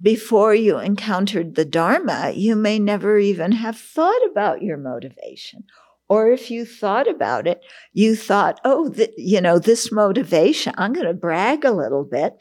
before 0.00 0.54
you 0.54 0.78
encountered 0.78 1.54
the 1.54 1.64
Dharma, 1.64 2.32
you 2.34 2.56
may 2.56 2.78
never 2.78 3.18
even 3.18 3.52
have 3.52 3.78
thought 3.78 4.20
about 4.30 4.62
your 4.62 4.76
motivation. 4.76 5.64
Or 6.12 6.30
if 6.30 6.50
you 6.50 6.66
thought 6.66 7.08
about 7.08 7.46
it, 7.46 7.64
you 7.94 8.16
thought, 8.16 8.60
oh, 8.66 8.90
th- 8.90 9.14
you 9.16 9.40
know, 9.40 9.58
this 9.58 9.90
motivation, 9.90 10.74
I'm 10.76 10.92
going 10.92 11.06
to 11.06 11.14
brag 11.14 11.64
a 11.64 11.72
little 11.72 12.04
bit 12.04 12.34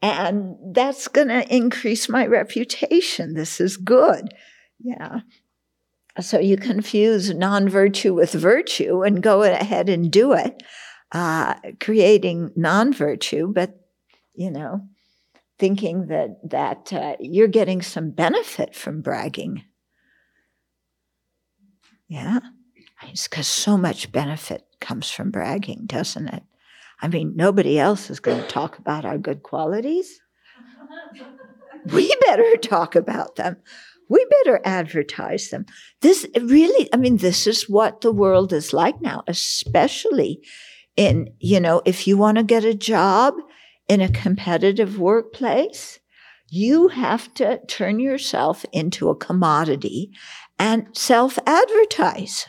and 0.00 0.56
that's 0.74 1.06
going 1.08 1.28
to 1.28 1.54
increase 1.54 2.08
my 2.08 2.24
reputation. 2.24 3.34
This 3.34 3.60
is 3.60 3.76
good. 3.76 4.32
Yeah. 4.80 5.20
So 6.18 6.38
you 6.38 6.56
confuse 6.56 7.28
non 7.34 7.68
virtue 7.68 8.14
with 8.14 8.32
virtue 8.32 9.02
and 9.02 9.22
go 9.22 9.42
ahead 9.42 9.90
and 9.90 10.10
do 10.10 10.32
it, 10.32 10.62
uh, 11.12 11.56
creating 11.80 12.52
non 12.56 12.90
virtue, 12.94 13.52
but, 13.52 13.86
you 14.34 14.50
know, 14.50 14.80
thinking 15.58 16.06
that, 16.06 16.38
that 16.48 16.90
uh, 16.90 17.16
you're 17.20 17.48
getting 17.48 17.82
some 17.82 18.12
benefit 18.12 18.74
from 18.74 19.02
bragging. 19.02 19.62
Yeah. 22.08 22.40
Because 23.12 23.46
so 23.46 23.76
much 23.76 24.12
benefit 24.12 24.64
comes 24.80 25.10
from 25.10 25.30
bragging, 25.30 25.86
doesn't 25.86 26.28
it? 26.28 26.42
I 27.00 27.08
mean, 27.08 27.34
nobody 27.36 27.78
else 27.78 28.10
is 28.10 28.20
going 28.20 28.40
to 28.40 28.48
talk 28.48 28.78
about 28.78 29.04
our 29.04 29.18
good 29.18 29.42
qualities. 29.42 30.20
We 31.92 32.14
better 32.26 32.56
talk 32.56 32.94
about 32.96 33.36
them 33.36 33.56
we 34.08 34.26
better 34.44 34.60
advertise 34.64 35.48
them. 35.48 35.66
This 36.00 36.26
really, 36.40 36.88
I 36.92 36.96
mean, 36.96 37.18
this 37.18 37.46
is 37.46 37.68
what 37.68 38.00
the 38.00 38.12
world 38.12 38.52
is 38.52 38.72
like 38.72 39.00
now, 39.00 39.22
especially 39.26 40.40
in, 40.96 41.28
you 41.38 41.60
know, 41.60 41.82
if 41.84 42.06
you 42.06 42.16
want 42.16 42.38
to 42.38 42.44
get 42.44 42.64
a 42.64 42.74
job 42.74 43.34
in 43.88 44.00
a 44.00 44.10
competitive 44.10 44.98
workplace, 44.98 45.98
you 46.50 46.88
have 46.88 47.32
to 47.34 47.60
turn 47.66 47.98
yourself 47.98 48.64
into 48.72 49.08
a 49.08 49.16
commodity 49.16 50.10
and 50.58 50.86
self 50.92 51.38
advertise. 51.46 52.46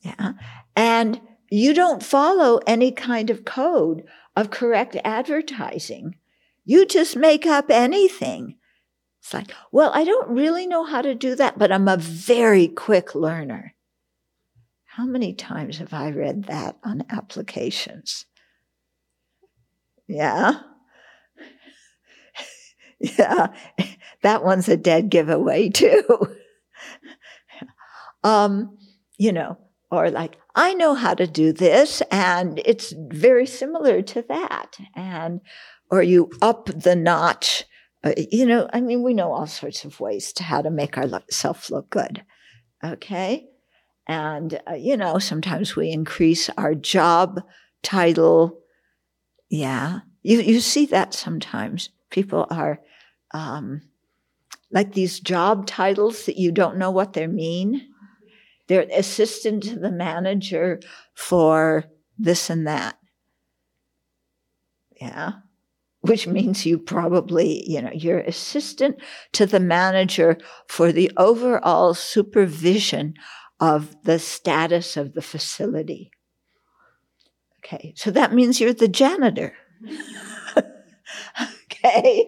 Yeah. 0.00 0.32
And 0.76 1.20
you 1.50 1.74
don't 1.74 2.02
follow 2.02 2.60
any 2.66 2.92
kind 2.92 3.30
of 3.30 3.44
code 3.44 4.04
of 4.36 4.50
correct 4.50 4.96
advertising. 5.04 6.16
You 6.64 6.86
just 6.86 7.16
make 7.16 7.46
up 7.46 7.70
anything 7.70 8.58
it's 9.28 9.34
like, 9.34 9.52
well, 9.72 9.90
I 9.92 10.04
don't 10.04 10.30
really 10.30 10.66
know 10.66 10.84
how 10.84 11.02
to 11.02 11.14
do 11.14 11.34
that, 11.34 11.58
but 11.58 11.70
I'm 11.70 11.86
a 11.86 11.98
very 11.98 12.66
quick 12.66 13.14
learner. 13.14 13.74
How 14.86 15.04
many 15.04 15.34
times 15.34 15.76
have 15.78 15.92
I 15.92 16.10
read 16.10 16.44
that 16.44 16.78
on 16.82 17.04
applications? 17.10 18.24
Yeah. 20.06 20.60
yeah. 23.00 23.48
That 24.22 24.44
one's 24.44 24.68
a 24.68 24.78
dead 24.78 25.10
giveaway, 25.10 25.68
too. 25.68 26.04
um, 28.24 28.78
you 29.18 29.32
know, 29.32 29.58
or 29.90 30.10
like, 30.10 30.36
I 30.54 30.74
know 30.74 30.94
how 30.94 31.14
to 31.14 31.26
do 31.26 31.52
this, 31.52 32.02
and 32.10 32.60
it's 32.64 32.92
very 32.96 33.46
similar 33.46 34.02
to 34.02 34.22
that. 34.22 34.76
And, 34.94 35.40
or 35.90 36.02
you 36.02 36.30
up 36.42 36.66
the 36.66 36.94
notch 36.94 37.64
uh, 38.04 38.12
you 38.30 38.46
know, 38.46 38.68
I 38.72 38.80
mean, 38.80 39.02
we 39.02 39.14
know 39.14 39.32
all 39.32 39.46
sorts 39.46 39.84
of 39.84 39.98
ways 39.98 40.32
to 40.34 40.44
how 40.44 40.62
to 40.62 40.70
make 40.70 40.96
ourselves 40.96 41.70
look 41.70 41.90
good. 41.90 42.24
Okay. 42.84 43.48
And, 44.06 44.60
uh, 44.68 44.74
you 44.74 44.96
know, 44.96 45.18
sometimes 45.18 45.74
we 45.74 45.90
increase 45.90 46.48
our 46.50 46.74
job 46.74 47.42
title. 47.82 48.60
Yeah. 49.50 50.00
You, 50.22 50.40
you 50.40 50.60
see 50.60 50.86
that 50.86 51.12
sometimes. 51.12 51.90
People 52.10 52.46
are 52.50 52.80
um, 53.34 53.82
like 54.70 54.92
these 54.92 55.20
job 55.20 55.66
titles 55.66 56.24
that 56.26 56.38
you 56.38 56.52
don't 56.52 56.78
know 56.78 56.90
what 56.90 57.12
they 57.12 57.26
mean. 57.26 57.88
They're 58.68 58.86
assistant 58.92 59.64
to 59.64 59.78
the 59.78 59.90
manager 59.90 60.80
for 61.14 61.84
this 62.18 62.50
and 62.50 62.66
that. 62.66 62.98
Yeah 65.00 65.32
which 66.00 66.26
means 66.26 66.64
you 66.64 66.78
probably, 66.78 67.68
you 67.68 67.82
know, 67.82 67.90
you're 67.92 68.20
assistant 68.20 68.96
to 69.32 69.46
the 69.46 69.60
manager 69.60 70.38
for 70.68 70.92
the 70.92 71.10
overall 71.16 71.94
supervision 71.94 73.14
of 73.60 73.96
the 74.04 74.18
status 74.18 74.96
of 74.96 75.14
the 75.14 75.22
facility. 75.22 76.10
Okay, 77.58 77.92
so 77.96 78.10
that 78.12 78.32
means 78.32 78.60
you're 78.60 78.72
the 78.72 78.88
janitor. 78.88 79.54
okay. 81.72 82.26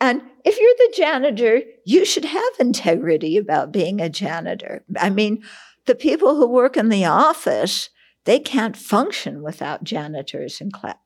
And 0.00 0.22
if 0.44 0.58
you're 0.58 0.74
the 0.78 0.94
janitor, 0.96 1.62
you 1.84 2.04
should 2.04 2.24
have 2.24 2.52
integrity 2.58 3.36
about 3.36 3.72
being 3.72 4.00
a 4.00 4.08
janitor. 4.08 4.82
I 4.98 5.10
mean, 5.10 5.42
the 5.86 5.94
people 5.94 6.36
who 6.36 6.48
work 6.48 6.76
in 6.76 6.88
the 6.88 7.04
office, 7.04 7.90
they 8.24 8.38
can't 8.38 8.76
function 8.76 9.42
without 9.42 9.84
janitors 9.84 10.60
and 10.60 10.72
cl- 10.74 11.00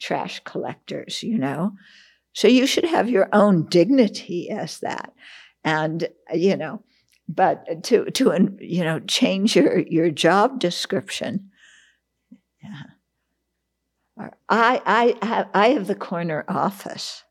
trash 0.00 0.40
collectors, 0.44 1.22
you 1.22 1.38
know? 1.38 1.72
So 2.32 2.48
you 2.48 2.66
should 2.66 2.84
have 2.84 3.08
your 3.08 3.28
own 3.32 3.66
dignity 3.68 4.50
as 4.50 4.80
that. 4.80 5.12
And, 5.62 6.08
you 6.32 6.56
know, 6.56 6.82
but 7.28 7.84
to, 7.84 8.10
to, 8.10 8.56
you 8.60 8.82
know, 8.82 8.98
change 9.00 9.54
your, 9.54 9.78
your 9.78 10.10
job 10.10 10.58
description. 10.58 11.50
Yeah. 12.62 12.82
I, 14.48 14.82
I 15.20 15.46
I 15.54 15.68
have 15.70 15.86
the 15.86 15.94
corner 15.94 16.44
office. 16.46 17.24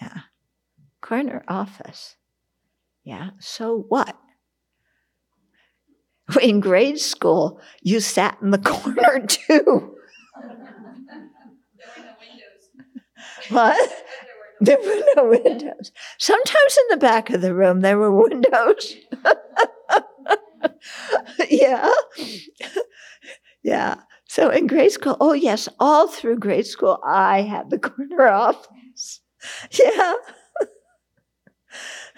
Yeah. 0.00 0.20
Corner 1.00 1.44
office. 1.48 2.16
Yeah. 3.04 3.30
So 3.40 3.84
what? 3.88 4.16
In 6.42 6.60
grade 6.60 6.98
school, 6.98 7.60
you 7.82 8.00
sat 8.00 8.36
in 8.42 8.50
the 8.50 8.58
corner 8.58 9.26
too. 9.26 9.94
There 10.40 10.56
were 10.56 12.04
no 12.04 12.14
windows. 12.20 12.70
What? 13.50 14.04
There 14.60 14.78
were 14.78 15.02
no 15.16 15.28
windows. 15.28 15.92
Sometimes 16.18 16.78
in 16.78 16.84
the 16.90 16.96
back 17.00 17.30
of 17.30 17.40
the 17.40 17.54
room 17.54 17.80
there 17.80 17.98
were 17.98 18.12
windows. 18.12 18.94
yeah. 21.48 21.90
yeah. 23.62 23.96
So 24.26 24.50
in 24.50 24.66
grade 24.66 24.92
school, 24.92 25.16
oh 25.20 25.32
yes, 25.32 25.68
all 25.80 26.08
through 26.08 26.38
grade 26.38 26.66
school, 26.66 26.98
I 27.06 27.42
had 27.42 27.70
the 27.70 27.78
corner 27.78 28.28
office. 28.28 28.66
Yeah. 29.70 30.14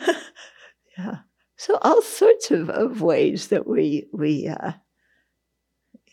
yeah. 0.98 1.16
So 1.56 1.78
all 1.82 2.02
sorts 2.02 2.50
of, 2.50 2.70
of 2.70 3.02
ways 3.02 3.48
that 3.48 3.66
we 3.66 4.06
we 4.12 4.48
uh, 4.48 4.72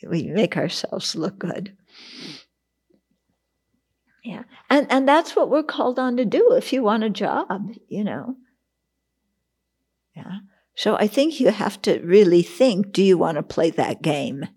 we 0.08 0.24
make 0.24 0.58
ourselves 0.58 1.16
look 1.16 1.40
good. 1.40 1.76
Yeah. 4.24 4.44
And 4.70 4.88
and 4.90 5.08
that's 5.08 5.36
what 5.36 5.50
we're 5.50 5.64
called 5.64 6.00
on 6.00 6.18
to 6.18 6.26
do 6.26 6.54
if 6.54 6.74
you 6.74 6.84
want 6.84 7.04
a 7.04 7.10
job, 7.10 7.72
you 7.88 8.04
know. 8.04 8.36
Yeah. 10.16 10.40
So 10.76 10.96
I 10.96 11.08
think 11.08 11.40
you 11.40 11.50
have 11.50 11.82
to 11.84 12.00
really 12.02 12.44
think, 12.44 12.92
do 12.92 13.02
you 13.02 13.18
want 13.18 13.38
to 13.38 13.44
play 13.44 13.70
that 13.72 14.02
game? 14.02 14.48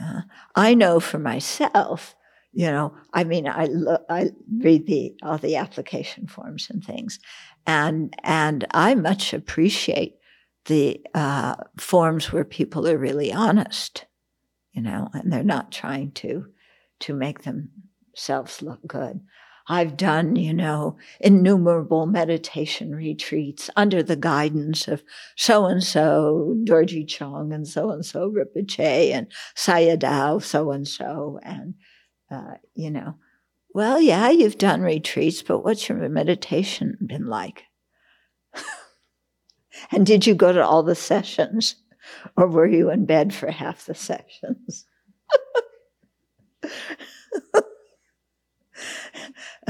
Yeah. 0.00 0.22
I 0.56 0.74
know 0.74 0.98
for 0.98 1.18
myself, 1.18 2.16
you 2.52 2.66
know, 2.66 2.94
I 3.12 3.24
mean, 3.24 3.46
I 3.46 3.66
look, 3.66 4.02
I 4.08 4.30
read 4.58 4.86
the 4.86 5.14
all 5.22 5.38
the 5.38 5.56
application 5.56 6.26
forms 6.26 6.68
and 6.70 6.84
things, 6.84 7.20
and 7.66 8.14
and 8.24 8.66
I 8.72 8.94
much 8.94 9.32
appreciate 9.32 10.16
the 10.66 11.00
uh, 11.14 11.54
forms 11.78 12.32
where 12.32 12.44
people 12.44 12.88
are 12.88 12.98
really 12.98 13.32
honest, 13.32 14.06
you 14.72 14.82
know, 14.82 15.08
and 15.12 15.32
they're 15.32 15.44
not 15.44 15.72
trying 15.72 16.12
to 16.12 16.46
to 17.00 17.14
make 17.14 17.42
themselves 17.42 18.62
look 18.62 18.80
good. 18.86 19.20
I've 19.68 19.96
done, 19.96 20.34
you 20.34 20.52
know, 20.52 20.96
innumerable 21.20 22.06
meditation 22.06 22.92
retreats 22.92 23.70
under 23.76 24.02
the 24.02 24.16
guidance 24.16 24.88
of 24.88 25.04
so 25.36 25.66
and 25.66 25.82
so, 25.82 26.56
Dorje 26.64 27.06
Chang, 27.06 27.52
and 27.52 27.68
so 27.68 27.92
and 27.92 28.04
so, 28.04 28.28
Rinpoche, 28.28 29.12
and 29.12 29.28
Sayadaw, 29.54 30.42
so 30.42 30.72
and 30.72 30.88
so. 30.88 31.38
And, 31.44 31.74
uh, 32.30 32.54
you 32.74 32.90
know, 32.90 33.16
well, 33.74 34.00
yeah, 34.00 34.30
you've 34.30 34.58
done 34.58 34.82
retreats, 34.82 35.42
but 35.42 35.60
what's 35.60 35.88
your 35.88 36.08
meditation 36.08 36.98
been 37.04 37.26
like? 37.26 37.64
and 39.92 40.04
did 40.04 40.26
you 40.26 40.34
go 40.34 40.52
to 40.52 40.64
all 40.64 40.82
the 40.82 40.94
sessions? 40.94 41.76
Or 42.36 42.48
were 42.48 42.66
you 42.66 42.90
in 42.90 43.06
bed 43.06 43.32
for 43.32 43.50
half 43.50 43.86
the 43.86 43.94
sessions? 43.94 44.86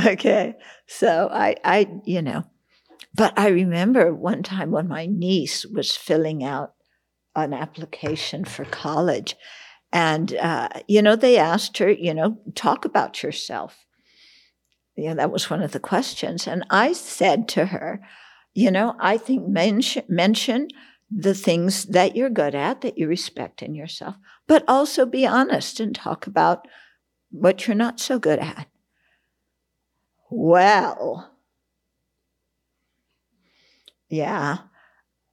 okay. 0.06 0.54
So 0.86 1.28
I, 1.30 1.56
I, 1.64 2.00
you 2.04 2.22
know, 2.22 2.44
but 3.14 3.38
I 3.38 3.48
remember 3.48 4.14
one 4.14 4.42
time 4.42 4.70
when 4.70 4.88
my 4.88 5.06
niece 5.06 5.66
was 5.66 5.96
filling 5.96 6.44
out 6.44 6.74
an 7.34 7.52
application 7.52 8.44
for 8.44 8.64
college. 8.64 9.36
And, 9.93 10.34
uh, 10.36 10.68
you 10.86 11.03
know, 11.03 11.16
they 11.16 11.36
asked 11.36 11.78
her, 11.78 11.91
you 11.91 12.14
know, 12.14 12.38
talk 12.55 12.84
about 12.84 13.22
yourself. 13.22 13.84
You 14.97 15.09
know, 15.09 15.14
that 15.16 15.32
was 15.32 15.51
one 15.51 15.62
of 15.62 15.72
the 15.72 15.80
questions. 15.80 16.47
And 16.47 16.64
I 16.70 16.93
said 16.93 17.49
to 17.51 17.66
her, 17.66 18.01
you 18.55 18.70
know, 18.70 18.95
I 19.01 19.16
think 19.16 19.49
mention, 19.49 20.05
mention 20.09 20.68
the 21.11 21.34
things 21.34 21.86
that 21.86 22.14
you're 22.14 22.30
good 22.30 22.55
at, 22.55 22.82
that 22.82 22.99
you 22.99 23.09
respect 23.09 23.62
in 23.62 23.74
yourself, 23.74 24.14
but 24.47 24.64
also 24.68 25.07
be 25.07 25.26
honest 25.26 25.80
and 25.80 25.95
talk 25.95 26.26
about 26.26 26.68
what 27.30 27.66
you're 27.66 27.74
not 27.74 27.99
so 27.99 28.18
good 28.18 28.38
at. 28.38 28.68
Well, 30.30 31.32
yeah, 34.09 34.59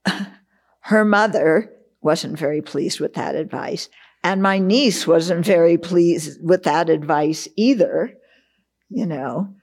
her 0.81 1.05
mother 1.05 1.71
wasn't 2.01 2.39
very 2.39 2.61
pleased 2.61 2.99
with 2.99 3.13
that 3.13 3.35
advice. 3.35 3.89
And 4.27 4.41
my 4.41 4.59
niece 4.59 5.07
wasn't 5.07 5.45
very 5.45 5.77
pleased 5.77 6.43
with 6.43 6.63
that 6.63 6.89
advice 6.89 7.47
either, 7.55 8.13
you 8.89 9.05
know, 9.05 9.55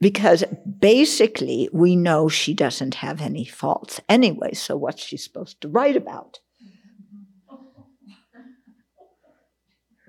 because 0.00 0.44
basically 0.78 1.68
we 1.72 1.96
know 1.96 2.28
she 2.28 2.54
doesn't 2.54 2.94
have 2.94 3.20
any 3.20 3.44
faults 3.44 4.00
anyway. 4.08 4.54
So 4.54 4.76
what's 4.76 5.02
she 5.02 5.16
supposed 5.16 5.60
to 5.60 5.68
write 5.68 5.96
about? 5.96 6.38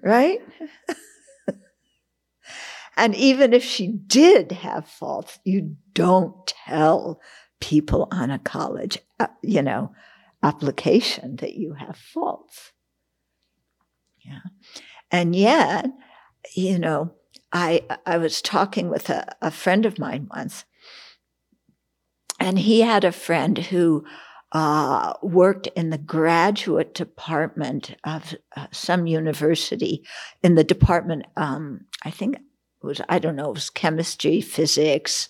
Right? 0.03 0.41
And 2.99 3.13
even 3.13 3.53
if 3.53 3.63
she 3.63 3.87
did 3.87 4.51
have 4.51 4.87
faults, 4.87 5.37
you 5.43 5.75
don't 5.93 6.47
tell 6.47 7.21
people 7.61 8.07
on 8.09 8.31
a 8.31 8.39
college, 8.39 8.97
uh, 9.19 9.27
you 9.43 9.61
know, 9.61 9.93
application 10.41 11.35
that 11.35 11.53
you 11.53 11.73
have 11.73 11.95
faults. 11.95 12.73
Yeah. 14.27 14.39
And 15.11 15.35
yet, 15.35 15.87
you 16.55 16.77
know, 16.77 17.13
I, 17.51 17.83
I 18.05 18.17
was 18.17 18.41
talking 18.41 18.89
with 18.89 19.09
a, 19.09 19.25
a 19.41 19.51
friend 19.51 19.85
of 19.85 19.99
mine 19.99 20.27
once, 20.29 20.65
and 22.39 22.59
he 22.59 22.81
had 22.81 23.03
a 23.03 23.11
friend 23.11 23.57
who 23.57 24.05
uh, 24.51 25.13
worked 25.21 25.67
in 25.75 25.89
the 25.89 25.97
graduate 25.97 26.93
department 26.93 27.95
of 28.03 28.35
uh, 28.55 28.67
some 28.71 29.07
university 29.07 30.03
in 30.41 30.55
the 30.55 30.63
department, 30.63 31.25
um, 31.35 31.85
I 32.05 32.11
think 32.11 32.35
it 32.35 32.41
was, 32.81 33.01
I 33.09 33.19
don't 33.19 33.35
know, 33.35 33.49
it 33.49 33.55
was 33.55 33.69
chemistry, 33.69 34.39
physics, 34.39 35.29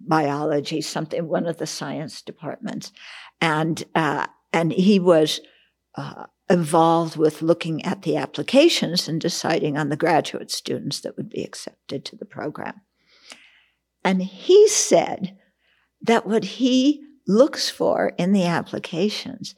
biology, 0.00 0.80
something, 0.80 1.26
one 1.28 1.46
of 1.46 1.58
the 1.58 1.66
science 1.66 2.22
departments. 2.22 2.92
And, 3.40 3.82
uh, 3.94 4.26
and 4.52 4.72
he 4.72 4.98
was 4.98 5.40
uh, 5.96 6.24
involved 6.48 7.16
with 7.16 7.42
looking 7.42 7.84
at 7.84 8.02
the 8.02 8.16
applications 8.16 9.08
and 9.08 9.20
deciding 9.20 9.76
on 9.76 9.88
the 9.88 9.96
graduate 9.96 10.50
students 10.50 11.00
that 11.00 11.16
would 11.16 11.28
be 11.28 11.42
accepted 11.42 12.04
to 12.04 12.16
the 12.16 12.24
program. 12.24 12.80
And 14.04 14.22
he 14.22 14.68
said 14.68 15.36
that 16.00 16.26
what 16.26 16.44
he 16.44 17.02
looks 17.26 17.68
for 17.68 18.12
in 18.16 18.32
the 18.32 18.44
applications 18.44 19.54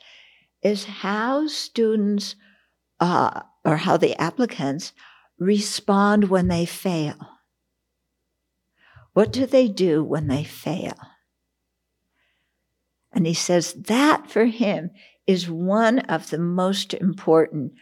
is 0.62 0.84
how 0.84 1.46
students 1.46 2.34
uh, 3.00 3.42
or 3.64 3.76
how 3.76 3.96
the 3.96 4.18
applicants 4.20 4.92
respond 5.38 6.30
when 6.30 6.48
they 6.48 6.64
fail? 6.64 7.16
What 9.12 9.32
do 9.32 9.46
they 9.46 9.68
do 9.68 10.02
when 10.02 10.28
they 10.28 10.44
fail? 10.44 10.96
And 13.12 13.26
he 13.26 13.34
says 13.34 13.74
that 13.74 14.30
for 14.30 14.46
him 14.46 14.90
is 15.28 15.48
one 15.48 15.98
of 16.00 16.30
the 16.30 16.38
most 16.38 16.94
important 16.94 17.72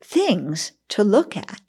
things 0.00 0.72
to 0.88 1.02
look 1.02 1.36
at. 1.36 1.60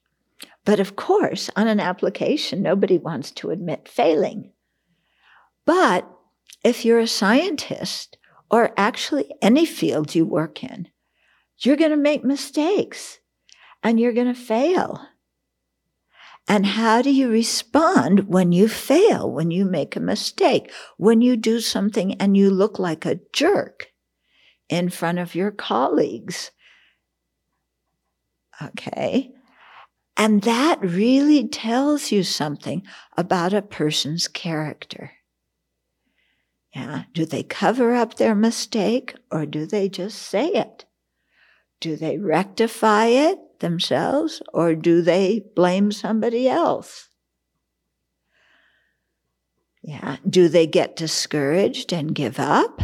But 0.64 0.80
of 0.80 0.96
course, 0.96 1.50
on 1.56 1.68
an 1.68 1.80
application, 1.80 2.62
nobody 2.62 3.00
wants 3.00 3.32
to 3.32 3.50
admit 3.50 3.90
failing. 3.90 4.54
But 5.66 6.08
if 6.64 6.86
you're 6.86 7.00
a 7.00 7.08
scientist 7.08 8.18
or 8.52 8.72
actually 8.78 9.34
any 9.42 9.66
field 9.66 10.14
you 10.14 10.26
work 10.26 10.64
in, 10.64 10.88
you're 11.58 11.76
going 11.76 11.92
to 11.92 11.98
make 11.98 12.24
mistakes 12.24 13.20
and 13.82 14.00
you're 14.00 14.14
going 14.14 14.32
to 14.32 14.40
fail. 14.40 15.08
And 16.48 16.66
how 16.66 17.02
do 17.02 17.12
you 17.12 17.30
respond 17.30 18.28
when 18.28 18.52
you 18.52 18.68
fail, 18.68 19.30
when 19.30 19.50
you 19.50 19.66
make 19.66 19.96
a 19.96 20.00
mistake, 20.00 20.72
when 20.98 21.22
you 21.22 21.36
do 21.36 21.62
something 21.62 22.14
and 22.16 22.38
you 22.38 22.52
look 22.52 22.78
like 22.78 23.06
a 23.06 23.20
jerk 23.34 23.88
in 24.70 24.90
front 24.90 25.20
of 25.20 25.36
your 25.36 25.52
colleagues? 25.52 26.52
Okay. 28.62 29.32
And 30.16 30.42
that 30.44 30.80
really 30.82 31.48
tells 31.48 32.12
you 32.12 32.24
something 32.24 32.84
about 33.18 33.54
a 33.54 33.62
person's 33.62 34.28
character. 34.28 35.12
Yeah. 36.76 37.04
Do 37.14 37.26
they 37.26 37.44
cover 37.44 37.96
up 37.96 38.16
their 38.16 38.36
mistake 38.36 39.16
or 39.32 39.46
do 39.46 39.66
they 39.66 39.90
just 39.90 40.22
say 40.22 40.48
it? 40.48 40.86
Do 41.80 41.96
they 41.96 42.18
rectify 42.18 43.06
it 43.06 43.60
themselves 43.60 44.42
or 44.54 44.76
do 44.76 45.02
they 45.02 45.46
blame 45.56 45.92
somebody 45.92 46.48
else? 46.48 47.10
Yeah. 49.82 50.18
Do 50.30 50.50
they 50.50 50.68
get 50.68 50.96
discouraged 50.96 51.94
and 51.94 52.14
give 52.14 52.40
up? 52.40 52.82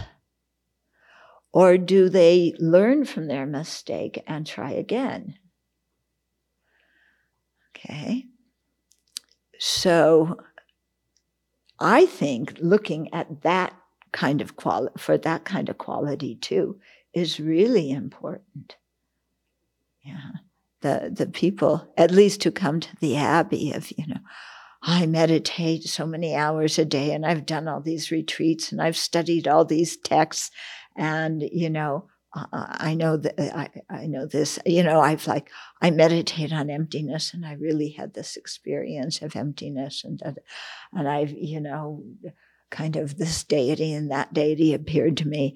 Or 1.56 1.78
do 1.78 2.10
they 2.10 2.54
learn 2.60 3.06
from 3.06 3.28
their 3.28 3.46
mistake 3.46 4.22
and 4.28 4.46
try 4.46 4.72
again? 4.72 5.36
Okay. 7.70 8.26
So 9.58 10.38
I 11.80 12.06
think 12.08 12.58
looking 12.60 13.14
at 13.14 13.44
that 13.44 13.74
kind 14.12 14.42
of 14.42 14.58
quality, 14.58 14.94
for 14.98 15.18
that 15.18 15.46
kind 15.46 15.70
of 15.70 15.78
quality 15.78 16.36
too, 16.36 16.80
is 17.14 17.40
really 17.40 17.90
important. 17.90 18.76
Yeah 20.04 20.32
the 20.86 21.12
the 21.12 21.26
people, 21.26 21.92
at 21.98 22.12
least 22.12 22.44
who 22.44 22.52
come 22.52 22.80
to 22.80 22.96
the 23.00 23.16
Abbey, 23.16 23.72
of 23.72 23.92
you 23.98 24.06
know, 24.06 24.20
I 24.84 25.08
meditate 25.08 25.84
so 25.86 26.06
many 26.06 26.36
hours 26.36 26.78
a 26.78 26.86
day, 26.86 27.12
and 27.12 27.26
I've 27.26 27.48
done 27.48 27.68
all 27.68 27.82
these 27.82 28.12
retreats, 28.12 28.72
and 28.72 28.80
I've 28.80 28.96
studied 28.96 29.48
all 29.48 29.66
these 29.66 29.98
texts, 29.98 30.52
and 30.96 31.42
you 31.42 31.70
know, 31.70 32.08
I 32.34 32.96
know 32.96 33.18
that 33.18 33.40
I, 33.40 33.70
I 33.90 34.08
know 34.08 34.26
this. 34.26 34.60
You 34.66 34.84
know, 34.84 35.00
I've 35.00 35.28
like 35.28 35.50
I 35.82 35.92
meditate 35.92 36.54
on 36.54 36.70
emptiness, 36.70 37.34
and 37.34 37.46
I 37.46 37.54
really 37.54 37.90
had 37.90 38.14
this 38.14 38.36
experience 38.36 39.22
of 39.22 39.36
emptiness, 39.36 40.04
and 40.04 40.22
and 40.94 41.08
I've 41.08 41.32
you 41.32 41.62
know, 41.62 42.04
kind 42.72 42.96
of 42.96 43.18
this 43.18 43.44
deity 43.44 43.94
and 43.94 44.12
that 44.12 44.34
deity 44.34 44.74
appeared 44.74 45.18
to 45.18 45.28
me, 45.28 45.56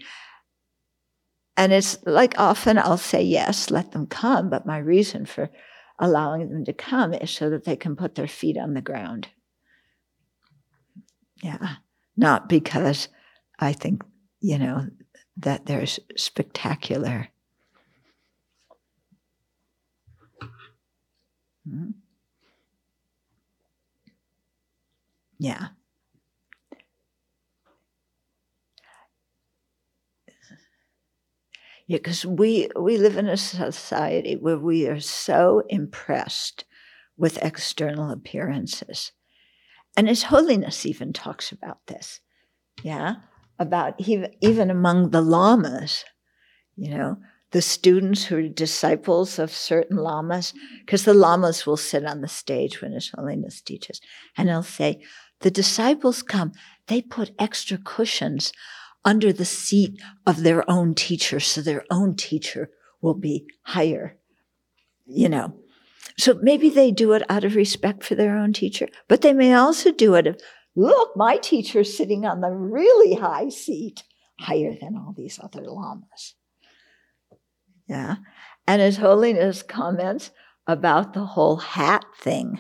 and 1.57 1.73
it's 1.73 1.97
like 2.05 2.39
often 2.39 2.77
I'll 2.77 2.97
say, 2.97 3.21
yes, 3.21 3.69
let 3.69 3.91
them 3.91 4.07
come. 4.07 4.49
But 4.49 4.65
my 4.65 4.77
reason 4.77 5.25
for 5.25 5.49
allowing 5.99 6.49
them 6.49 6.63
to 6.63 6.73
come 6.73 7.13
is 7.13 7.29
so 7.29 7.49
that 7.49 7.65
they 7.65 7.75
can 7.75 7.97
put 7.97 8.15
their 8.15 8.27
feet 8.27 8.57
on 8.57 8.73
the 8.73 8.81
ground. 8.81 9.27
Yeah. 11.43 11.75
Not 12.15 12.47
because 12.47 13.09
I 13.59 13.73
think, 13.73 14.03
you 14.39 14.57
know, 14.57 14.87
that 15.39 15.65
there's 15.65 15.99
spectacular. 16.17 17.29
Hmm? 21.65 21.91
Yeah. 25.39 25.69
because 31.87 32.25
we 32.25 32.69
we 32.79 32.97
live 32.97 33.17
in 33.17 33.27
a 33.27 33.37
society 33.37 34.35
where 34.35 34.57
we 34.57 34.87
are 34.87 34.99
so 34.99 35.63
impressed 35.69 36.65
with 37.17 37.41
external 37.43 38.11
appearances 38.11 39.11
And 39.97 40.07
His 40.09 40.23
Holiness 40.23 40.85
even 40.85 41.13
talks 41.13 41.51
about 41.51 41.79
this. 41.87 42.21
Yeah. 42.83 43.15
About 43.59 43.99
even 43.99 44.69
among 44.69 45.09
the 45.09 45.21
lamas, 45.21 46.05
you 46.75 46.91
know, 46.91 47.17
the 47.51 47.61
students 47.61 48.25
who 48.25 48.37
are 48.37 48.47
disciples 48.47 49.39
of 49.39 49.51
certain 49.51 49.97
lamas, 49.97 50.53
because 50.85 51.03
the 51.03 51.13
lamas 51.13 51.65
will 51.65 51.77
sit 51.77 52.05
on 52.05 52.21
the 52.21 52.27
stage 52.27 52.81
when 52.81 52.93
His 52.93 53.09
Holiness 53.09 53.61
teaches, 53.61 53.99
and 54.37 54.47
they'll 54.47 54.63
say, 54.63 55.01
The 55.39 55.51
disciples 55.51 56.21
come, 56.21 56.53
they 56.87 57.01
put 57.01 57.31
extra 57.39 57.77
cushions 57.77 58.53
under 59.03 59.33
the 59.33 59.45
seat 59.45 59.99
of 60.25 60.43
their 60.43 60.69
own 60.69 60.93
teacher, 60.93 61.39
so 61.39 61.61
their 61.61 61.85
own 61.89 62.15
teacher 62.15 62.69
will 63.01 63.15
be 63.15 63.45
higher, 63.63 64.17
you 65.05 65.29
know. 65.29 65.55
So 66.17 66.37
maybe 66.41 66.69
they 66.69 66.91
do 66.91 67.13
it 67.13 67.23
out 67.29 67.45
of 67.45 67.55
respect 67.55 68.03
for 68.03 68.15
their 68.15 68.37
own 68.37 68.53
teacher, 68.53 68.89
but 69.07 69.21
they 69.21 69.33
may 69.33 69.53
also 69.53 69.91
do 69.91 70.15
it 70.15 70.41
look, 70.75 71.15
my 71.15 71.37
teacher's 71.37 71.95
sitting 71.95 72.25
on 72.25 72.41
the 72.41 72.51
really 72.51 73.15
high 73.15 73.49
seat, 73.49 74.03
higher 74.39 74.75
than 74.79 74.95
all 74.95 75.13
these 75.15 75.39
other 75.41 75.61
lamas. 75.61 76.35
Yeah. 77.87 78.17
And 78.67 78.81
His 78.81 78.97
Holiness 78.97 79.63
comments 79.63 80.31
about 80.67 81.13
the 81.13 81.25
whole 81.25 81.57
hat 81.57 82.05
thing, 82.17 82.59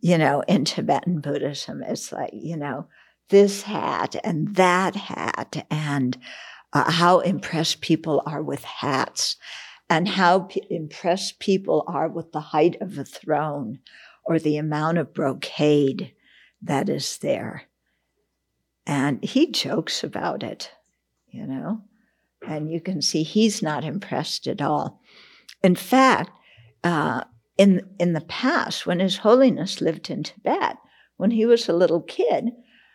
you 0.00 0.16
know, 0.16 0.42
in 0.48 0.64
Tibetan 0.64 1.20
Buddhism. 1.20 1.82
It's 1.82 2.10
like, 2.10 2.30
you 2.32 2.56
know, 2.56 2.88
this 3.28 3.62
hat 3.62 4.16
and 4.24 4.54
that 4.56 4.96
hat, 4.96 5.66
and 5.70 6.16
uh, 6.72 6.90
how 6.90 7.20
impressed 7.20 7.80
people 7.80 8.22
are 8.26 8.42
with 8.42 8.64
hats 8.64 9.36
and 9.88 10.08
how 10.08 10.40
p- 10.40 10.62
impressed 10.70 11.38
people 11.38 11.84
are 11.86 12.08
with 12.08 12.32
the 12.32 12.40
height 12.40 12.76
of 12.80 12.96
a 12.96 13.04
throne 13.04 13.78
or 14.24 14.38
the 14.38 14.56
amount 14.56 14.98
of 14.98 15.12
brocade 15.12 16.12
that 16.62 16.88
is 16.88 17.18
there. 17.18 17.64
And 18.86 19.22
he 19.22 19.50
jokes 19.50 20.02
about 20.02 20.42
it, 20.42 20.70
you 21.28 21.46
know, 21.46 21.82
and 22.46 22.70
you 22.70 22.80
can 22.80 23.00
see 23.02 23.22
he's 23.22 23.62
not 23.62 23.84
impressed 23.84 24.46
at 24.46 24.60
all. 24.60 25.00
In 25.62 25.76
fact, 25.76 26.30
uh, 26.82 27.24
in, 27.56 27.88
in 28.00 28.12
the 28.12 28.22
past, 28.22 28.86
when 28.86 28.98
His 28.98 29.18
Holiness 29.18 29.80
lived 29.80 30.10
in 30.10 30.24
Tibet, 30.24 30.78
when 31.16 31.30
he 31.30 31.46
was 31.46 31.68
a 31.68 31.72
little 31.72 32.00
kid, 32.00 32.50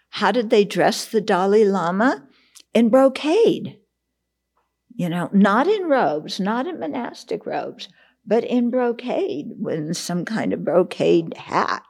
how 0.09 0.31
did 0.31 0.49
they 0.49 0.65
dress 0.65 1.05
the 1.05 1.21
Dalai 1.21 1.63
Lama? 1.63 2.27
In 2.73 2.89
brocade 2.89 3.77
you 4.97 5.07
know, 5.07 5.29
not 5.31 5.67
in 5.67 5.87
robes, 5.87 6.39
not 6.39 6.65
in 6.65 6.79
monastic 6.79 7.45
robes, 7.45 7.87
but 8.25 8.43
in 8.43 8.71
brocade 8.71 9.51
with 9.57 9.95
some 9.95 10.25
kind 10.25 10.51
of 10.51 10.65
brocade 10.65 11.37
hat, 11.37 11.83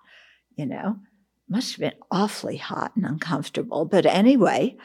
you 0.58 0.66
know. 0.66 0.98
Must 1.50 1.74
have 1.74 1.80
been 1.80 2.00
awfully 2.12 2.58
hot 2.58 2.96
and 2.96 3.06
uncomfortable. 3.06 3.86
But 3.86 4.06
anyway, 4.06 4.78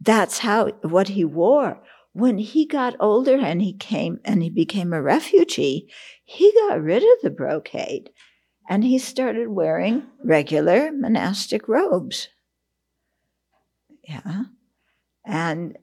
that's 0.00 0.38
how 0.38 0.68
what 0.82 1.08
he 1.08 1.24
wore. 1.24 1.82
When 2.14 2.38
he 2.38 2.66
got 2.66 2.96
older 3.00 3.36
and 3.36 3.62
he 3.62 3.72
came 3.72 4.20
and 4.24 4.42
he 4.42 4.50
became 4.50 4.92
a 4.92 5.02
refugee, 5.02 5.88
he 6.24 6.52
got 6.68 6.82
rid 6.82 7.02
of 7.02 7.22
the 7.22 7.30
brocade 7.30 8.10
and 8.68 8.84
he 8.84 8.98
started 8.98 9.48
wearing 9.48 10.04
regular 10.22 10.92
monastic 10.92 11.68
robes. 11.68 12.28
Yeah. 14.08 14.44
And 15.24 15.78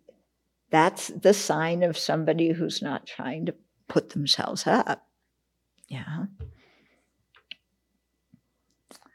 that's 0.71 1.07
the 1.07 1.33
sign 1.33 1.83
of 1.83 1.97
somebody 1.97 2.51
who's 2.51 2.81
not 2.81 3.07
trying 3.07 3.45
to 3.47 3.55
put 3.87 4.11
themselves 4.11 4.67
up. 4.67 5.07
Yeah. 5.87 6.25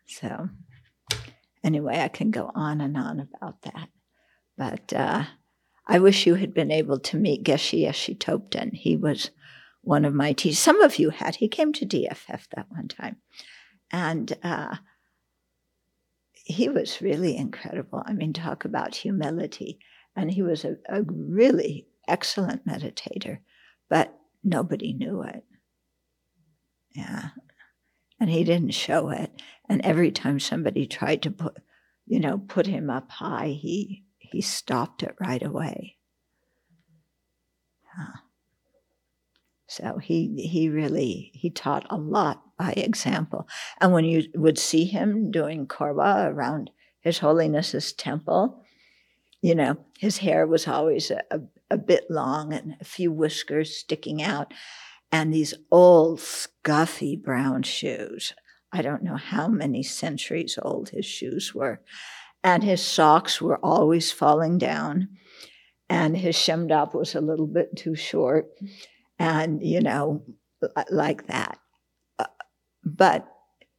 So, 0.06 0.48
anyway, 1.64 1.98
I 1.98 2.08
can 2.08 2.30
go 2.30 2.52
on 2.54 2.80
and 2.80 2.96
on 2.96 3.20
about 3.20 3.62
that. 3.62 3.88
But 4.56 4.92
uh, 4.92 5.24
I 5.86 5.98
wish 5.98 6.26
you 6.26 6.34
had 6.34 6.54
been 6.54 6.70
able 6.70 7.00
to 7.00 7.16
meet 7.16 7.44
Geshe 7.44 7.82
Yeshe 7.82 8.16
Topden. 8.16 8.72
He 8.72 8.96
was 8.96 9.30
one 9.82 10.04
of 10.04 10.14
my 10.14 10.32
teachers. 10.32 10.58
Some 10.58 10.80
of 10.82 10.98
you 10.98 11.10
had. 11.10 11.36
He 11.36 11.48
came 11.48 11.72
to 11.72 11.86
DFF 11.86 12.48
that 12.54 12.66
one 12.68 12.88
time. 12.88 13.16
And 13.90 14.36
uh, 14.42 14.76
he 16.32 16.68
was 16.68 17.02
really 17.02 17.36
incredible. 17.36 18.02
I 18.06 18.12
mean, 18.12 18.32
talk 18.32 18.64
about 18.64 18.94
humility. 18.94 19.78
And 20.14 20.30
he 20.30 20.42
was 20.42 20.64
a, 20.64 20.76
a 20.88 21.02
really 21.02 21.86
excellent 22.06 22.66
meditator, 22.66 23.38
but 23.88 24.16
nobody 24.42 24.92
knew 24.92 25.22
it. 25.22 25.44
Yeah. 26.94 27.30
And 28.20 28.30
he 28.30 28.44
didn't 28.44 28.70
show 28.70 29.08
it. 29.08 29.30
And 29.68 29.80
every 29.84 30.10
time 30.10 30.38
somebody 30.40 30.86
tried 30.86 31.22
to 31.22 31.30
put, 31.30 31.56
you 32.06 32.20
know, 32.20 32.38
put 32.38 32.66
him 32.66 32.90
up 32.90 33.10
high, 33.10 33.48
he 33.48 34.04
he 34.18 34.40
stopped 34.40 35.02
it 35.02 35.14
right 35.20 35.42
away. 35.42 35.96
Yeah. 37.96 38.20
So 39.66 39.98
he 39.98 40.46
he 40.48 40.68
really 40.68 41.30
he 41.34 41.50
taught 41.50 41.86
a 41.90 41.96
lot 41.96 42.42
by 42.56 42.72
example. 42.72 43.48
And 43.80 43.92
when 43.92 44.04
you 44.04 44.24
would 44.34 44.58
see 44.58 44.84
him 44.84 45.30
doing 45.30 45.66
korba 45.66 46.30
around 46.30 46.70
His 47.00 47.18
Holiness's 47.18 47.92
temple, 47.92 48.62
you 49.40 49.54
know, 49.54 49.76
his 49.98 50.18
hair 50.18 50.46
was 50.46 50.66
always 50.68 51.10
a, 51.10 51.22
a, 51.30 51.40
a 51.70 51.76
bit 51.76 52.10
long 52.10 52.52
and 52.52 52.76
a 52.80 52.84
few 52.84 53.12
whiskers 53.12 53.76
sticking 53.76 54.22
out, 54.22 54.54
and 55.12 55.32
these 55.32 55.54
old, 55.70 56.20
scuffy 56.20 57.14
brown 57.16 57.62
shoes. 57.62 58.32
I 58.74 58.82
don't 58.82 59.04
know 59.04 59.16
how 59.16 59.46
many 59.46 59.84
centuries 59.84 60.58
old 60.60 60.88
his 60.88 61.06
shoes 61.06 61.54
were. 61.54 61.80
And 62.42 62.64
his 62.64 62.82
socks 62.82 63.40
were 63.40 63.64
always 63.64 64.10
falling 64.10 64.58
down. 64.58 65.10
And 65.88 66.16
his 66.16 66.34
shemdap 66.34 66.92
was 66.92 67.14
a 67.14 67.20
little 67.20 67.46
bit 67.46 67.76
too 67.76 67.94
short. 67.94 68.46
And, 69.16 69.62
you 69.62 69.80
know, 69.80 70.24
like 70.90 71.28
that. 71.28 71.60
Uh, 72.18 72.26
but, 72.84 73.28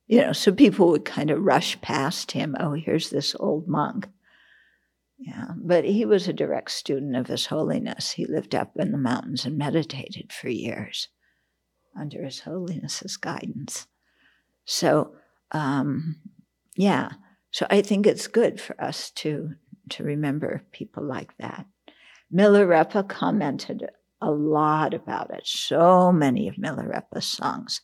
you 0.08 0.22
know, 0.22 0.32
so 0.32 0.54
people 0.54 0.88
would 0.92 1.04
kind 1.04 1.30
of 1.30 1.44
rush 1.44 1.80
past 1.82 2.32
him. 2.32 2.56
Oh, 2.58 2.72
here's 2.72 3.10
this 3.10 3.36
old 3.38 3.68
monk. 3.68 4.08
Yeah, 5.18 5.50
but 5.58 5.84
he 5.84 6.06
was 6.06 6.28
a 6.28 6.34
direct 6.34 6.72
student 6.72 7.18
of 7.18 7.28
His 7.28 7.46
Holiness. 7.48 8.12
He 8.12 8.26
lived 8.26 8.56
up 8.56 8.72
in 8.78 8.92
the 8.92 8.98
mountains 8.98 9.46
and 9.46 9.58
meditated 9.58 10.32
for 10.32 10.50
years 10.50 11.10
under 11.98 12.24
His 12.24 12.42
Holiness's 12.42 13.18
guidance. 13.18 13.88
So, 14.66 15.16
um, 15.52 16.18
yeah, 16.76 17.10
so 17.52 17.66
I 17.70 17.82
think 17.82 18.06
it's 18.06 18.28
good 18.28 18.60
for 18.60 18.80
us 18.82 19.12
to 19.12 19.52
to 19.92 20.04
remember 20.04 20.64
people 20.72 21.04
like 21.04 21.38
that. 21.38 21.66
Milarepa 22.34 23.08
commented 23.08 23.88
a 24.20 24.32
lot 24.32 24.94
about 24.96 25.32
it. 25.32 25.46
So 25.46 26.12
many 26.12 26.48
of 26.48 26.58
Milarepa's 26.58 27.26
songs 27.28 27.82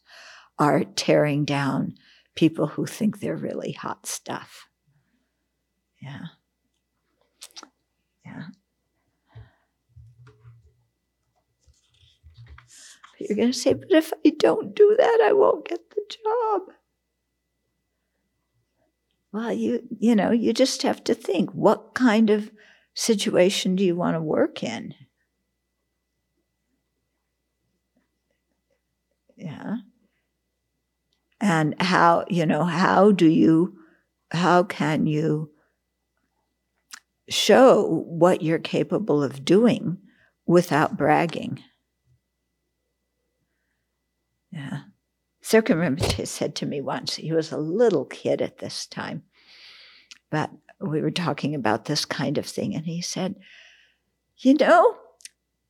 are 0.58 0.84
tearing 0.84 1.46
down 1.46 1.94
people 2.36 2.68
who 2.68 2.86
think 2.86 3.20
they're 3.20 3.36
really 3.36 3.72
hot 3.72 4.08
stuff. 4.08 4.68
Yeah. 6.02 6.26
Yeah. 8.26 8.46
You're 13.28 13.36
going 13.38 13.52
to 13.52 13.58
say, 13.58 13.74
but 13.74 13.92
if 13.92 14.12
I 14.26 14.32
don't 14.38 14.76
do 14.76 14.96
that, 14.98 15.20
I 15.24 15.34
won't 15.34 15.68
get 15.68 15.90
the 15.92 16.02
job. 16.10 16.76
Well, 19.34 19.54
you 19.54 19.88
you 20.00 20.16
know, 20.16 20.32
you 20.32 20.54
just 20.54 20.84
have 20.84 21.04
to 21.06 21.14
think 21.16 21.52
what 21.52 21.94
kind 21.94 22.30
of 22.30 22.52
situation 22.94 23.76
do 23.76 23.84
you 23.84 23.96
want 23.96 24.16
to 24.16 24.22
work 24.22 24.64
in? 24.64 24.94
Yeah. 29.38 29.78
And 31.40 31.76
how, 31.82 32.26
you 32.30 32.46
know, 32.46 32.64
how 32.64 33.12
do 33.12 33.28
you 33.28 33.76
how 34.32 34.64
can 34.64 35.08
you 35.08 35.52
show 37.30 38.04
what 38.08 38.42
you're 38.42 38.60
capable 38.60 39.24
of 39.24 39.46
doing 39.46 39.98
without 40.46 40.98
bragging. 40.98 41.64
Yeah. 44.52 44.82
Serkong 45.44 45.78
Rinpoche 45.78 46.28
said 46.28 46.56
to 46.56 46.66
me 46.66 46.82
once, 46.82 47.16
he 47.16 47.32
was 47.32 47.52
a 47.52 47.58
little 47.58 48.06
kid 48.06 48.42
at 48.42 48.60
this 48.60 48.86
time, 48.86 49.24
but 50.30 50.52
we 50.80 51.02
were 51.02 51.12
talking 51.12 51.56
about 51.56 51.86
this 51.86 52.06
kind 52.06 52.38
of 52.38 52.46
thing, 52.46 52.76
and 52.76 52.86
he 52.86 53.02
said, 53.02 53.36
You 54.38 54.56
know, 54.56 54.98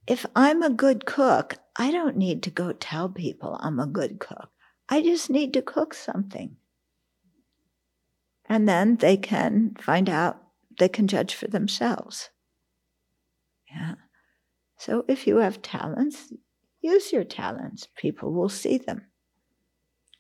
if 0.08 0.26
I'm 0.36 0.64
a 0.64 0.70
good 0.70 1.06
cook, 1.06 1.58
I 1.76 1.92
don't 1.92 2.18
need 2.18 2.44
to 2.44 2.50
go 2.50 2.74
tell 2.74 3.10
people 3.10 3.58
I'm 3.62 3.80
a 3.80 3.88
good 3.88 4.20
cook. 4.20 4.50
I 4.90 5.02
just 5.02 5.30
need 5.30 5.54
to 5.54 5.62
cook 5.62 5.94
something. 5.94 6.58
And 8.46 8.68
then 8.68 8.98
they 8.98 9.16
can 9.16 9.76
find 9.80 10.10
out 10.10 10.42
they 10.80 10.90
can 10.90 11.08
judge 11.08 11.34
for 11.34 11.48
themselves. 11.48 12.30
Yeah. 13.70 13.96
So 14.78 15.06
if 15.08 15.28
you 15.28 15.38
have 15.38 15.62
talents, 15.62 16.34
use 16.82 17.12
your 17.12 17.24
talents. 17.24 17.88
People 17.96 18.34
will 18.34 18.50
see 18.50 18.78
them. 18.78 19.04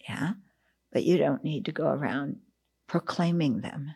Yeah. 0.08 0.34
But 0.92 1.04
you 1.04 1.18
don't 1.18 1.44
need 1.44 1.66
to 1.66 1.72
go 1.72 1.88
around 1.88 2.38
proclaiming 2.88 3.62
them, 3.62 3.94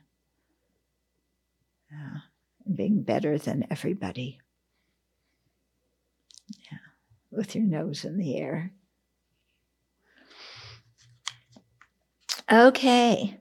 uh, 1.92 2.20
being 2.74 3.04
better 3.04 3.38
than 3.38 3.68
everybody. 3.70 4.40
Yeah, 6.72 6.78
with 7.32 7.56
your 7.56 7.66
nose 7.66 8.06
in 8.06 8.18
the 8.18 8.38
air. 8.38 8.72
Okay. 12.50 13.40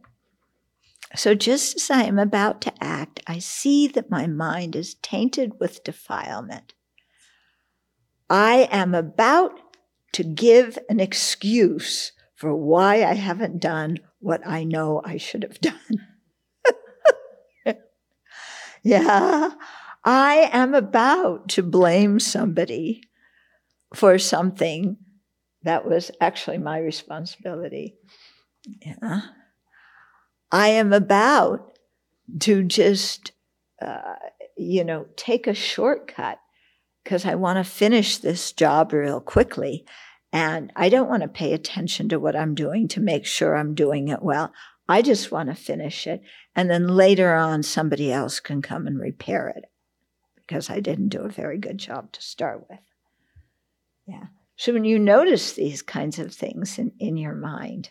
So 1.15 1.35
just 1.35 1.77
as 1.77 1.91
I 1.91 2.03
am 2.03 2.19
about 2.19 2.61
to 2.63 2.73
act, 2.83 3.21
I 3.29 3.39
see 3.39 3.87
that 3.89 4.11
my 4.11 4.27
mind 4.27 4.75
is 4.75 4.95
tainted 4.95 5.61
with 5.61 5.85
defilement. 5.85 6.75
I 8.29 8.69
am 8.71 8.95
about 8.95 9.53
to 10.13 10.25
give 10.25 10.79
an 10.89 11.01
excuse 11.01 12.13
for 12.35 12.55
why 12.55 13.05
I 13.05 13.15
haven't 13.15 13.61
done 13.61 13.99
what 14.21 14.47
I 14.47 14.65
know 14.65 15.03
I 15.05 15.17
should 15.17 15.43
have 15.43 15.61
done. 15.61 16.07
yeah, 18.83 19.51
I 20.05 20.51
am 20.53 20.75
about 20.75 21.49
to 21.51 21.63
blame 21.63 22.21
somebody 22.21 23.03
for 23.95 24.19
something 24.19 24.97
that 25.63 25.87
was 25.89 26.11
actually 26.21 26.59
my 26.59 26.79
responsibility. 26.79 27.97
Yeah. 28.85 29.21
I 30.53 30.69
am 30.69 30.93
about 30.93 31.79
to 32.41 32.63
just, 32.63 33.33
uh, 33.83 34.15
you 34.57 34.85
know, 34.85 35.07
take 35.17 35.47
a 35.47 35.55
shortcut 35.55 36.39
because 37.05 37.27
I 37.27 37.35
want 37.35 37.59
to 37.59 37.71
finish 37.71 38.17
this 38.19 38.51
job 38.53 38.93
real 38.93 39.21
quickly. 39.21 39.85
And 40.33 40.73
I 40.75 40.89
don't 40.89 41.09
want 41.09 41.23
to 41.23 41.29
pay 41.29 41.53
attention 41.53 42.09
to 42.09 42.19
what 42.19 42.35
I'm 42.35 42.57
doing 42.57 42.89
to 42.89 43.01
make 43.01 43.25
sure 43.25 43.55
I'm 43.55 43.75
doing 43.75 44.09
it 44.09 44.23
well. 44.23 44.53
I 44.89 45.01
just 45.01 45.31
want 45.31 45.49
to 45.49 45.55
finish 45.55 46.07
it. 46.07 46.23
And 46.57 46.69
then 46.69 46.89
later 46.89 47.35
on, 47.35 47.63
somebody 47.63 48.11
else 48.11 48.41
can 48.41 48.61
come 48.61 48.87
and 48.87 48.99
repair 48.99 49.49
it 49.49 49.67
because 50.35 50.71
I 50.71 50.81
didn't 50.81 51.11
do 51.11 51.21
a 51.21 51.29
very 51.29 51.59
good 51.59 51.79
job 51.79 52.11
to 52.13 52.21
start 52.21 52.67
with. 52.69 52.81
Yeah. 54.07 54.27
So 54.57 54.73
when 54.73 54.85
you 54.85 54.99
notice 54.99 55.53
these 55.53 55.83
kinds 55.83 56.19
of 56.19 56.33
things 56.33 56.79
in, 56.79 56.93
in 56.99 57.17
your 57.17 57.35
mind, 57.35 57.91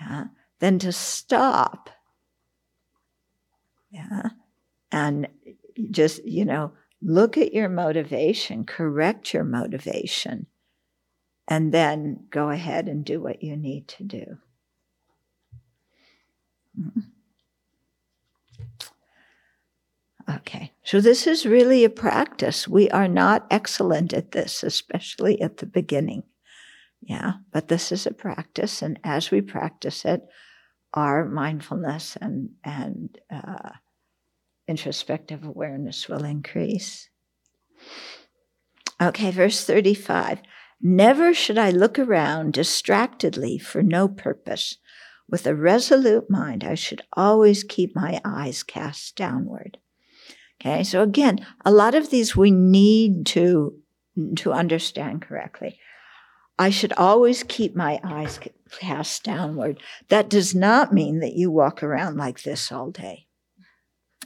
yeah, 0.00 0.24
then 0.58 0.78
to 0.80 0.92
stop, 0.92 1.90
yeah, 3.90 4.30
and 4.92 5.28
just, 5.90 6.24
you 6.24 6.44
know, 6.44 6.72
look 7.02 7.38
at 7.38 7.54
your 7.54 7.68
motivation, 7.68 8.64
correct 8.64 9.32
your 9.32 9.44
motivation, 9.44 10.46
and 11.48 11.72
then 11.72 12.26
go 12.30 12.50
ahead 12.50 12.88
and 12.88 13.04
do 13.04 13.20
what 13.20 13.42
you 13.42 13.56
need 13.56 13.88
to 13.88 14.04
do. 14.04 14.38
Mm-hmm. 16.78 17.00
Okay, 20.28 20.72
so 20.84 21.00
this 21.00 21.26
is 21.26 21.44
really 21.44 21.84
a 21.84 21.90
practice. 21.90 22.68
We 22.68 22.88
are 22.90 23.08
not 23.08 23.46
excellent 23.50 24.12
at 24.12 24.30
this, 24.30 24.62
especially 24.62 25.40
at 25.40 25.56
the 25.56 25.66
beginning. 25.66 26.22
Yeah, 27.00 27.32
but 27.50 27.68
this 27.68 27.90
is 27.90 28.06
a 28.06 28.12
practice, 28.12 28.82
and 28.82 29.00
as 29.02 29.30
we 29.30 29.40
practice 29.40 30.04
it, 30.04 30.22
our 30.94 31.24
mindfulness 31.24 32.16
and 32.20 32.50
and 32.62 33.18
uh, 33.32 33.70
introspective 34.70 35.44
awareness 35.44 36.08
will 36.08 36.24
increase. 36.24 37.10
Okay, 39.02 39.30
verse 39.32 39.64
35. 39.64 40.40
Never 40.80 41.34
should 41.34 41.58
I 41.58 41.70
look 41.70 41.98
around 41.98 42.54
distractedly 42.54 43.58
for 43.58 43.82
no 43.82 44.08
purpose. 44.08 44.78
With 45.28 45.46
a 45.46 45.54
resolute 45.54 46.30
mind, 46.30 46.64
I 46.64 46.74
should 46.74 47.02
always 47.12 47.64
keep 47.64 47.94
my 47.94 48.20
eyes 48.24 48.62
cast 48.62 49.16
downward. 49.16 49.78
Okay, 50.60 50.84
so 50.84 51.02
again, 51.02 51.44
a 51.64 51.70
lot 51.70 51.94
of 51.94 52.10
these 52.10 52.36
we 52.36 52.50
need 52.50 53.26
to, 53.26 53.74
to 54.36 54.52
understand 54.52 55.22
correctly. 55.22 55.78
I 56.58 56.70
should 56.70 56.92
always 56.92 57.42
keep 57.42 57.74
my 57.74 58.00
eyes 58.04 58.38
cast 58.78 59.24
downward. 59.24 59.80
That 60.08 60.28
does 60.28 60.54
not 60.54 60.92
mean 60.92 61.20
that 61.20 61.34
you 61.34 61.50
walk 61.50 61.82
around 61.82 62.18
like 62.18 62.42
this 62.42 62.70
all 62.70 62.90
day 62.90 63.26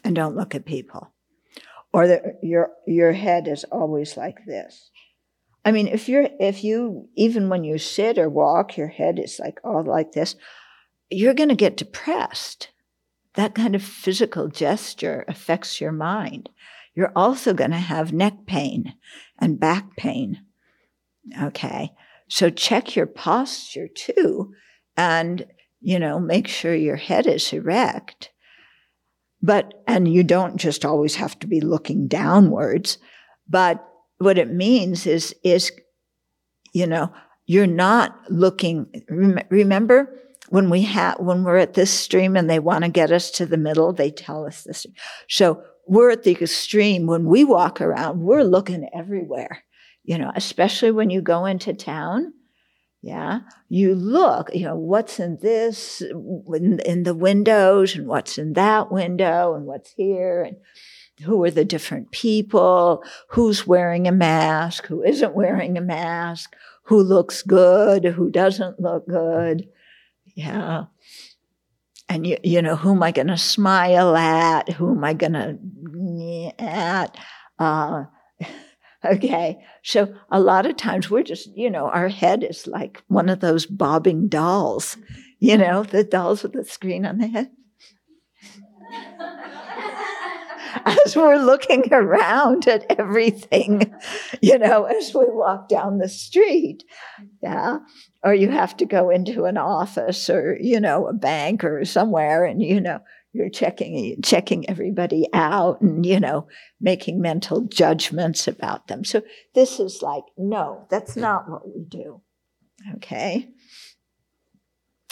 and 0.04 0.14
don't 0.14 0.36
look 0.36 0.54
at 0.54 0.66
people, 0.66 1.12
or 1.92 2.20
your 2.42 2.70
your 2.86 3.12
head 3.12 3.48
is 3.48 3.64
always 3.64 4.16
like 4.16 4.44
this. 4.46 4.90
I 5.64 5.72
mean, 5.72 5.88
if 5.88 6.08
you're 6.08 6.28
if 6.38 6.62
you 6.62 7.08
even 7.16 7.48
when 7.48 7.64
you 7.64 7.78
sit 7.78 8.18
or 8.18 8.28
walk, 8.28 8.76
your 8.76 8.88
head 8.88 9.18
is 9.18 9.40
like 9.40 9.58
all 9.64 9.82
like 9.82 10.12
this, 10.12 10.36
you're 11.10 11.34
going 11.34 11.48
to 11.48 11.54
get 11.54 11.76
depressed. 11.76 12.70
That 13.34 13.54
kind 13.54 13.74
of 13.74 13.82
physical 13.82 14.48
gesture 14.48 15.24
affects 15.26 15.80
your 15.80 15.92
mind. 15.92 16.50
You're 16.94 17.12
also 17.16 17.52
going 17.52 17.72
to 17.72 17.78
have 17.78 18.12
neck 18.12 18.46
pain 18.46 18.94
and 19.40 19.58
back 19.58 19.96
pain. 19.96 20.44
Okay. 21.42 21.92
So 22.28 22.50
check 22.50 22.94
your 22.94 23.06
posture 23.06 23.88
too 23.88 24.52
and, 24.96 25.46
you 25.80 25.98
know, 25.98 26.20
make 26.20 26.46
sure 26.46 26.74
your 26.74 26.96
head 26.96 27.26
is 27.26 27.52
erect. 27.52 28.30
But, 29.44 29.82
and 29.86 30.12
you 30.12 30.22
don't 30.22 30.56
just 30.56 30.84
always 30.84 31.16
have 31.16 31.38
to 31.40 31.46
be 31.46 31.60
looking 31.60 32.08
downwards, 32.08 32.98
but 33.48 33.86
what 34.18 34.38
it 34.38 34.50
means 34.50 35.06
is, 35.06 35.34
is, 35.44 35.70
you 36.72 36.86
know, 36.86 37.12
you're 37.46 37.66
not 37.66 38.18
looking, 38.30 38.86
remember 39.50 40.18
when 40.48 40.70
we 40.70 40.82
have, 40.82 41.18
when 41.18 41.44
we're 41.44 41.58
at 41.58 41.74
this 41.74 41.90
stream 41.90 42.36
and 42.36 42.48
they 42.48 42.58
want 42.58 42.84
to 42.84 42.90
get 42.90 43.12
us 43.12 43.30
to 43.32 43.44
the 43.44 43.58
middle, 43.58 43.92
they 43.92 44.10
tell 44.10 44.46
us 44.46 44.62
this. 44.62 44.86
So 45.28 45.62
we're 45.86 46.10
at 46.10 46.22
the 46.22 46.32
extreme. 46.32 47.06
When 47.06 47.26
we 47.26 47.44
walk 47.44 47.82
around, 47.82 48.20
we're 48.20 48.44
looking 48.44 48.88
everywhere 48.94 49.64
you 50.04 50.18
know, 50.18 50.30
especially 50.36 50.90
when 50.90 51.10
you 51.10 51.22
go 51.22 51.46
into 51.46 51.72
town. 51.72 52.32
Yeah, 53.06 53.40
you 53.68 53.94
look, 53.94 54.48
you 54.54 54.64
know, 54.64 54.76
what's 54.76 55.20
in 55.20 55.36
this, 55.42 56.00
in, 56.00 56.80
in 56.86 57.02
the 57.02 57.14
windows, 57.14 57.94
and 57.94 58.06
what's 58.06 58.38
in 58.38 58.54
that 58.54 58.90
window, 58.90 59.54
and 59.54 59.66
what's 59.66 59.92
here, 59.92 60.42
and 60.42 60.56
who 61.26 61.44
are 61.44 61.50
the 61.50 61.66
different 61.66 62.12
people, 62.12 63.04
who's 63.28 63.66
wearing 63.66 64.08
a 64.08 64.12
mask, 64.12 64.86
who 64.86 65.02
isn't 65.02 65.34
wearing 65.34 65.76
a 65.76 65.82
mask, 65.82 66.56
who 66.84 67.02
looks 67.02 67.42
good, 67.42 68.06
who 68.06 68.30
doesn't 68.30 68.80
look 68.80 69.06
good. 69.06 69.68
Yeah. 70.34 70.84
And 72.08 72.26
you, 72.26 72.38
you 72.42 72.62
know, 72.62 72.76
who 72.76 72.92
am 72.92 73.02
I 73.02 73.12
going 73.12 73.26
to 73.26 73.36
smile 73.36 74.16
at? 74.16 74.70
Who 74.70 74.92
am 74.92 75.04
I 75.04 75.12
going 75.12 75.34
to 75.34 76.54
at? 76.58 77.18
Uh, 77.58 78.04
Okay. 79.04 79.58
So 79.82 80.14
a 80.30 80.40
lot 80.40 80.66
of 80.66 80.76
times 80.76 81.10
we're 81.10 81.22
just, 81.22 81.54
you 81.56 81.70
know, 81.70 81.88
our 81.88 82.08
head 82.08 82.42
is 82.42 82.66
like 82.66 83.02
one 83.08 83.28
of 83.28 83.40
those 83.40 83.66
bobbing 83.66 84.28
dolls, 84.28 84.96
you 85.38 85.58
know, 85.58 85.82
the 85.84 86.04
dolls 86.04 86.42
with 86.42 86.52
the 86.52 86.64
screen 86.64 87.04
on 87.04 87.18
the 87.18 87.26
head. 87.26 87.50
as 90.86 91.16
we're 91.16 91.36
looking 91.36 91.92
around 91.92 92.66
at 92.66 92.84
everything, 92.98 93.94
you 94.40 94.58
know, 94.58 94.84
as 94.84 95.14
we 95.14 95.24
walk 95.28 95.68
down 95.68 95.98
the 95.98 96.08
street. 96.08 96.84
Yeah. 97.42 97.78
Or 98.22 98.34
you 98.34 98.48
have 98.48 98.76
to 98.78 98.86
go 98.86 99.10
into 99.10 99.44
an 99.44 99.58
office 99.58 100.30
or, 100.30 100.56
you 100.60 100.80
know, 100.80 101.06
a 101.06 101.12
bank 101.12 101.62
or 101.64 101.84
somewhere 101.84 102.44
and, 102.44 102.62
you 102.62 102.80
know, 102.80 103.00
you're 103.34 103.50
checking 103.50 104.22
checking 104.22 104.68
everybody 104.70 105.26
out 105.32 105.80
and 105.80 106.06
you 106.06 106.20
know 106.20 106.46
making 106.80 107.20
mental 107.20 107.62
judgments 107.62 108.46
about 108.48 108.86
them. 108.86 109.04
So 109.04 109.22
this 109.54 109.80
is 109.80 110.00
like 110.00 110.22
no 110.38 110.86
that's 110.88 111.16
not 111.16 111.50
what 111.50 111.66
we 111.66 111.84
do. 111.84 112.22
Okay? 112.96 113.50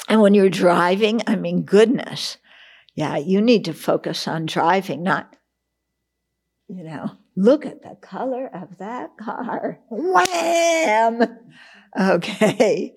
And 0.09 0.21
when 0.21 0.35
you're 0.35 0.49
driving 0.49 1.21
i 1.27 1.37
mean 1.37 1.63
goodness. 1.63 2.39
Yeah 2.95 3.17
you 3.17 3.41
need 3.41 3.65
to 3.67 3.75
focus 3.75 4.29
on 4.29 4.47
driving 4.47 5.03
not 5.03 5.37
you 6.69 6.85
know 6.85 7.11
look 7.35 7.67
at 7.67 7.83
the 7.83 7.97
color 8.01 8.49
of 8.55 8.79
that 8.79 9.17
car. 9.19 9.81
Wham! 9.91 11.39
Okay 11.99 12.95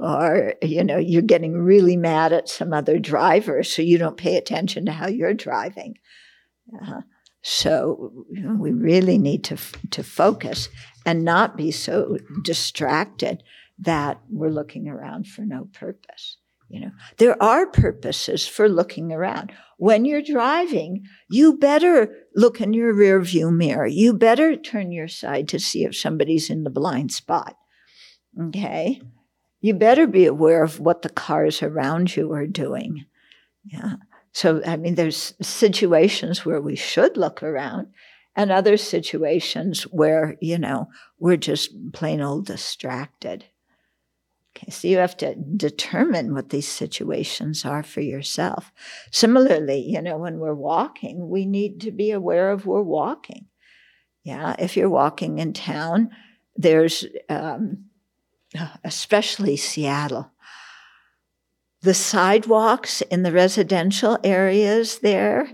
or 0.00 0.54
you 0.62 0.82
know 0.82 0.96
you're 0.96 1.22
getting 1.22 1.52
really 1.52 1.96
mad 1.96 2.32
at 2.32 2.48
some 2.48 2.72
other 2.72 2.98
driver 2.98 3.62
so 3.62 3.82
you 3.82 3.98
don't 3.98 4.16
pay 4.16 4.36
attention 4.36 4.86
to 4.86 4.92
how 4.92 5.08
you're 5.08 5.34
driving. 5.34 5.98
Uh, 6.82 7.02
so 7.42 8.24
you 8.30 8.42
know, 8.42 8.54
we 8.54 8.72
really 8.72 9.18
need 9.18 9.44
to 9.44 9.56
to 9.90 10.02
focus 10.02 10.68
and 11.06 11.24
not 11.24 11.56
be 11.56 11.70
so 11.70 12.18
distracted 12.42 13.42
that 13.78 14.20
we're 14.28 14.50
looking 14.50 14.88
around 14.88 15.26
for 15.26 15.42
no 15.42 15.68
purpose 15.72 16.36
you 16.68 16.78
know. 16.78 16.92
There 17.16 17.42
are 17.42 17.66
purposes 17.66 18.46
for 18.46 18.68
looking 18.68 19.10
around. 19.10 19.52
When 19.76 20.04
you're 20.04 20.22
driving 20.22 21.04
you 21.28 21.56
better 21.58 22.14
look 22.36 22.60
in 22.60 22.72
your 22.72 22.94
rear 22.94 23.20
view 23.20 23.50
mirror. 23.50 23.86
You 23.86 24.12
better 24.12 24.54
turn 24.54 24.92
your 24.92 25.08
side 25.08 25.48
to 25.48 25.58
see 25.58 25.84
if 25.84 25.96
somebody's 25.96 26.48
in 26.48 26.62
the 26.62 26.70
blind 26.70 27.10
spot 27.12 27.56
okay 28.38 29.00
you 29.60 29.74
better 29.74 30.06
be 30.06 30.26
aware 30.26 30.62
of 30.62 30.80
what 30.80 31.02
the 31.02 31.10
cars 31.10 31.62
around 31.62 32.16
you 32.16 32.32
are 32.32 32.46
doing. 32.46 33.04
Yeah. 33.64 33.94
So, 34.32 34.62
I 34.64 34.76
mean, 34.76 34.94
there's 34.94 35.34
situations 35.42 36.46
where 36.46 36.60
we 36.60 36.76
should 36.76 37.16
look 37.16 37.42
around 37.42 37.88
and 38.36 38.50
other 38.50 38.76
situations 38.76 39.82
where, 39.84 40.36
you 40.40 40.56
know, 40.56 40.88
we're 41.18 41.36
just 41.36 41.92
plain 41.92 42.20
old 42.20 42.46
distracted. 42.46 43.44
Okay, 44.56 44.70
so 44.70 44.88
you 44.88 44.98
have 44.98 45.16
to 45.18 45.34
determine 45.34 46.34
what 46.34 46.50
these 46.50 46.66
situations 46.66 47.64
are 47.64 47.82
for 47.82 48.00
yourself. 48.00 48.72
Similarly, 49.10 49.80
you 49.80 50.02
know, 50.02 50.16
when 50.16 50.38
we're 50.38 50.54
walking, 50.54 51.28
we 51.28 51.44
need 51.46 51.80
to 51.82 51.92
be 51.92 52.10
aware 52.10 52.50
of 52.50 52.66
we're 52.66 52.82
walking. 52.82 53.46
Yeah, 54.24 54.56
if 54.58 54.76
you're 54.76 54.90
walking 54.90 55.38
in 55.38 55.52
town, 55.52 56.10
there's 56.56 57.06
um, 57.28 57.89
especially 58.84 59.56
Seattle. 59.56 60.30
The 61.82 61.94
sidewalks 61.94 63.00
in 63.02 63.22
the 63.22 63.32
residential 63.32 64.18
areas 64.22 64.98
there, 64.98 65.48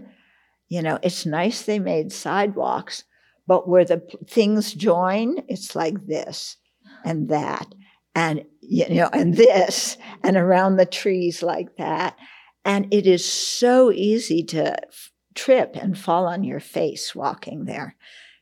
you 0.69 0.83
know, 0.83 0.99
it's 1.03 1.25
nice 1.25 1.63
they 1.63 1.79
made 1.79 2.13
sidewalks, 2.13 3.05
but 3.47 3.69
where 3.69 3.85
the 3.85 4.03
things 4.27 4.73
join, 4.73 5.45
it's 5.47 5.77
like 5.77 6.07
this 6.07 6.57
and 7.05 7.29
that 7.29 7.73
and 8.17 8.45
you 8.61 8.89
know 8.89 9.09
and 9.13 9.37
this 9.37 9.97
and 10.25 10.37
around 10.37 10.77
the 10.77 10.87
trees 10.87 11.43
like 11.43 11.77
that 11.77 12.17
and 12.65 12.93
it 12.93 13.07
is 13.07 13.25
so 13.25 13.93
easy 13.93 14.43
to 14.43 14.73
f- 14.89 15.13
trip 15.35 15.77
and 15.77 15.97
fall 15.99 16.27
on 16.27 16.43
your 16.43 16.59
face 16.59 17.15
walking 17.15 17.67
there 17.67 17.95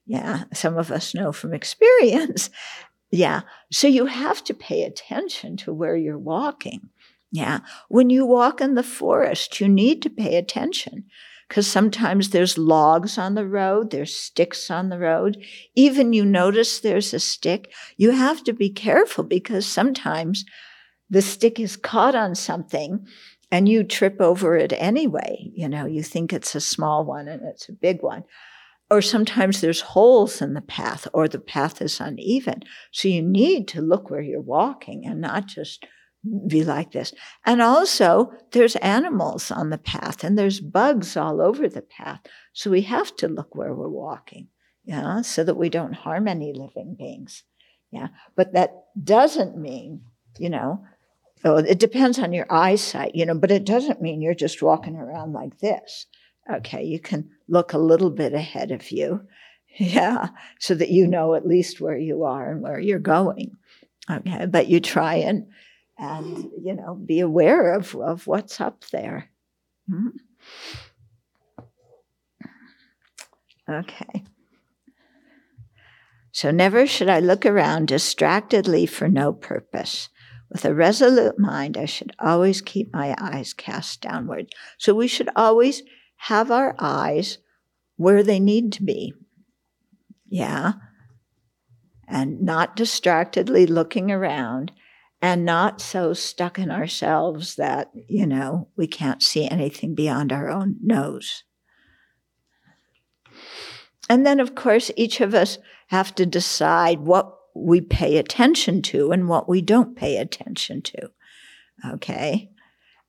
yeah 0.06 0.44
some 0.54 0.78
of 0.78 0.90
us 0.90 1.14
know 1.14 1.32
from 1.32 1.52
experience 1.52 2.48
yeah 3.14 3.42
so 3.70 3.86
you 3.86 4.06
have 4.06 4.42
to 4.42 4.52
pay 4.52 4.82
attention 4.82 5.56
to 5.56 5.72
where 5.72 5.96
you're 5.96 6.18
walking 6.18 6.88
yeah 7.30 7.60
when 7.88 8.10
you 8.10 8.26
walk 8.26 8.60
in 8.60 8.74
the 8.74 8.82
forest 8.82 9.60
you 9.60 9.68
need 9.68 10.02
to 10.02 10.10
pay 10.10 10.36
attention 10.36 11.04
because 11.48 11.66
sometimes 11.66 12.30
there's 12.30 12.58
logs 12.58 13.18
on 13.18 13.34
the 13.34 13.46
road, 13.46 13.90
there's 13.90 14.16
sticks 14.16 14.70
on 14.70 14.88
the 14.88 14.98
road. 14.98 15.40
Even 15.74 16.12
you 16.12 16.24
notice 16.24 16.80
there's 16.80 17.12
a 17.14 17.20
stick, 17.20 17.72
you 17.96 18.10
have 18.10 18.42
to 18.44 18.52
be 18.52 18.70
careful 18.70 19.24
because 19.24 19.66
sometimes 19.66 20.44
the 21.10 21.22
stick 21.22 21.60
is 21.60 21.76
caught 21.76 22.14
on 22.14 22.34
something 22.34 23.06
and 23.52 23.68
you 23.68 23.84
trip 23.84 24.20
over 24.20 24.56
it 24.56 24.72
anyway. 24.72 25.50
You 25.54 25.68
know, 25.68 25.86
you 25.86 26.02
think 26.02 26.32
it's 26.32 26.54
a 26.54 26.60
small 26.60 27.04
one 27.04 27.28
and 27.28 27.42
it's 27.42 27.68
a 27.68 27.72
big 27.72 28.02
one. 28.02 28.24
Or 28.94 29.02
sometimes 29.02 29.60
there's 29.60 29.80
holes 29.80 30.40
in 30.40 30.54
the 30.54 30.60
path 30.60 31.08
or 31.12 31.26
the 31.26 31.40
path 31.40 31.82
is 31.82 31.98
uneven. 31.98 32.62
So 32.92 33.08
you 33.08 33.22
need 33.22 33.66
to 33.68 33.82
look 33.82 34.08
where 34.08 34.20
you're 34.20 34.40
walking 34.40 35.04
and 35.04 35.20
not 35.20 35.46
just 35.46 35.84
be 36.46 36.62
like 36.62 36.92
this. 36.92 37.12
And 37.44 37.60
also, 37.60 38.30
there's 38.52 38.76
animals 38.76 39.50
on 39.50 39.70
the 39.70 39.78
path 39.78 40.22
and 40.22 40.38
there's 40.38 40.60
bugs 40.60 41.16
all 41.16 41.40
over 41.40 41.68
the 41.68 41.82
path. 41.82 42.20
So 42.52 42.70
we 42.70 42.82
have 42.82 43.16
to 43.16 43.26
look 43.26 43.56
where 43.56 43.74
we're 43.74 43.88
walking, 43.88 44.46
yeah, 44.84 45.22
so 45.22 45.42
that 45.42 45.56
we 45.56 45.70
don't 45.70 45.94
harm 45.94 46.28
any 46.28 46.52
living 46.52 46.94
beings. 46.96 47.42
Yeah. 47.90 48.10
But 48.36 48.52
that 48.52 48.84
doesn't 49.02 49.58
mean, 49.58 50.02
you 50.38 50.50
know, 50.50 50.84
oh, 51.44 51.56
it 51.56 51.80
depends 51.80 52.20
on 52.20 52.32
your 52.32 52.46
eyesight, 52.48 53.16
you 53.16 53.26
know, 53.26 53.34
but 53.34 53.50
it 53.50 53.66
doesn't 53.66 54.00
mean 54.00 54.22
you're 54.22 54.34
just 54.34 54.62
walking 54.62 54.94
around 54.94 55.32
like 55.32 55.58
this. 55.58 56.06
Okay. 56.50 56.84
You 56.84 57.00
can 57.00 57.30
look 57.48 57.72
a 57.72 57.78
little 57.78 58.10
bit 58.10 58.32
ahead 58.34 58.70
of 58.70 58.90
you. 58.90 59.22
Yeah. 59.76 60.28
So 60.60 60.76
that 60.76 60.90
you 60.90 61.08
know 61.08 61.34
at 61.34 61.48
least 61.48 61.80
where 61.80 61.98
you 61.98 62.22
are 62.22 62.48
and 62.48 62.62
where 62.62 62.78
you're 62.78 63.00
going. 63.00 63.56
Okay. 64.08 64.46
But 64.46 64.68
you 64.68 64.78
try 64.78 65.16
and 65.16 65.48
and 65.98 66.50
you 66.62 66.74
know 66.74 66.94
be 66.94 67.20
aware 67.20 67.74
of, 67.74 67.94
of 67.96 68.26
what's 68.26 68.60
up 68.60 68.84
there 68.90 69.30
hmm 69.88 70.08
okay 73.68 74.24
so 76.32 76.50
never 76.50 76.86
should 76.86 77.08
i 77.08 77.20
look 77.20 77.46
around 77.46 77.88
distractedly 77.88 78.86
for 78.86 79.08
no 79.08 79.32
purpose 79.32 80.08
with 80.50 80.64
a 80.64 80.74
resolute 80.74 81.38
mind 81.38 81.76
i 81.76 81.84
should 81.84 82.14
always 82.18 82.60
keep 82.60 82.92
my 82.92 83.14
eyes 83.18 83.52
cast 83.54 84.00
downward 84.00 84.52
so 84.78 84.94
we 84.94 85.06
should 85.06 85.28
always 85.36 85.82
have 86.16 86.50
our 86.50 86.74
eyes 86.78 87.38
where 87.96 88.22
they 88.22 88.40
need 88.40 88.72
to 88.72 88.82
be 88.82 89.12
yeah 90.28 90.72
and 92.08 92.40
not 92.40 92.76
distractedly 92.76 93.66
looking 93.66 94.10
around 94.10 94.72
and 95.24 95.42
not 95.42 95.80
so 95.80 96.12
stuck 96.12 96.58
in 96.58 96.70
ourselves 96.70 97.56
that, 97.56 97.90
you 97.94 98.26
know, 98.26 98.68
we 98.76 98.86
can't 98.86 99.22
see 99.22 99.48
anything 99.48 99.94
beyond 99.94 100.30
our 100.30 100.50
own 100.50 100.76
nose. 100.82 101.44
And 104.10 104.26
then, 104.26 104.38
of 104.38 104.54
course, 104.54 104.90
each 104.98 105.22
of 105.22 105.34
us 105.34 105.56
have 105.86 106.14
to 106.16 106.26
decide 106.26 107.00
what 107.00 107.34
we 107.54 107.80
pay 107.80 108.18
attention 108.18 108.82
to 108.82 109.12
and 109.12 109.26
what 109.26 109.48
we 109.48 109.62
don't 109.62 109.96
pay 109.96 110.18
attention 110.18 110.82
to. 110.82 111.10
Okay. 111.92 112.50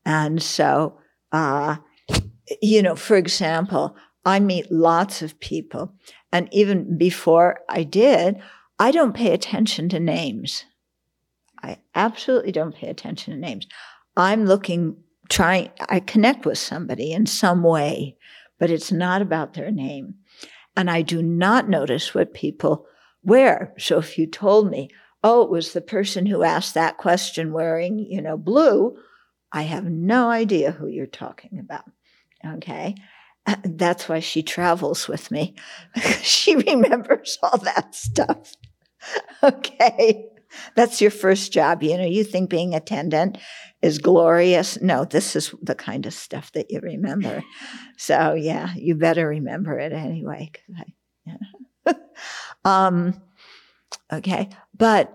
And 0.05 0.41
so, 0.41 0.99
uh, 1.33 1.75
you 2.61 2.81
know, 2.81 2.95
for 2.95 3.17
example, 3.17 3.95
I 4.25 4.39
meet 4.39 4.71
lots 4.71 5.21
of 5.21 5.39
people, 5.39 5.93
and 6.31 6.49
even 6.51 6.97
before 6.97 7.59
I 7.69 7.83
did, 7.83 8.39
I 8.79 8.91
don't 8.91 9.15
pay 9.15 9.31
attention 9.31 9.89
to 9.89 9.99
names. 9.99 10.65
I 11.61 11.77
absolutely 11.93 12.51
don't 12.51 12.75
pay 12.75 12.87
attention 12.87 13.33
to 13.33 13.39
names. 13.39 13.67
I'm 14.17 14.45
looking, 14.45 14.97
trying, 15.29 15.71
I 15.89 15.99
connect 15.99 16.45
with 16.45 16.57
somebody 16.57 17.11
in 17.11 17.25
some 17.25 17.63
way, 17.63 18.17
but 18.59 18.69
it's 18.69 18.91
not 18.91 19.21
about 19.21 19.53
their 19.53 19.71
name. 19.71 20.15
And 20.75 20.89
I 20.89 21.01
do 21.01 21.21
not 21.21 21.69
notice 21.69 22.13
what 22.13 22.33
people 22.33 22.85
wear. 23.23 23.73
So 23.77 23.97
if 23.97 24.17
you 24.17 24.27
told 24.27 24.69
me, 24.69 24.89
oh, 25.23 25.41
it 25.41 25.49
was 25.49 25.73
the 25.73 25.81
person 25.81 26.25
who 26.25 26.43
asked 26.43 26.73
that 26.73 26.97
question 26.97 27.51
wearing, 27.51 27.99
you 27.99 28.21
know, 28.21 28.37
blue, 28.37 28.97
I 29.51 29.63
have 29.63 29.85
no 29.85 30.29
idea 30.29 30.71
who 30.71 30.87
you're 30.87 31.07
talking 31.07 31.59
about. 31.59 31.85
Okay. 32.45 32.95
That's 33.63 34.09
why 34.09 34.19
she 34.21 34.41
travels 34.41 35.07
with 35.07 35.29
me. 35.29 35.55
she 36.21 36.55
remembers 36.55 37.37
all 37.43 37.57
that 37.59 37.95
stuff. 37.95 38.53
Okay. 39.43 40.29
That's 40.75 40.99
your 40.99 41.11
first 41.11 41.51
job. 41.51 41.83
You 41.83 41.97
know, 41.97 42.05
you 42.05 42.23
think 42.23 42.49
being 42.49 42.73
attendant 42.73 43.37
is 43.83 43.99
glorious. 43.99 44.81
No, 44.81 45.05
this 45.05 45.35
is 45.35 45.53
the 45.61 45.75
kind 45.75 46.07
of 46.07 46.13
stuff 46.13 46.51
that 46.53 46.71
you 46.71 46.79
remember. 46.79 47.43
So 47.97 48.33
yeah, 48.33 48.73
you 48.75 48.95
better 48.95 49.27
remember 49.27 49.77
it 49.77 49.93
anyway. 49.93 50.51
I, 50.75 50.83
yeah. 51.85 51.93
um, 52.65 53.21
okay, 54.11 54.49
but 54.75 55.13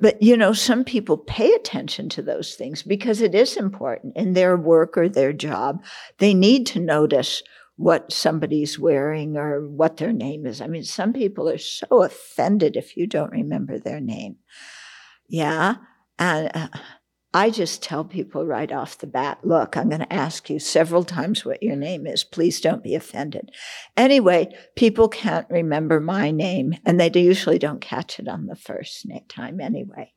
but 0.00 0.22
you 0.22 0.36
know, 0.36 0.52
some 0.52 0.84
people 0.84 1.16
pay 1.16 1.52
attention 1.52 2.08
to 2.10 2.22
those 2.22 2.54
things 2.54 2.82
because 2.82 3.20
it 3.20 3.34
is 3.34 3.56
important 3.56 4.16
in 4.16 4.32
their 4.32 4.56
work 4.56 4.96
or 4.96 5.08
their 5.08 5.32
job. 5.32 5.82
They 6.18 6.34
need 6.34 6.66
to 6.68 6.80
notice 6.80 7.42
what 7.76 8.12
somebody's 8.12 8.78
wearing 8.78 9.36
or 9.36 9.66
what 9.66 9.96
their 9.96 10.12
name 10.12 10.46
is. 10.46 10.60
I 10.60 10.66
mean, 10.68 10.84
some 10.84 11.12
people 11.12 11.48
are 11.48 11.58
so 11.58 12.02
offended 12.02 12.76
if 12.76 12.96
you 12.96 13.06
don't 13.06 13.32
remember 13.32 13.78
their 13.78 14.00
name. 14.00 14.36
Yeah. 15.28 15.76
And 16.18 16.50
uh, 16.54 16.68
I 17.36 17.50
just 17.50 17.82
tell 17.82 18.04
people 18.04 18.46
right 18.46 18.70
off 18.70 18.96
the 18.96 19.08
bat 19.08 19.40
look, 19.42 19.76
I'm 19.76 19.88
going 19.88 20.02
to 20.02 20.12
ask 20.12 20.48
you 20.48 20.60
several 20.60 21.02
times 21.02 21.44
what 21.44 21.64
your 21.64 21.74
name 21.74 22.06
is. 22.06 22.22
Please 22.22 22.60
don't 22.60 22.84
be 22.84 22.94
offended. 22.94 23.50
Anyway, 23.96 24.54
people 24.76 25.08
can't 25.08 25.50
remember 25.50 25.98
my 25.98 26.30
name, 26.30 26.74
and 26.86 27.00
they 27.00 27.10
usually 27.12 27.58
don't 27.58 27.80
catch 27.80 28.20
it 28.20 28.28
on 28.28 28.46
the 28.46 28.54
first 28.54 29.04
time 29.28 29.60
anyway. 29.60 30.12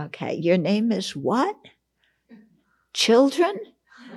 Okay, 0.00 0.36
your 0.36 0.56
name 0.56 0.90
is 0.90 1.14
what? 1.14 1.54
Children? 2.94 3.56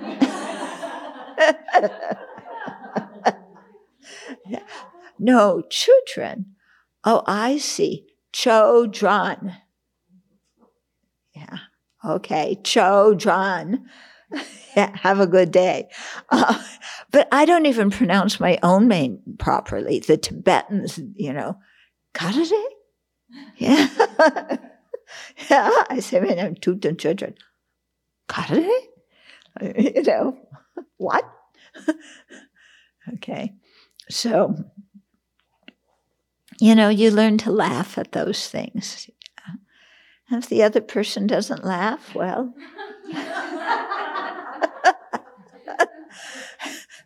no, 5.18 5.62
Chodron. 5.70 6.46
Oh, 7.04 7.22
I 7.26 7.58
see. 7.58 8.06
Chodron. 8.32 9.58
Yeah. 11.34 11.58
Okay. 12.04 12.58
Chodron. 12.62 13.82
yeah, 14.76 14.96
have 14.96 15.20
a 15.20 15.26
good 15.26 15.50
day. 15.50 15.88
Uh, 16.30 16.62
but 17.10 17.28
I 17.32 17.44
don't 17.44 17.66
even 17.66 17.90
pronounce 17.90 18.40
my 18.40 18.58
own 18.62 18.88
name 18.88 19.20
properly. 19.38 20.00
The 20.00 20.16
Tibetans, 20.16 21.00
you 21.14 21.32
know, 21.32 21.58
Karare? 22.14 22.62
Yeah. 23.56 23.88
yeah. 25.50 25.70
I 25.90 26.00
say 26.00 26.20
my 26.20 26.28
name, 26.28 26.54
Thubten 26.56 26.96
Chodron. 26.96 27.34
Karare? 28.28 28.70
You 29.60 30.02
know, 30.04 30.38
what? 30.98 31.24
Okay. 33.14 33.54
So, 34.08 34.54
you 36.60 36.76
know, 36.76 36.88
you 36.88 37.10
learn 37.10 37.38
to 37.38 37.50
laugh 37.50 37.98
at 37.98 38.12
those 38.12 38.48
things. 38.48 39.10
If 40.30 40.48
the 40.48 40.62
other 40.62 40.80
person 40.80 41.26
doesn't 41.26 41.64
laugh, 41.64 42.14
well, 42.14 42.52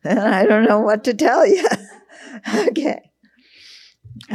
then 0.03 0.19
I 0.19 0.45
don't 0.45 0.65
know 0.65 0.81
what 0.81 1.05
to 1.05 1.15
tell 1.15 1.47
you. 1.47 1.67
okay. 2.69 3.01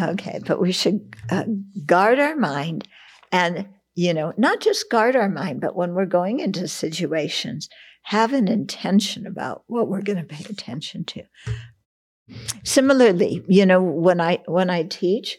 Okay, 0.02 0.40
but 0.46 0.62
we 0.62 0.72
should 0.72 1.16
uh, 1.30 1.44
guard 1.86 2.20
our 2.20 2.36
mind 2.36 2.88
and, 3.32 3.68
you 3.96 4.14
know, 4.14 4.34
not 4.38 4.62
just 4.62 4.90
guard 4.90 5.16
our 5.16 5.30
mind, 5.30 5.60
but 5.60 5.76
when 5.76 5.94
we're 5.94 6.06
going 6.06 6.40
into 6.40 6.68
situations, 6.68 7.68
have 8.04 8.32
an 8.32 8.48
intention 8.48 9.28
about 9.28 9.64
what 9.68 9.90
we're 9.90 10.02
going 10.02 10.18
to 10.18 10.24
pay 10.24 10.46
attention 10.50 11.04
to. 11.04 11.24
Similarly, 12.64 13.44
you 13.48 13.66
know, 13.66 13.82
when 13.82 14.22
I 14.22 14.40
when 14.46 14.70
I 14.70 14.84
teach, 14.84 15.38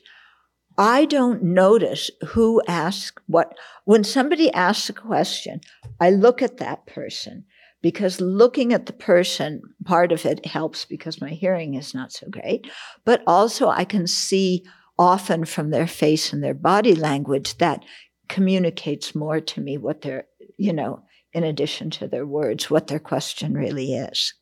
I 0.79 1.07
don't 1.07 1.43
notice 1.43 2.09
who 2.29 2.63
asks 2.69 3.21
what. 3.27 3.53
When 3.85 4.05
somebody 4.05 4.53
asks 4.53 4.89
a 4.89 4.93
question, 4.93 5.61
I 6.01 6.11
look 6.11 6.41
at 6.41 6.59
that 6.59 6.87
person 6.87 7.45
because 7.83 8.21
looking 8.21 8.73
at 8.73 8.87
the 8.87 8.93
person, 8.93 9.63
part 9.85 10.13
of 10.13 10.25
it 10.25 10.47
helps 10.47 10.85
because 10.85 11.21
my 11.21 11.31
hearing 11.31 11.75
is 11.75 11.95
not 11.95 12.13
so 12.13 12.29
great, 12.31 12.71
but 13.05 13.23
also 13.27 13.69
I 13.69 13.85
can 13.85 14.07
see 14.07 14.65
often 14.99 15.45
from 15.45 15.71
their 15.71 15.87
face 15.87 16.33
and 16.33 16.43
their 16.43 16.55
body 16.55 16.95
language 16.95 17.59
that 17.59 17.85
communicates 18.29 19.15
more 19.15 19.41
to 19.41 19.61
me 19.61 19.79
what 19.79 20.03
they're, 20.03 20.27
you 20.57 20.73
know, 20.73 21.03
in 21.33 21.45
addition 21.45 21.91
to 21.91 22.07
their 22.09 22.27
words, 22.27 22.71
what 22.71 22.87
their 22.87 22.99
question 22.99 23.55
really 23.55 23.95
is. 23.95 24.35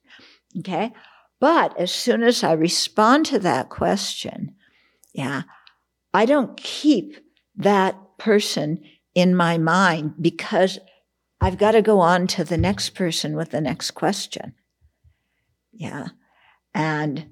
Okay. 0.58 0.92
But 1.40 1.78
as 1.78 1.92
soon 1.92 2.22
as 2.22 2.42
I 2.42 2.52
respond 2.52 3.26
to 3.26 3.38
that 3.40 3.68
question, 3.68 4.54
yeah, 5.12 5.42
I 6.16 6.24
don't 6.24 6.56
keep 6.56 7.18
that 7.56 7.94
person 8.16 8.82
in 9.14 9.36
my 9.36 9.58
mind 9.58 10.14
because 10.18 10.78
I've 11.42 11.58
got 11.58 11.72
to 11.72 11.82
go 11.82 12.00
on 12.00 12.26
to 12.28 12.42
the 12.42 12.56
next 12.56 12.94
person 12.94 13.36
with 13.36 13.50
the 13.50 13.60
next 13.60 13.90
question. 13.90 14.54
Yeah. 15.74 16.08
And 16.72 17.26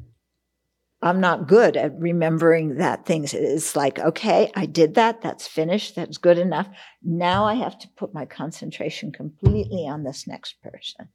I'm 1.00 1.18
not 1.18 1.48
good 1.48 1.78
at 1.78 1.98
remembering 1.98 2.76
that 2.76 3.06
things. 3.06 3.32
It's 3.32 3.74
like, 3.74 3.98
okay, 3.98 4.52
I 4.54 4.66
did 4.66 4.96
that. 4.96 5.22
That's 5.22 5.46
finished. 5.46 5.94
That's 5.94 6.18
good 6.18 6.36
enough. 6.36 6.68
Now 7.02 7.46
I 7.46 7.54
have 7.54 7.78
to 7.78 7.88
put 7.96 8.12
my 8.12 8.26
concentration 8.26 9.12
completely 9.12 9.88
on 9.88 10.04
this 10.04 10.26
next 10.26 10.60
person. 10.60 11.08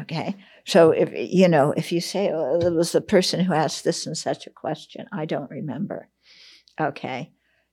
Okay. 0.00 0.34
So 0.64 0.92
if, 0.92 1.10
you 1.12 1.48
know, 1.48 1.74
if 1.76 1.92
you 1.92 2.00
say, 2.00 2.30
oh, 2.32 2.58
it 2.58 2.72
was 2.72 2.92
the 2.92 3.02
person 3.02 3.40
who 3.40 3.52
asked 3.52 3.84
this 3.84 4.06
and 4.06 4.16
such 4.16 4.46
a 4.46 4.50
question, 4.50 5.08
I 5.12 5.26
don't 5.26 5.50
remember. 5.50 6.08
Okay. 6.80 7.32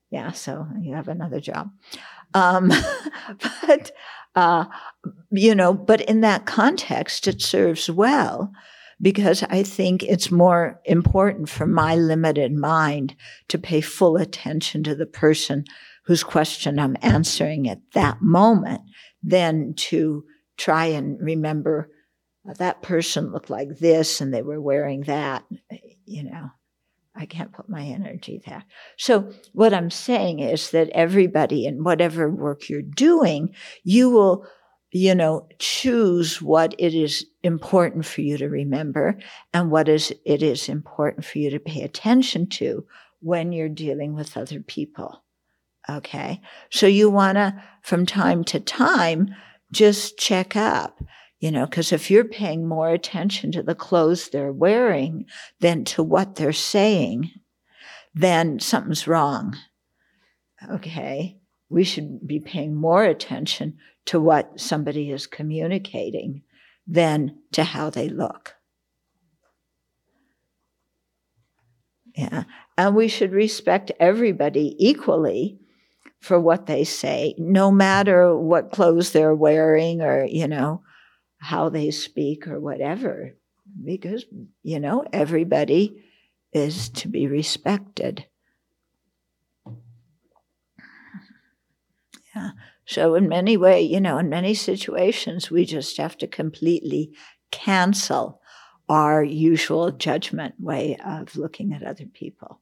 Yeah. 0.09 0.31
So 0.31 0.67
you 0.79 0.93
have 0.95 1.07
another 1.07 1.39
job. 1.39 1.71
Um, 2.33 2.71
but, 3.67 3.91
uh, 4.35 4.65
you 5.31 5.55
know, 5.55 5.73
but 5.73 6.01
in 6.01 6.21
that 6.21 6.45
context, 6.45 7.27
it 7.27 7.41
serves 7.41 7.89
well 7.89 8.51
because 9.01 9.43
I 9.43 9.63
think 9.63 10.03
it's 10.03 10.31
more 10.31 10.79
important 10.85 11.49
for 11.49 11.65
my 11.65 11.95
limited 11.95 12.53
mind 12.53 13.15
to 13.49 13.57
pay 13.57 13.81
full 13.81 14.17
attention 14.17 14.83
to 14.83 14.95
the 14.95 15.05
person 15.05 15.65
whose 16.05 16.23
question 16.23 16.79
I'm 16.79 16.97
answering 17.01 17.67
at 17.67 17.81
that 17.93 18.21
moment 18.21 18.81
than 19.21 19.73
to 19.75 20.23
try 20.57 20.85
and 20.85 21.19
remember 21.19 21.89
that 22.45 22.81
person 22.81 23.31
looked 23.31 23.49
like 23.49 23.79
this 23.79 24.21
and 24.21 24.33
they 24.33 24.41
were 24.41 24.61
wearing 24.61 25.01
that, 25.03 25.45
you 26.05 26.23
know. 26.23 26.49
I 27.15 27.25
can't 27.25 27.53
put 27.53 27.69
my 27.69 27.83
energy 27.83 28.41
there. 28.45 28.63
So 28.97 29.31
what 29.53 29.73
I'm 29.73 29.91
saying 29.91 30.39
is 30.39 30.71
that 30.71 30.89
everybody 30.89 31.65
in 31.65 31.83
whatever 31.83 32.29
work 32.29 32.69
you're 32.69 32.81
doing, 32.81 33.53
you 33.83 34.09
will 34.09 34.47
you 34.93 35.15
know, 35.15 35.47
choose 35.57 36.39
what 36.39 36.75
it 36.77 36.93
is 36.93 37.25
important 37.41 38.05
for 38.05 38.21
you 38.21 38.37
to 38.37 38.47
remember 38.47 39.17
and 39.51 39.71
what 39.71 39.89
is 39.89 40.13
it 40.23 40.43
is 40.43 40.69
important 40.69 41.25
for 41.25 41.39
you 41.39 41.49
to 41.49 41.59
pay 41.59 41.81
attention 41.81 42.47
to 42.47 42.85
when 43.19 43.51
you're 43.51 43.69
dealing 43.69 44.13
with 44.13 44.37
other 44.37 44.59
people. 44.59 45.23
Okay. 45.89 46.39
So 46.69 46.85
you 46.85 47.09
want 47.09 47.37
to, 47.37 47.61
from 47.81 48.05
time 48.05 48.43
to 48.45 48.59
time, 48.59 49.29
just 49.71 50.19
check 50.19 50.55
up, 50.55 51.03
you 51.43 51.51
know, 51.51 51.65
because 51.65 51.91
if 51.91 52.09
you're 52.09 52.23
paying 52.23 52.65
more 52.65 52.87
attention 52.87 53.51
to 53.51 53.61
the 53.61 53.75
clothes 53.75 54.29
they're 54.29 54.53
wearing 54.53 55.25
than 55.59 55.83
to 55.83 56.01
what 56.01 56.35
they're 56.35 56.53
saying, 56.53 57.31
then 58.15 58.61
something's 58.61 59.09
wrong. 59.09 59.53
Okay. 60.71 61.37
We 61.67 61.83
should 61.83 62.25
be 62.25 62.39
paying 62.39 62.73
more 62.73 63.03
attention 63.03 63.77
to 64.05 64.21
what 64.21 64.57
somebody 64.57 65.11
is 65.11 65.27
communicating 65.27 66.43
than 66.87 67.39
to 67.51 67.65
how 67.65 67.89
they 67.89 68.07
look. 68.07 68.55
Yeah. 72.15 72.45
And 72.77 72.95
we 72.95 73.09
should 73.09 73.33
respect 73.33 73.91
everybody 73.99 74.77
equally 74.79 75.59
for 76.21 76.39
what 76.39 76.67
they 76.67 76.85
say, 76.85 77.35
no 77.37 77.69
matter 77.69 78.33
what 78.33 78.71
clothes 78.71 79.11
they're 79.11 79.35
wearing 79.35 80.01
or, 80.01 80.23
you 80.23 80.47
know, 80.47 80.81
how 81.43 81.67
they 81.67 81.91
speak 81.91 82.47
or 82.47 82.57
whatever, 82.57 83.35
because, 83.83 84.25
you 84.61 84.79
know, 84.79 85.03
everybody 85.11 86.01
is 86.53 86.87
to 86.87 87.09
be 87.09 87.27
respected. 87.27 88.25
Yeah. 92.33 92.51
So 92.85 93.15
in 93.15 93.27
many 93.27 93.57
ways, 93.57 93.91
you 93.91 93.99
know, 93.99 94.17
in 94.17 94.29
many 94.29 94.53
situations, 94.53 95.51
we 95.51 95.65
just 95.65 95.97
have 95.97 96.17
to 96.19 96.27
completely 96.27 97.11
cancel 97.51 98.41
our 98.87 99.21
usual 99.21 99.91
judgment 99.91 100.55
way 100.59 100.97
of 101.05 101.35
looking 101.35 101.73
at 101.73 101.83
other 101.83 102.05
people. 102.05 102.61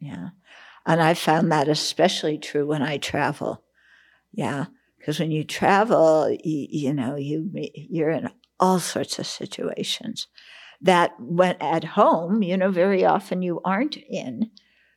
Yeah. 0.00 0.30
And 0.86 1.02
I 1.02 1.12
found 1.14 1.52
that 1.52 1.68
especially 1.68 2.38
true 2.38 2.66
when 2.66 2.82
I 2.82 2.96
travel. 2.96 3.62
Yeah. 4.32 4.66
Because 5.06 5.20
when 5.20 5.30
you 5.30 5.44
travel, 5.44 6.28
you, 6.42 6.66
you 6.68 6.92
know, 6.92 7.14
you, 7.14 7.48
you're 7.74 8.10
in 8.10 8.28
all 8.58 8.80
sorts 8.80 9.20
of 9.20 9.26
situations 9.28 10.26
that 10.80 11.12
when 11.20 11.54
at 11.60 11.84
home, 11.84 12.42
you 12.42 12.56
know, 12.56 12.72
very 12.72 13.04
often 13.04 13.40
you 13.40 13.60
aren't 13.64 13.96
in 13.96 14.50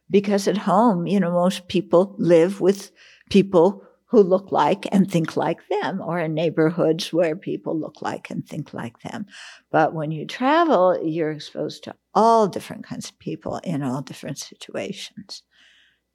because 0.09 0.47
at 0.47 0.57
home, 0.57 1.05
you 1.05 1.19
know, 1.19 1.31
most 1.31 1.67
people 1.67 2.15
live 2.17 2.59
with 2.59 2.91
people 3.29 3.83
who 4.07 4.23
look 4.23 4.51
like 4.51 4.87
and 4.91 5.11
think 5.11 5.37
like 5.37 5.59
them, 5.69 6.01
or 6.01 6.17
in 6.17 6.33
neighborhoods 6.33 7.13
where 7.13 7.35
people 7.35 7.79
look 7.79 8.01
like 8.01 8.31
and 8.31 8.47
think 8.47 8.73
like 8.73 8.99
them. 9.01 9.27
But 9.69 9.93
when 9.93 10.09
you 10.09 10.25
travel, 10.25 10.99
you're 11.03 11.29
exposed 11.29 11.83
to 11.83 11.95
all 12.15 12.47
different 12.47 12.83
kinds 12.83 13.11
of 13.11 13.19
people 13.19 13.61
in 13.63 13.83
all 13.83 14.01
different 14.01 14.39
situations. 14.39 15.43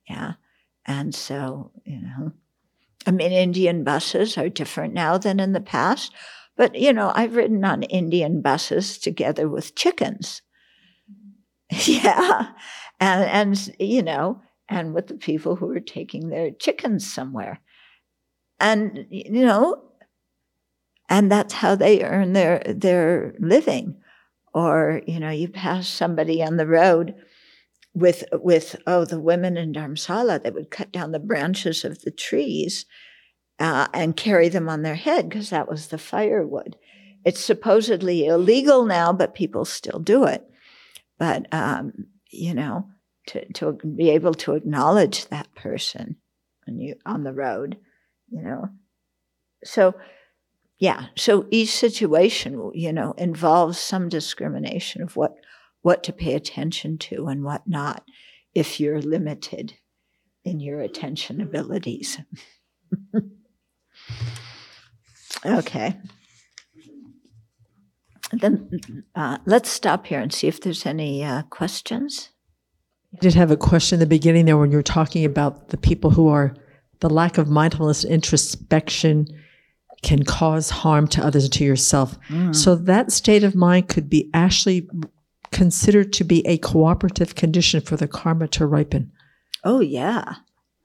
Yeah. 0.09 0.33
And 0.85 1.15
so, 1.15 1.71
you 1.85 2.01
know, 2.01 2.33
I 3.07 3.11
mean, 3.11 3.33
Indian 3.33 3.85
buses 3.85 4.39
are 4.39 4.49
different 4.49 4.95
now 4.95 5.19
than 5.19 5.41
in 5.41 5.53
the 5.53 5.61
past. 5.61 6.13
But, 6.57 6.77
you 6.77 6.93
know, 6.93 7.13
I've 7.15 7.37
ridden 7.37 7.65
on 7.65 7.83
Indian 7.83 8.41
buses 8.41 8.99
together 8.99 9.49
with 9.49 9.75
chickens. 9.75 10.43
yeah. 11.87 12.53
And, 13.01 13.25
and, 13.25 13.75
you 13.81 14.03
know, 14.03 14.41
and 14.69 14.95
with 14.95 15.09
the 15.09 15.15
people 15.15 15.57
who 15.57 15.71
are 15.71 15.81
taking 15.81 16.29
their 16.29 16.51
chickens 16.51 17.13
somewhere 17.13 17.61
and 18.61 19.07
you 19.11 19.45
know 19.45 19.83
and 21.09 21.31
that's 21.31 21.55
how 21.55 21.75
they 21.75 22.03
earn 22.03 22.33
their 22.33 22.63
their 22.67 23.35
living 23.39 23.97
or 24.53 25.03
you 25.07 25.21
know 25.21 25.31
you 25.31 25.49
pass 25.49 25.89
somebody 25.89 26.43
on 26.43 26.57
the 26.57 26.67
road 26.67 27.15
with 27.95 28.25
with 28.33 28.77
oh 28.87 29.05
the 29.05 29.21
women 29.21 29.57
in 29.57 29.73
Dharamsala 29.73 30.43
they 30.43 30.51
would 30.51 30.71
cut 30.71 30.93
down 30.93 31.13
the 31.13 31.19
branches 31.19 31.85
of 31.85 32.03
the 32.03 32.11
trees 32.11 32.87
uh, 33.59 33.87
and 33.95 34.17
carry 34.17 34.49
them 34.49 34.69
on 34.69 34.83
their 34.83 34.97
head 34.97 35.29
because 35.29 35.51
that 35.51 35.69
was 35.69 35.89
the 35.89 35.99
firewood 35.99 36.77
it's 37.25 37.41
supposedly 37.41 38.27
illegal 38.27 38.85
now 38.85 39.13
but 39.13 39.35
people 39.35 39.65
still 39.65 40.01
do 40.01 40.25
it 40.25 40.45
but 41.19 41.47
um, 41.53 41.93
you 42.31 42.53
know 42.53 42.89
to 43.29 43.45
to 43.53 43.73
be 43.73 44.11
able 44.11 44.35
to 44.35 44.55
acknowledge 44.55 45.27
that 45.27 45.55
person 45.55 46.17
when 46.67 46.81
you 46.81 46.97
on 47.07 47.23
the 47.23 47.33
road 47.33 47.77
you 48.35 48.43
know. 48.43 48.69
So, 49.65 49.95
yeah, 50.79 51.07
so 51.17 51.47
each 51.51 51.71
situation, 51.71 52.73
you 52.75 52.93
know, 52.93 53.15
involves 53.17 53.79
some 53.79 54.09
discrimination 54.09 55.03
of 55.03 55.17
what 55.17 55.35
what 55.85 56.03
to 56.03 56.13
pay 56.15 56.33
attention 56.33 56.97
to 56.97 57.27
and 57.27 57.45
what 57.45 57.69
not 57.69 58.05
if 58.55 58.81
you're 58.81 59.03
limited 59.03 59.75
in 60.43 60.59
your 60.59 60.81
attention 60.81 61.43
abilities. 61.43 62.19
okay. 65.47 65.99
Then 68.33 69.05
uh, 69.15 69.37
let's 69.45 69.69
stop 69.69 70.07
here 70.07 70.21
and 70.21 70.33
see 70.33 70.49
if 70.49 70.63
there's 70.63 70.87
any 70.87 71.23
uh, 71.23 71.43
questions. 71.43 72.31
I 73.13 73.19
did 73.21 73.35
have 73.35 73.51
a 73.51 73.57
question 73.57 73.97
in 73.97 74.01
the 74.01 74.07
beginning 74.07 74.47
there 74.47 74.57
when 74.57 74.71
you 74.71 74.79
were 74.79 74.83
talking 74.83 75.27
about 75.27 75.69
the 75.69 75.77
people 75.77 76.11
who 76.11 76.29
are 76.29 76.57
the 77.01 77.11
lack 77.11 77.37
of 77.37 77.51
mindfulness 77.51 78.05
introspection 78.05 79.27
can 80.03 80.23
cause 80.25 80.71
harm 80.71 81.09
to 81.09 81.23
others 81.23 81.45
and 81.45 81.53
to 81.53 81.65
yourself. 81.65 82.19
Mm. 82.31 82.57
So 82.57 82.75
that 82.75 83.13
state 83.13 83.45
of 83.45 83.55
mind 83.55 83.89
could 83.89 84.09
be 84.09 84.31
actually 84.33 84.89
considered 85.55 86.13
to 86.13 86.25
be 86.25 86.45
a 86.47 86.59
cooperative 86.59 87.37
condition 87.37 87.81
for 87.81 87.97
the 87.97 88.09
karma 88.09 88.49
to 88.49 88.67
ripen. 88.67 89.13
Oh 89.63 89.79
yeah. 89.81 90.35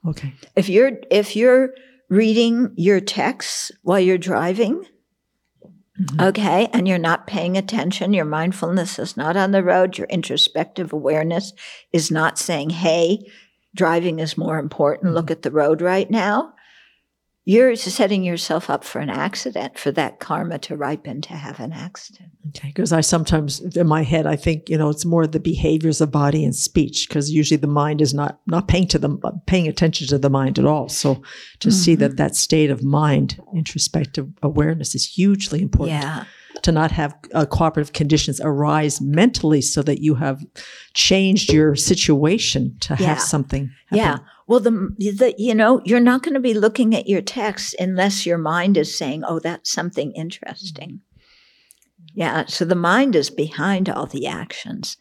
Okay. 0.07 0.33
If 0.55 0.69
you're 0.69 0.91
if 1.09 1.35
you're 1.35 1.73
reading 2.07 2.71
your 2.77 3.01
texts 3.01 3.71
while 3.81 3.99
you're 3.99 4.19
driving, 4.19 4.85
mm-hmm. 5.99 6.21
okay, 6.21 6.69
and 6.71 6.87
you're 6.87 6.99
not 6.99 7.27
paying 7.27 7.57
attention, 7.57 8.13
your 8.13 8.25
mindfulness 8.25 8.99
is 8.99 9.17
not 9.17 9.35
on 9.35 9.51
the 9.51 9.63
road, 9.63 9.97
your 9.97 10.07
introspective 10.07 10.93
awareness 10.93 11.51
is 11.91 12.11
not 12.11 12.37
saying, 12.37 12.69
"Hey, 12.69 13.25
driving 13.75 14.19
is 14.19 14.37
more 14.37 14.59
important. 14.59 15.07
Mm-hmm. 15.07 15.15
Look 15.15 15.31
at 15.31 15.41
the 15.41 15.51
road 15.51 15.81
right 15.81 16.09
now." 16.09 16.53
You're 17.49 17.75
setting 17.75 18.23
yourself 18.23 18.69
up 18.69 18.83
for 18.83 18.99
an 18.99 19.09
accident, 19.09 19.75
for 19.75 19.91
that 19.93 20.19
karma 20.19 20.59
to 20.59 20.77
ripen 20.77 21.19
to 21.21 21.33
have 21.33 21.59
an 21.59 21.73
accident. 21.73 22.29
Okay, 22.49 22.67
because 22.67 22.93
I 22.93 23.01
sometimes 23.01 23.59
in 23.75 23.87
my 23.87 24.03
head 24.03 24.27
I 24.27 24.35
think 24.35 24.69
you 24.69 24.77
know 24.77 24.89
it's 24.89 25.03
more 25.03 25.25
the 25.25 25.39
behaviors 25.39 25.99
of 25.99 26.11
body 26.11 26.45
and 26.45 26.55
speech 26.55 27.07
because 27.09 27.31
usually 27.31 27.57
the 27.57 27.65
mind 27.65 28.01
is 28.01 28.13
not 28.13 28.39
not 28.45 28.67
paying 28.67 28.87
to 28.89 28.99
them 28.99 29.19
paying 29.47 29.67
attention 29.67 30.05
to 30.09 30.19
the 30.19 30.29
mind 30.29 30.59
at 30.59 30.65
all. 30.65 30.89
So 30.89 31.15
to 31.15 31.69
mm-hmm. 31.69 31.71
see 31.71 31.95
that 31.95 32.09
mm-hmm. 32.11 32.15
that 32.17 32.35
state 32.35 32.69
of 32.69 32.83
mind, 32.83 33.41
introspective 33.55 34.27
awareness, 34.43 34.93
is 34.93 35.07
hugely 35.07 35.63
important. 35.63 36.03
Yeah. 36.03 36.25
To 36.63 36.71
not 36.71 36.91
have 36.91 37.15
uh, 37.33 37.45
cooperative 37.45 37.93
conditions 37.93 38.41
arise 38.43 38.99
mentally 38.99 39.61
so 39.61 39.81
that 39.83 40.01
you 40.01 40.15
have 40.15 40.43
changed 40.93 41.53
your 41.53 41.75
situation 41.75 42.75
to 42.81 42.97
yeah. 42.99 43.07
have 43.07 43.21
something. 43.21 43.71
Happen. 43.87 43.97
Yeah. 43.97 44.17
Well, 44.47 44.59
the, 44.59 44.71
the 44.97 45.35
you 45.37 45.53
know, 45.53 45.79
you're 45.85 45.99
not 45.99 46.23
going 46.23 46.33
to 46.33 46.39
be 46.39 46.55
looking 46.55 46.95
at 46.95 47.07
your 47.07 47.21
text 47.21 47.75
unless 47.79 48.25
your 48.25 48.39
mind 48.39 48.77
is 48.77 48.97
saying, 48.97 49.23
"Oh, 49.23 49.39
that's 49.39 49.71
something 49.71 50.11
interesting." 50.13 51.01
Yeah, 52.13 52.45
so 52.47 52.65
the 52.65 52.75
mind 52.75 53.15
is 53.15 53.29
behind 53.29 53.89
all 53.89 54.05
the 54.05 54.27
actions. 54.27 54.97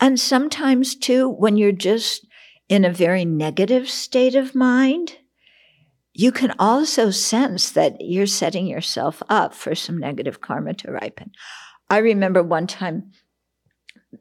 And 0.00 0.18
sometimes 0.18 0.94
too 0.94 1.28
when 1.28 1.56
you're 1.56 1.72
just 1.72 2.26
in 2.68 2.84
a 2.84 2.92
very 2.92 3.24
negative 3.24 3.88
state 3.88 4.34
of 4.34 4.54
mind, 4.54 5.16
you 6.18 6.32
can 6.32 6.52
also 6.58 7.12
sense 7.12 7.70
that 7.70 8.00
you're 8.00 8.26
setting 8.26 8.66
yourself 8.66 9.22
up 9.28 9.54
for 9.54 9.76
some 9.76 9.96
negative 9.96 10.40
karma 10.40 10.74
to 10.74 10.90
ripen. 10.90 11.30
I 11.88 11.98
remember 11.98 12.42
one 12.42 12.66
time 12.66 13.12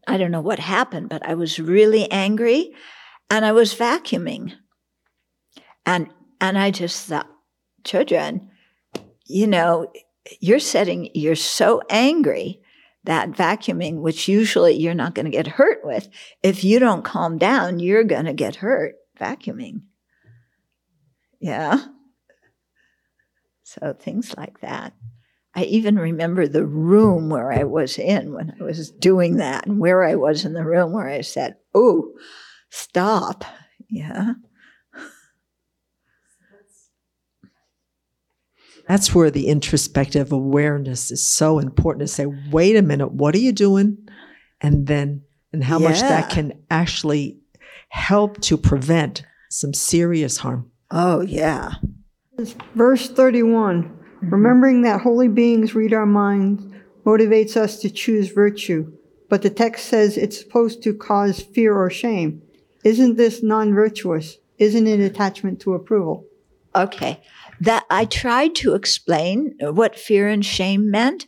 I 0.06 0.18
don't 0.18 0.30
know 0.30 0.42
what 0.42 0.60
happened, 0.60 1.10
but 1.10 1.26
I 1.26 1.34
was 1.34 1.60
really 1.60 2.10
angry 2.12 2.72
and 3.32 3.44
I 3.44 3.52
was 3.52 3.74
vacuuming 3.74 4.54
and 5.88 6.08
and 6.40 6.56
I 6.60 6.70
just 6.70 7.08
thought, 7.08 7.32
Chodron, 7.84 8.50
you 9.26 9.48
know, 9.48 9.92
you're 10.40 10.60
setting 10.60 11.10
you're 11.16 11.36
so 11.36 11.82
angry 11.90 12.62
that 13.06 13.32
vacuuming, 13.32 14.02
which 14.02 14.28
usually 14.28 14.76
you're 14.76 14.94
not 14.94 15.16
going 15.16 15.26
to 15.26 15.32
get 15.32 15.48
hurt 15.48 15.80
with, 15.84 16.10
if 16.44 16.64
you 16.64 16.78
don't 16.78 17.04
calm 17.04 17.40
down, 17.40 17.80
you're 17.80 18.04
going 18.04 18.26
to 18.26 18.34
get 18.34 18.58
hurt 18.58 18.98
vacuuming. 19.20 19.82
Yeah. 21.40 21.86
So 23.64 23.96
things 24.00 24.34
like 24.38 24.62
that. 24.62 24.94
I 25.54 25.64
even 25.64 25.98
remember 25.98 26.48
the 26.48 26.66
room 26.66 27.30
where 27.30 27.52
I 27.52 27.64
was 27.64 27.98
in 27.98 28.34
when 28.34 28.56
I 28.60 28.64
was 28.64 28.92
doing 28.92 29.38
that 29.38 29.66
and 29.66 29.80
where 29.80 30.04
I 30.04 30.16
was 30.16 30.46
in 30.46 30.54
the 30.54 30.64
room 30.64 30.94
where 30.94 31.10
I 31.10 31.22
said, 31.22 31.56
Oh, 31.74 32.14
stop. 32.70 33.44
Yeah. 33.90 34.34
That's 38.88 39.14
where 39.14 39.30
the 39.30 39.48
introspective 39.48 40.32
awareness 40.32 41.12
is 41.12 41.26
so 41.26 41.60
important 41.60 42.08
to 42.08 42.14
say, 42.14 42.26
wait 42.26 42.78
a 42.78 42.82
minute, 42.82 43.12
what 43.12 43.36
are 43.36 43.40
you 43.40 43.52
doing? 43.52 43.98
And 44.62 44.88
then, 44.88 45.24
and 45.52 45.64
how 45.64 45.80
yeah. 45.80 45.90
much 45.90 46.00
that 46.00 46.30
can 46.30 46.64
actually 46.72 47.40
help 47.90 48.40
to 48.42 48.58
prevent 48.58 49.24
some 49.50 49.74
serious 49.74 50.38
harm. 50.38 50.72
Oh, 50.92 51.22
yeah. 51.22 51.74
Verse 52.76 53.10
31 53.10 53.84
mm-hmm. 53.84 54.30
Remembering 54.30 54.82
that 54.82 55.02
holy 55.02 55.28
beings 55.28 55.76
read 55.76 55.94
our 55.94 56.06
minds 56.06 56.64
motivates 57.06 57.56
us 57.56 57.80
to 57.80 57.90
choose 57.90 58.32
virtue, 58.32 58.92
but 59.30 59.42
the 59.42 59.50
text 59.50 59.86
says 59.86 60.18
it's 60.18 60.40
supposed 60.40 60.84
to 60.84 60.94
cause 60.94 61.42
fear 61.42 61.76
or 61.76 61.90
shame. 61.90 62.42
Isn't 62.84 63.18
this 63.18 63.44
non 63.44 63.74
virtuous? 63.74 64.38
Isn't 64.58 64.88
it 64.88 65.00
attachment 65.00 65.60
to 65.62 65.74
approval? 65.74 66.26
Okay 66.76 67.22
that 67.60 67.86
I 67.90 68.06
tried 68.06 68.56
to 68.56 68.76
explain 68.76 69.56
what 69.60 69.98
fear 69.98 70.28
and 70.28 70.46
shame 70.46 70.92
meant. 70.92 71.26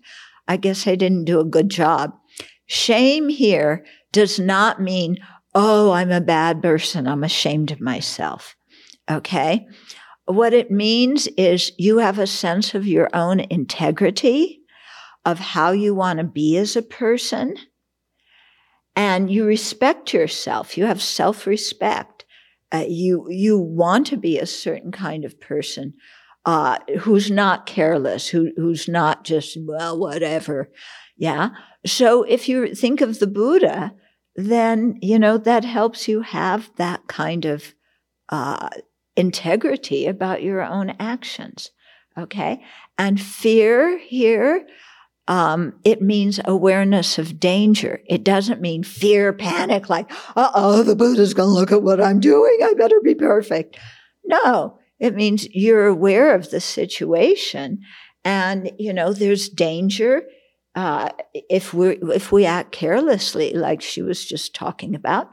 I 0.47 0.57
guess 0.57 0.87
I 0.87 0.95
didn't 0.95 1.25
do 1.25 1.39
a 1.39 1.45
good 1.45 1.69
job. 1.69 2.13
Shame 2.65 3.29
here 3.29 3.85
does 4.11 4.39
not 4.39 4.81
mean, 4.81 5.17
oh, 5.55 5.91
I'm 5.91 6.11
a 6.11 6.21
bad 6.21 6.61
person. 6.61 7.07
I'm 7.07 7.23
ashamed 7.23 7.71
of 7.71 7.81
myself. 7.81 8.55
Okay. 9.09 9.67
What 10.25 10.53
it 10.53 10.69
means 10.69 11.27
is 11.37 11.71
you 11.77 11.97
have 11.97 12.19
a 12.19 12.27
sense 12.27 12.75
of 12.75 12.85
your 12.85 13.09
own 13.13 13.39
integrity, 13.39 14.61
of 15.25 15.39
how 15.39 15.71
you 15.71 15.95
want 15.95 16.19
to 16.19 16.23
be 16.23 16.57
as 16.57 16.75
a 16.75 16.81
person, 16.81 17.55
and 18.95 19.31
you 19.31 19.45
respect 19.45 20.13
yourself. 20.13 20.77
You 20.77 20.85
have 20.85 21.01
self 21.01 21.47
respect. 21.47 22.25
Uh, 22.71 22.85
you, 22.87 23.25
you 23.29 23.57
want 23.57 24.05
to 24.07 24.17
be 24.17 24.37
a 24.37 24.45
certain 24.45 24.91
kind 24.91 25.25
of 25.25 25.41
person 25.41 25.95
uh, 26.45 26.77
who's 26.99 27.31
not 27.31 27.65
careless, 27.65 28.27
who, 28.27 28.51
who's 28.55 28.87
not 28.87 29.23
just, 29.23 29.57
well, 29.59 29.97
whatever. 29.99 30.69
Yeah. 31.17 31.49
So 31.85 32.23
if 32.23 32.47
you 32.47 32.75
think 32.75 33.01
of 33.01 33.19
the 33.19 33.27
Buddha, 33.27 33.93
then, 34.35 34.99
you 35.01 35.17
know, 35.17 35.37
that 35.39 35.65
helps 35.65 36.07
you 36.07 36.21
have 36.21 36.69
that 36.75 37.07
kind 37.07 37.45
of 37.45 37.73
uh, 38.29 38.69
integrity 39.15 40.05
about 40.05 40.43
your 40.43 40.61
own 40.61 40.91
actions. 40.99 41.71
Okay. 42.17 42.63
And 42.97 43.19
fear 43.19 43.97
here, 43.97 44.67
um, 45.27 45.79
it 45.83 46.01
means 46.01 46.39
awareness 46.43 47.17
of 47.17 47.39
danger. 47.39 48.01
It 48.07 48.23
doesn't 48.23 48.61
mean 48.61 48.83
fear, 48.83 49.31
panic, 49.31 49.89
like, 49.89 50.11
uh 50.35 50.51
oh, 50.53 50.83
the 50.83 50.95
Buddha's 50.95 51.33
going 51.33 51.49
to 51.49 51.53
look 51.53 51.71
at 51.71 51.83
what 51.83 52.01
I'm 52.01 52.19
doing. 52.19 52.57
I 52.63 52.73
better 52.73 52.99
be 53.03 53.15
perfect. 53.15 53.77
No, 54.25 54.79
it 54.99 55.15
means 55.15 55.47
you're 55.51 55.87
aware 55.87 56.33
of 56.33 56.49
the 56.49 56.59
situation 56.59 57.81
and, 58.25 58.71
you 58.77 58.91
know, 58.91 59.13
there's 59.13 59.49
danger. 59.49 60.23
Uh, 60.75 61.09
if 61.33 61.73
we 61.73 61.97
if 62.13 62.31
we 62.31 62.45
act 62.45 62.71
carelessly, 62.71 63.53
like 63.53 63.81
she 63.81 64.01
was 64.01 64.25
just 64.25 64.53
talking 64.53 64.93
about, 64.95 65.29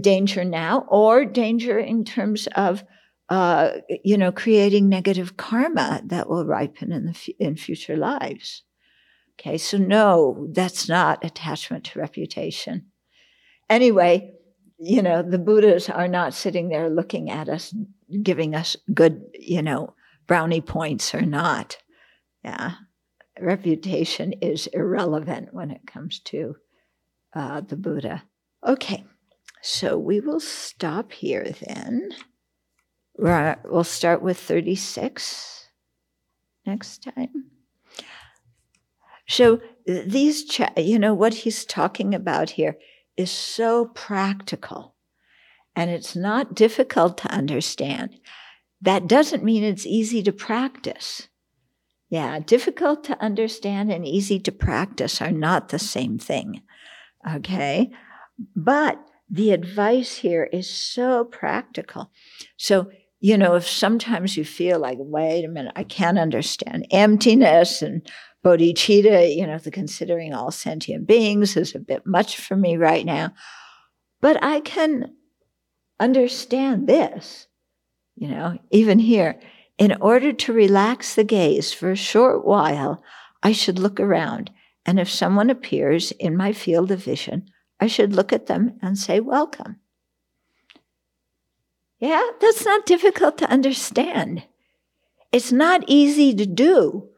danger 0.00 0.44
now, 0.44 0.84
or 0.88 1.24
danger 1.24 1.78
in 1.78 2.04
terms 2.04 2.48
of 2.54 2.84
uh, 3.28 3.70
you 4.04 4.16
know 4.16 4.32
creating 4.32 4.88
negative 4.88 5.36
karma 5.36 6.02
that 6.06 6.28
will 6.28 6.46
ripen 6.46 6.92
in 6.92 7.06
the 7.06 7.34
in 7.38 7.56
future 7.56 7.96
lives. 7.96 8.62
Okay, 9.38 9.58
so 9.58 9.78
no, 9.78 10.48
that's 10.50 10.88
not 10.88 11.24
attachment 11.24 11.84
to 11.84 11.98
reputation. 12.00 12.86
Anyway, 13.70 14.32
you 14.78 15.02
know, 15.02 15.22
the 15.22 15.38
Buddhas 15.38 15.88
are 15.88 16.08
not 16.08 16.34
sitting 16.34 16.68
there 16.68 16.88
looking 16.88 17.30
at 17.30 17.48
us 17.48 17.74
giving 18.22 18.54
us 18.54 18.76
good, 18.94 19.22
you 19.34 19.62
know, 19.62 19.94
brownie 20.26 20.60
points 20.60 21.14
or 21.14 21.22
not. 21.22 21.76
Yeah. 22.44 22.74
Reputation 23.40 24.32
is 24.34 24.66
irrelevant 24.68 25.52
when 25.52 25.70
it 25.70 25.86
comes 25.86 26.20
to 26.20 26.56
uh, 27.34 27.60
the 27.60 27.76
Buddha. 27.76 28.24
Okay, 28.66 29.04
so 29.62 29.98
we 29.98 30.20
will 30.20 30.40
stop 30.40 31.12
here 31.12 31.52
then. 31.66 32.10
Right, 33.18 33.58
we'll 33.64 33.82
start 33.82 34.22
with 34.22 34.38
36 34.38 35.68
next 36.64 37.02
time. 37.02 37.50
So 39.26 39.60
these, 39.86 40.44
cha- 40.44 40.72
you 40.76 40.98
know, 40.98 41.14
what 41.14 41.34
he's 41.34 41.64
talking 41.64 42.14
about 42.14 42.50
here 42.50 42.78
is 43.16 43.30
so 43.30 43.86
practical 43.86 44.94
and 45.74 45.90
it's 45.90 46.14
not 46.14 46.54
difficult 46.54 47.18
to 47.18 47.32
understand. 47.32 48.20
That 48.80 49.08
doesn't 49.08 49.44
mean 49.44 49.64
it's 49.64 49.86
easy 49.86 50.22
to 50.22 50.32
practice. 50.32 51.28
Yeah, 52.10 52.38
difficult 52.38 53.04
to 53.04 53.22
understand 53.22 53.92
and 53.92 54.06
easy 54.06 54.38
to 54.40 54.52
practice 54.52 55.20
are 55.20 55.32
not 55.32 55.68
the 55.68 55.78
same 55.78 56.18
thing. 56.18 56.62
Okay. 57.28 57.90
But 58.56 58.98
the 59.28 59.50
advice 59.50 60.18
here 60.18 60.44
is 60.44 60.70
so 60.70 61.24
practical. 61.24 62.10
So, 62.56 62.90
you 63.20 63.36
know, 63.36 63.54
if 63.54 63.68
sometimes 63.68 64.36
you 64.36 64.44
feel 64.44 64.78
like, 64.78 64.98
wait 65.00 65.44
a 65.44 65.48
minute, 65.48 65.72
I 65.76 65.84
can't 65.84 66.18
understand 66.18 66.86
emptiness 66.90 67.82
and 67.82 68.08
bodhicitta, 68.44 69.34
you 69.34 69.46
know, 69.46 69.58
the 69.58 69.70
considering 69.70 70.32
all 70.32 70.50
sentient 70.50 71.06
beings 71.06 71.56
is 71.56 71.74
a 71.74 71.80
bit 71.80 72.06
much 72.06 72.36
for 72.36 72.56
me 72.56 72.76
right 72.76 73.04
now. 73.04 73.32
But 74.20 74.42
I 74.42 74.60
can 74.60 75.14
understand 76.00 76.86
this 76.86 77.46
You 78.16 78.28
know, 78.28 78.58
even 78.70 78.98
here, 78.98 79.40
in 79.78 79.96
order 80.00 80.32
to 80.32 80.52
relax 80.52 81.14
the 81.14 81.24
gaze 81.24 81.72
for 81.72 81.90
a 81.90 81.96
short 81.96 82.44
while, 82.44 83.02
I 83.42 83.52
should 83.52 83.78
look 83.78 84.00
around. 84.00 84.50
And 84.84 84.98
if 84.98 85.08
someone 85.10 85.50
appears 85.50 86.12
in 86.12 86.36
my 86.36 86.52
field 86.52 86.90
of 86.90 87.04
vision, 87.04 87.46
I 87.80 87.86
should 87.86 88.12
look 88.12 88.32
at 88.32 88.46
them 88.46 88.78
and 88.82 88.98
say, 88.98 89.20
Welcome. 89.20 89.80
Yeah, 92.00 92.22
that's 92.40 92.64
not 92.64 92.86
difficult 92.86 93.38
to 93.38 93.50
understand. 93.50 94.44
It's 95.32 95.52
not 95.52 95.84
easy 95.86 96.34
to 96.34 96.46
do. 96.46 97.08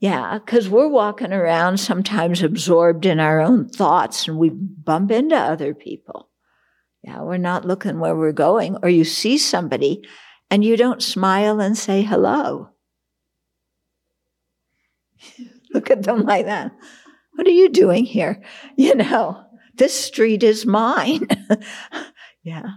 Yeah, 0.00 0.38
because 0.38 0.68
we're 0.68 0.88
walking 0.88 1.32
around 1.32 1.78
sometimes 1.78 2.42
absorbed 2.42 3.04
in 3.04 3.18
our 3.18 3.40
own 3.40 3.68
thoughts 3.68 4.28
and 4.28 4.38
we 4.38 4.50
bump 4.50 5.10
into 5.10 5.36
other 5.36 5.74
people. 5.74 6.28
Yeah, 7.02 7.22
we're 7.22 7.38
not 7.38 7.64
looking 7.64 7.98
where 7.98 8.14
we're 8.14 8.32
going. 8.32 8.76
Or 8.82 8.88
you 8.88 9.04
see 9.04 9.38
somebody 9.38 10.02
and 10.50 10.64
you 10.64 10.76
don't 10.76 11.02
smile 11.02 11.60
and 11.60 11.76
say 11.76 12.02
hello. 12.02 12.68
Look 15.72 15.90
at 15.90 16.04
them 16.04 16.22
like 16.22 16.46
that. 16.46 16.72
What 17.34 17.46
are 17.46 17.50
you 17.50 17.68
doing 17.68 18.04
here? 18.04 18.42
You 18.76 18.94
know, 18.94 19.44
this 19.74 19.94
street 19.98 20.42
is 20.42 20.66
mine. 20.66 21.26
yeah. 22.42 22.70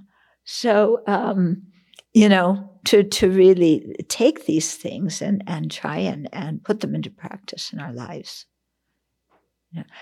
So, 0.54 1.02
um, 1.08 1.64
you 2.12 2.28
know, 2.28 2.70
to, 2.84 3.04
to 3.04 3.32
really 3.32 3.96
take 4.10 4.46
these 4.46 4.76
things 4.76 5.22
and, 5.22 5.42
and 5.48 5.72
try 5.72 6.00
and, 6.00 6.28
and 6.34 6.62
put 6.62 6.82
them 6.82 6.94
into 6.94 7.10
practice 7.10 7.72
in 7.72 7.80
our 7.80 7.94
lives. 7.94 8.46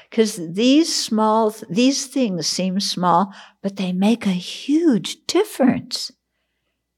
Because 0.09 0.37
these 0.53 0.93
small, 0.93 1.53
these 1.69 2.07
things 2.07 2.47
seem 2.47 2.79
small, 2.79 3.31
but 3.61 3.75
they 3.75 3.93
make 3.93 4.25
a 4.25 4.31
huge 4.31 5.23
difference. 5.27 6.11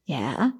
Yeah. 0.06 0.52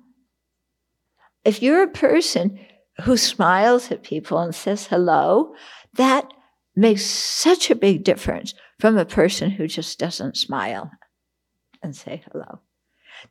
If 1.46 1.62
you're 1.62 1.82
a 1.82 1.90
person 1.90 2.60
who 3.04 3.16
smiles 3.16 3.90
at 3.90 4.02
people 4.02 4.38
and 4.38 4.54
says 4.54 4.86
hello, 4.86 5.54
that 5.94 6.30
makes 6.76 7.06
such 7.06 7.70
a 7.70 7.74
big 7.74 8.04
difference 8.04 8.52
from 8.78 8.98
a 8.98 9.06
person 9.06 9.50
who 9.50 9.66
just 9.66 9.98
doesn't 9.98 10.36
smile 10.36 10.90
and 11.82 11.96
say 11.96 12.22
hello. 12.30 12.60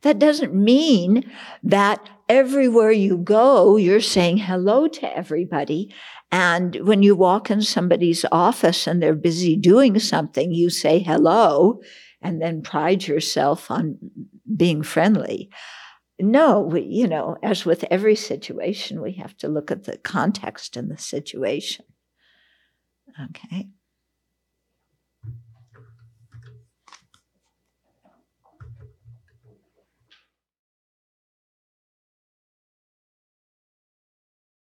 That 0.00 0.18
doesn't 0.18 0.54
mean 0.54 1.30
that 1.62 2.08
everywhere 2.28 2.92
you 2.92 3.18
go, 3.18 3.76
you're 3.76 4.00
saying 4.00 4.38
hello 4.38 4.88
to 4.88 5.16
everybody. 5.16 5.94
And 6.30 6.76
when 6.76 7.02
you 7.02 7.14
walk 7.14 7.50
in 7.50 7.60
somebody's 7.60 8.24
office 8.32 8.86
and 8.86 9.02
they're 9.02 9.14
busy 9.14 9.54
doing 9.54 9.98
something, 9.98 10.50
you 10.52 10.70
say 10.70 10.98
hello 10.98 11.80
and 12.22 12.40
then 12.40 12.62
pride 12.62 13.06
yourself 13.06 13.70
on 13.70 13.98
being 14.56 14.82
friendly. 14.82 15.50
No, 16.18 16.60
we, 16.60 16.82
you 16.82 17.08
know, 17.08 17.36
as 17.42 17.66
with 17.66 17.84
every 17.90 18.14
situation, 18.14 19.02
we 19.02 19.12
have 19.12 19.36
to 19.38 19.48
look 19.48 19.70
at 19.70 19.84
the 19.84 19.98
context 19.98 20.76
and 20.76 20.90
the 20.90 20.96
situation. 20.96 21.84
Okay. 23.20 23.68